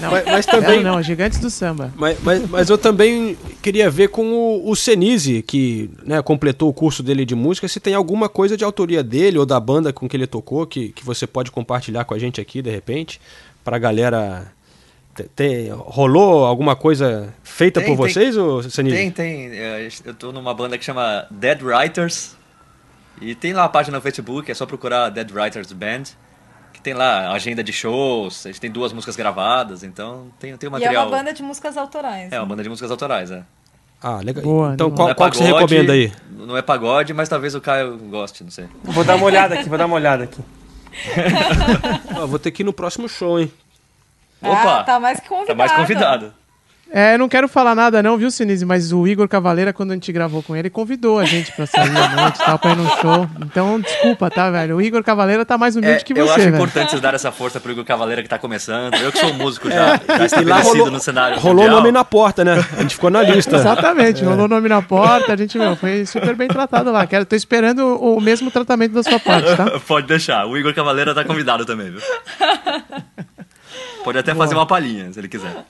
Não, 0.00 0.10
mas, 0.10 0.24
mas 0.26 0.46
também. 0.46 0.82
não, 0.82 1.00
Gigantes 1.00 1.38
do 1.38 1.48
Samba. 1.48 1.92
Mas, 1.96 2.18
mas, 2.22 2.50
mas 2.50 2.68
eu 2.68 2.76
também 2.76 3.38
queria 3.62 3.88
ver 3.88 4.08
com 4.08 4.32
o, 4.32 4.70
o 4.70 4.76
Senise, 4.76 5.40
que 5.40 5.88
né, 6.04 6.20
completou 6.20 6.68
o 6.68 6.74
curso 6.74 7.02
dele 7.02 7.24
de 7.24 7.34
música, 7.34 7.68
se 7.68 7.80
tem 7.80 7.94
alguma 7.94 8.28
coisa 8.28 8.56
de 8.56 8.64
autoria 8.64 9.02
dele 9.02 9.38
ou 9.38 9.46
da 9.46 9.58
banda 9.60 9.92
com 9.92 10.08
que 10.08 10.16
ele 10.16 10.26
tocou, 10.26 10.66
que, 10.66 10.90
que 10.90 11.04
você 11.04 11.26
pode 11.26 11.50
compartilhar 11.50 12.04
com 12.04 12.12
a 12.12 12.18
gente 12.18 12.40
aqui, 12.40 12.60
de 12.60 12.70
repente, 12.70 13.20
pra 13.64 13.78
galera. 13.78 14.52
Te- 15.14 15.24
ter- 15.24 15.70
rolou 15.72 16.44
alguma 16.44 16.74
coisa 16.76 17.32
feita 17.42 17.80
Tem, 17.80 17.94
por 17.96 18.04
tem. 18.04 18.12
vocês, 18.14 18.36
ou 18.36 18.62
Senise? 18.62 18.96
Tem, 18.96 19.10
tem. 19.10 19.50
É, 19.52 19.88
Eu 20.04 20.14
tô 20.14 20.32
numa 20.32 20.52
banda 20.54 20.76
que 20.78 20.84
chama 20.84 21.26
Dead 21.30 21.60
Writers. 21.62 22.36
E 23.20 23.34
tem 23.34 23.52
lá 23.52 23.64
a 23.64 23.68
página 23.68 23.96
no 23.98 24.02
Facebook, 24.02 24.50
é 24.50 24.54
só 24.54 24.66
procurar 24.66 25.08
Dead 25.10 25.30
Writers 25.30 25.72
Band. 25.72 26.02
Que 26.72 26.80
tem 26.80 26.94
lá 26.94 27.30
agenda 27.32 27.62
de 27.62 27.72
shows, 27.72 28.46
a 28.46 28.48
gente 28.48 28.60
tem 28.60 28.70
duas 28.70 28.92
músicas 28.92 29.14
gravadas, 29.14 29.84
então 29.84 30.28
tem, 30.40 30.56
tem 30.56 30.68
o 30.68 30.72
E 30.72 30.74
é 30.76 30.78
material. 30.80 31.06
uma 31.08 31.16
banda 31.18 31.32
de 31.32 31.42
músicas 31.42 31.76
autorais. 31.76 32.32
É, 32.32 32.38
uma 32.40 32.46
banda 32.46 32.62
de 32.62 32.68
músicas 32.68 32.90
autorais, 32.90 33.30
é. 33.30 33.42
Ah, 34.02 34.16
legal. 34.24 34.42
Boa, 34.42 34.74
então, 34.74 34.90
qual, 34.90 35.10
é 35.10 35.14
qual 35.14 35.30
que 35.30 35.36
você 35.36 35.44
pagode, 35.44 35.60
recomenda 35.74 35.92
aí? 35.92 36.12
Não 36.30 36.56
é 36.56 36.62
pagode, 36.62 37.12
mas 37.14 37.28
talvez 37.28 37.54
o 37.54 37.60
Caio 37.60 37.96
goste, 37.98 38.42
não 38.42 38.50
sei. 38.50 38.64
Vou 38.82 39.04
dar 39.04 39.14
uma 39.14 39.26
olhada 39.26 39.54
aqui, 39.54 39.68
vou 39.68 39.78
dar 39.78 39.86
uma 39.86 39.94
olhada 39.94 40.24
aqui. 40.24 40.40
Ah, 42.16 42.26
vou 42.26 42.38
ter 42.38 42.50
que 42.50 42.62
ir 42.62 42.64
no 42.64 42.72
próximo 42.72 43.08
show, 43.08 43.38
hein? 43.40 43.50
Ah, 44.42 44.82
tá 44.84 45.00
mais 45.00 45.20
que 45.20 45.28
convidado. 45.28 45.46
Tá 45.46 45.54
mais 45.54 45.72
convidado. 45.72 46.34
É, 46.94 47.14
eu 47.14 47.18
não 47.18 47.26
quero 47.26 47.48
falar 47.48 47.74
nada 47.74 48.02
não, 48.02 48.18
viu, 48.18 48.30
Sinise? 48.30 48.66
Mas 48.66 48.92
o 48.92 49.06
Igor 49.06 49.26
Cavaleira, 49.26 49.72
quando 49.72 49.92
a 49.92 49.94
gente 49.94 50.12
gravou 50.12 50.42
com 50.42 50.54
ele, 50.54 50.68
convidou 50.68 51.18
a 51.18 51.24
gente 51.24 51.50
pra 51.52 51.64
sair 51.64 51.88
à 51.96 52.08
noite 52.10 52.36
e 52.38 52.44
tal, 52.44 52.58
pra 52.58 52.72
ir 52.72 52.76
no 52.76 52.86
show. 53.00 53.26
Então, 53.40 53.80
desculpa, 53.80 54.28
tá, 54.28 54.50
velho? 54.50 54.76
O 54.76 54.82
Igor 54.82 55.02
Cavaleira 55.02 55.42
tá 55.42 55.56
mais 55.56 55.74
humilde 55.74 55.96
É, 55.96 56.04
que 56.04 56.12
eu 56.12 56.26
você, 56.26 56.32
acho 56.32 56.40
velho. 56.42 56.54
importante 56.56 56.90
vocês 56.90 57.00
darem 57.00 57.14
essa 57.14 57.32
força 57.32 57.58
pro 57.58 57.72
Igor 57.72 57.82
Cavaleira 57.82 58.22
que 58.22 58.28
tá 58.28 58.38
começando. 58.38 58.92
Eu 58.96 59.10
que 59.10 59.16
sou 59.20 59.30
um 59.30 59.38
músico 59.38 59.70
já, 59.70 59.74
já 59.96 60.00
É, 60.06 60.18
lá 60.18 60.24
estabelecido 60.26 60.68
rolou, 60.76 60.90
no 60.90 61.00
cenário 61.00 61.38
rolou 61.38 61.52
o 61.52 61.62
mundial. 61.62 61.76
nome 61.80 61.92
na 61.92 62.04
porta, 62.04 62.44
né? 62.44 62.62
A 62.76 62.82
gente 62.82 62.94
ficou 62.94 63.08
na 63.08 63.22
lista. 63.22 63.56
Exatamente, 63.56 64.22
É. 64.22 64.26
rolou 64.26 64.44
o 64.44 64.48
nome 64.48 64.68
na 64.68 64.82
porta, 64.82 65.32
a 65.32 65.36
gente, 65.36 65.56
meu, 65.56 65.74
foi 65.74 66.04
super 66.04 66.36
bem 66.36 66.48
tratado 66.48 66.92
lá. 66.92 67.06
Quero, 67.06 67.24
tô 67.24 67.34
esperando 67.34 67.78
o, 67.86 68.18
o 68.18 68.20
mesmo 68.20 68.50
tratamento 68.50 68.92
da 68.92 69.02
sua 69.02 69.18
parte, 69.18 69.56
tá? 69.56 69.80
Pode 69.88 70.06
deixar. 70.06 70.44
O 70.44 70.58
Igor 70.58 70.74
Cavaleira 70.74 71.14
tá 71.14 71.24
convidado 71.24 71.64
também, 71.64 71.90
viu? 71.90 72.00
Pode 74.04 74.18
até 74.18 74.34
fazer 74.34 74.54
uma 74.54 74.66
palhinha, 74.66 75.12
se 75.12 75.20
ele 75.20 75.28
quiser. 75.28 75.64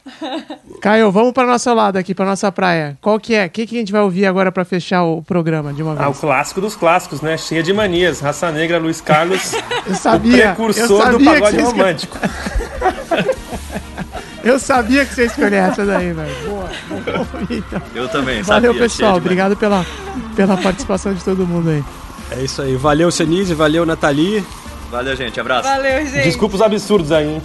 Caio, 0.80 1.10
vamos 1.12 1.32
para 1.32 1.46
nosso 1.46 1.72
lado 1.74 1.96
aqui, 1.98 2.14
para 2.14 2.24
nossa 2.24 2.50
praia. 2.50 2.96
Qual 3.00 3.20
que 3.20 3.34
é? 3.34 3.44
O 3.46 3.50
que, 3.50 3.66
que 3.66 3.76
a 3.76 3.78
gente 3.78 3.92
vai 3.92 4.00
ouvir 4.00 4.24
agora 4.26 4.50
para 4.50 4.64
fechar 4.64 5.02
o 5.04 5.22
programa 5.22 5.72
de 5.72 5.82
uma 5.82 5.92
Ah, 5.92 6.08
o 6.08 6.12
vez? 6.12 6.20
clássico 6.20 6.60
dos 6.60 6.74
clássicos, 6.74 7.20
né? 7.20 7.36
Cheia 7.36 7.62
de 7.62 7.72
manias. 7.74 8.20
Raça 8.20 8.50
Negra, 8.50 8.78
Luiz 8.78 9.00
Carlos. 9.02 9.52
Eu 9.86 9.94
sabia, 9.94 10.52
O 10.52 10.54
precursor 10.54 10.82
eu 10.90 10.96
sabia 10.98 11.12
do 11.12 11.18
que 11.18 11.24
pagode 11.24 11.56
vocês- 11.56 11.68
romântico. 11.72 12.18
Eu 14.42 14.58
sabia 14.58 15.04
que 15.04 15.14
você 15.14 15.20
ia 15.22 15.26
escolher 15.26 15.54
essa 15.56 15.84
daí, 15.86 16.12
velho. 16.12 16.34
Boa, 16.48 16.68
então. 17.48 17.82
Eu 17.94 18.08
também, 18.08 18.42
Valeu, 18.42 18.70
sabia, 18.72 18.82
pessoal. 18.82 19.10
cheio 19.10 19.20
de 19.20 19.26
Obrigado 19.26 19.56
pela, 19.56 19.86
pela 20.34 20.56
participação 20.56 21.14
de 21.14 21.22
todo 21.22 21.46
mundo 21.46 21.70
aí. 21.70 21.84
É 22.32 22.42
isso 22.42 22.60
aí. 22.60 22.74
Valeu, 22.76 23.10
Senise. 23.12 23.54
Valeu, 23.54 23.86
Nathalie. 23.86 24.44
Valeu, 24.90 25.14
gente. 25.14 25.38
Abraço. 25.38 25.68
Valeu, 25.68 26.04
gente. 26.06 26.24
Desculpa 26.24 26.56
os 26.56 26.62
absurdos 26.62 27.12
aí, 27.12 27.28
hein? 27.28 27.42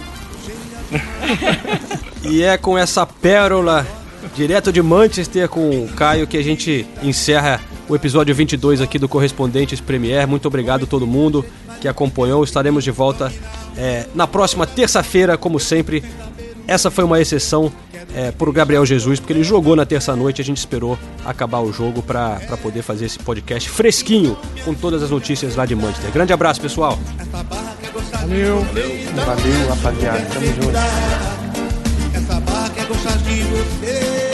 E 2.22 2.42
é 2.42 2.56
com 2.58 2.76
essa 2.76 3.06
pérola 3.06 3.86
direto 4.34 4.72
de 4.72 4.82
Manchester 4.82 5.48
com 5.48 5.84
o 5.84 5.88
Caio 5.88 6.26
que 6.26 6.36
a 6.36 6.42
gente 6.42 6.86
encerra 7.02 7.60
o 7.88 7.96
episódio 7.96 8.34
22 8.34 8.80
aqui 8.80 8.98
do 8.98 9.08
Correspondentes 9.08 9.80
Premier. 9.80 10.26
Muito 10.26 10.46
obrigado 10.46 10.84
a 10.84 10.86
todo 10.86 11.06
mundo 11.06 11.44
que 11.80 11.88
acompanhou. 11.88 12.44
Estaremos 12.44 12.84
de 12.84 12.90
volta 12.90 13.32
é, 13.76 14.06
na 14.14 14.26
próxima 14.26 14.66
terça-feira, 14.66 15.36
como 15.36 15.58
sempre. 15.58 16.04
Essa 16.66 16.90
foi 16.90 17.04
uma 17.04 17.18
exceção 17.18 17.72
é, 18.14 18.30
pro 18.30 18.52
Gabriel 18.52 18.84
Jesus, 18.84 19.18
porque 19.18 19.32
ele 19.32 19.42
jogou 19.42 19.74
na 19.74 19.86
terça-noite. 19.86 20.42
A 20.42 20.44
gente 20.44 20.58
esperou 20.58 20.98
acabar 21.24 21.60
o 21.60 21.72
jogo 21.72 22.02
para 22.02 22.38
poder 22.62 22.82
fazer 22.82 23.06
esse 23.06 23.18
podcast 23.18 23.70
fresquinho 23.70 24.36
com 24.64 24.74
todas 24.74 25.02
as 25.02 25.10
notícias 25.10 25.56
lá 25.56 25.64
de 25.64 25.74
Manchester. 25.74 26.12
Grande 26.12 26.32
abraço, 26.32 26.60
pessoal. 26.60 26.98
Valeu. 28.12 28.64
Valeu, 29.26 29.68
rapaziada. 29.68 30.20
Tamo 30.32 30.46
junto. 30.46 30.76
Essa 32.14 32.40
barra 32.40 32.70
quer 32.70 32.86
gostar 32.86 33.16
de 33.18 33.42
você. 33.42 34.27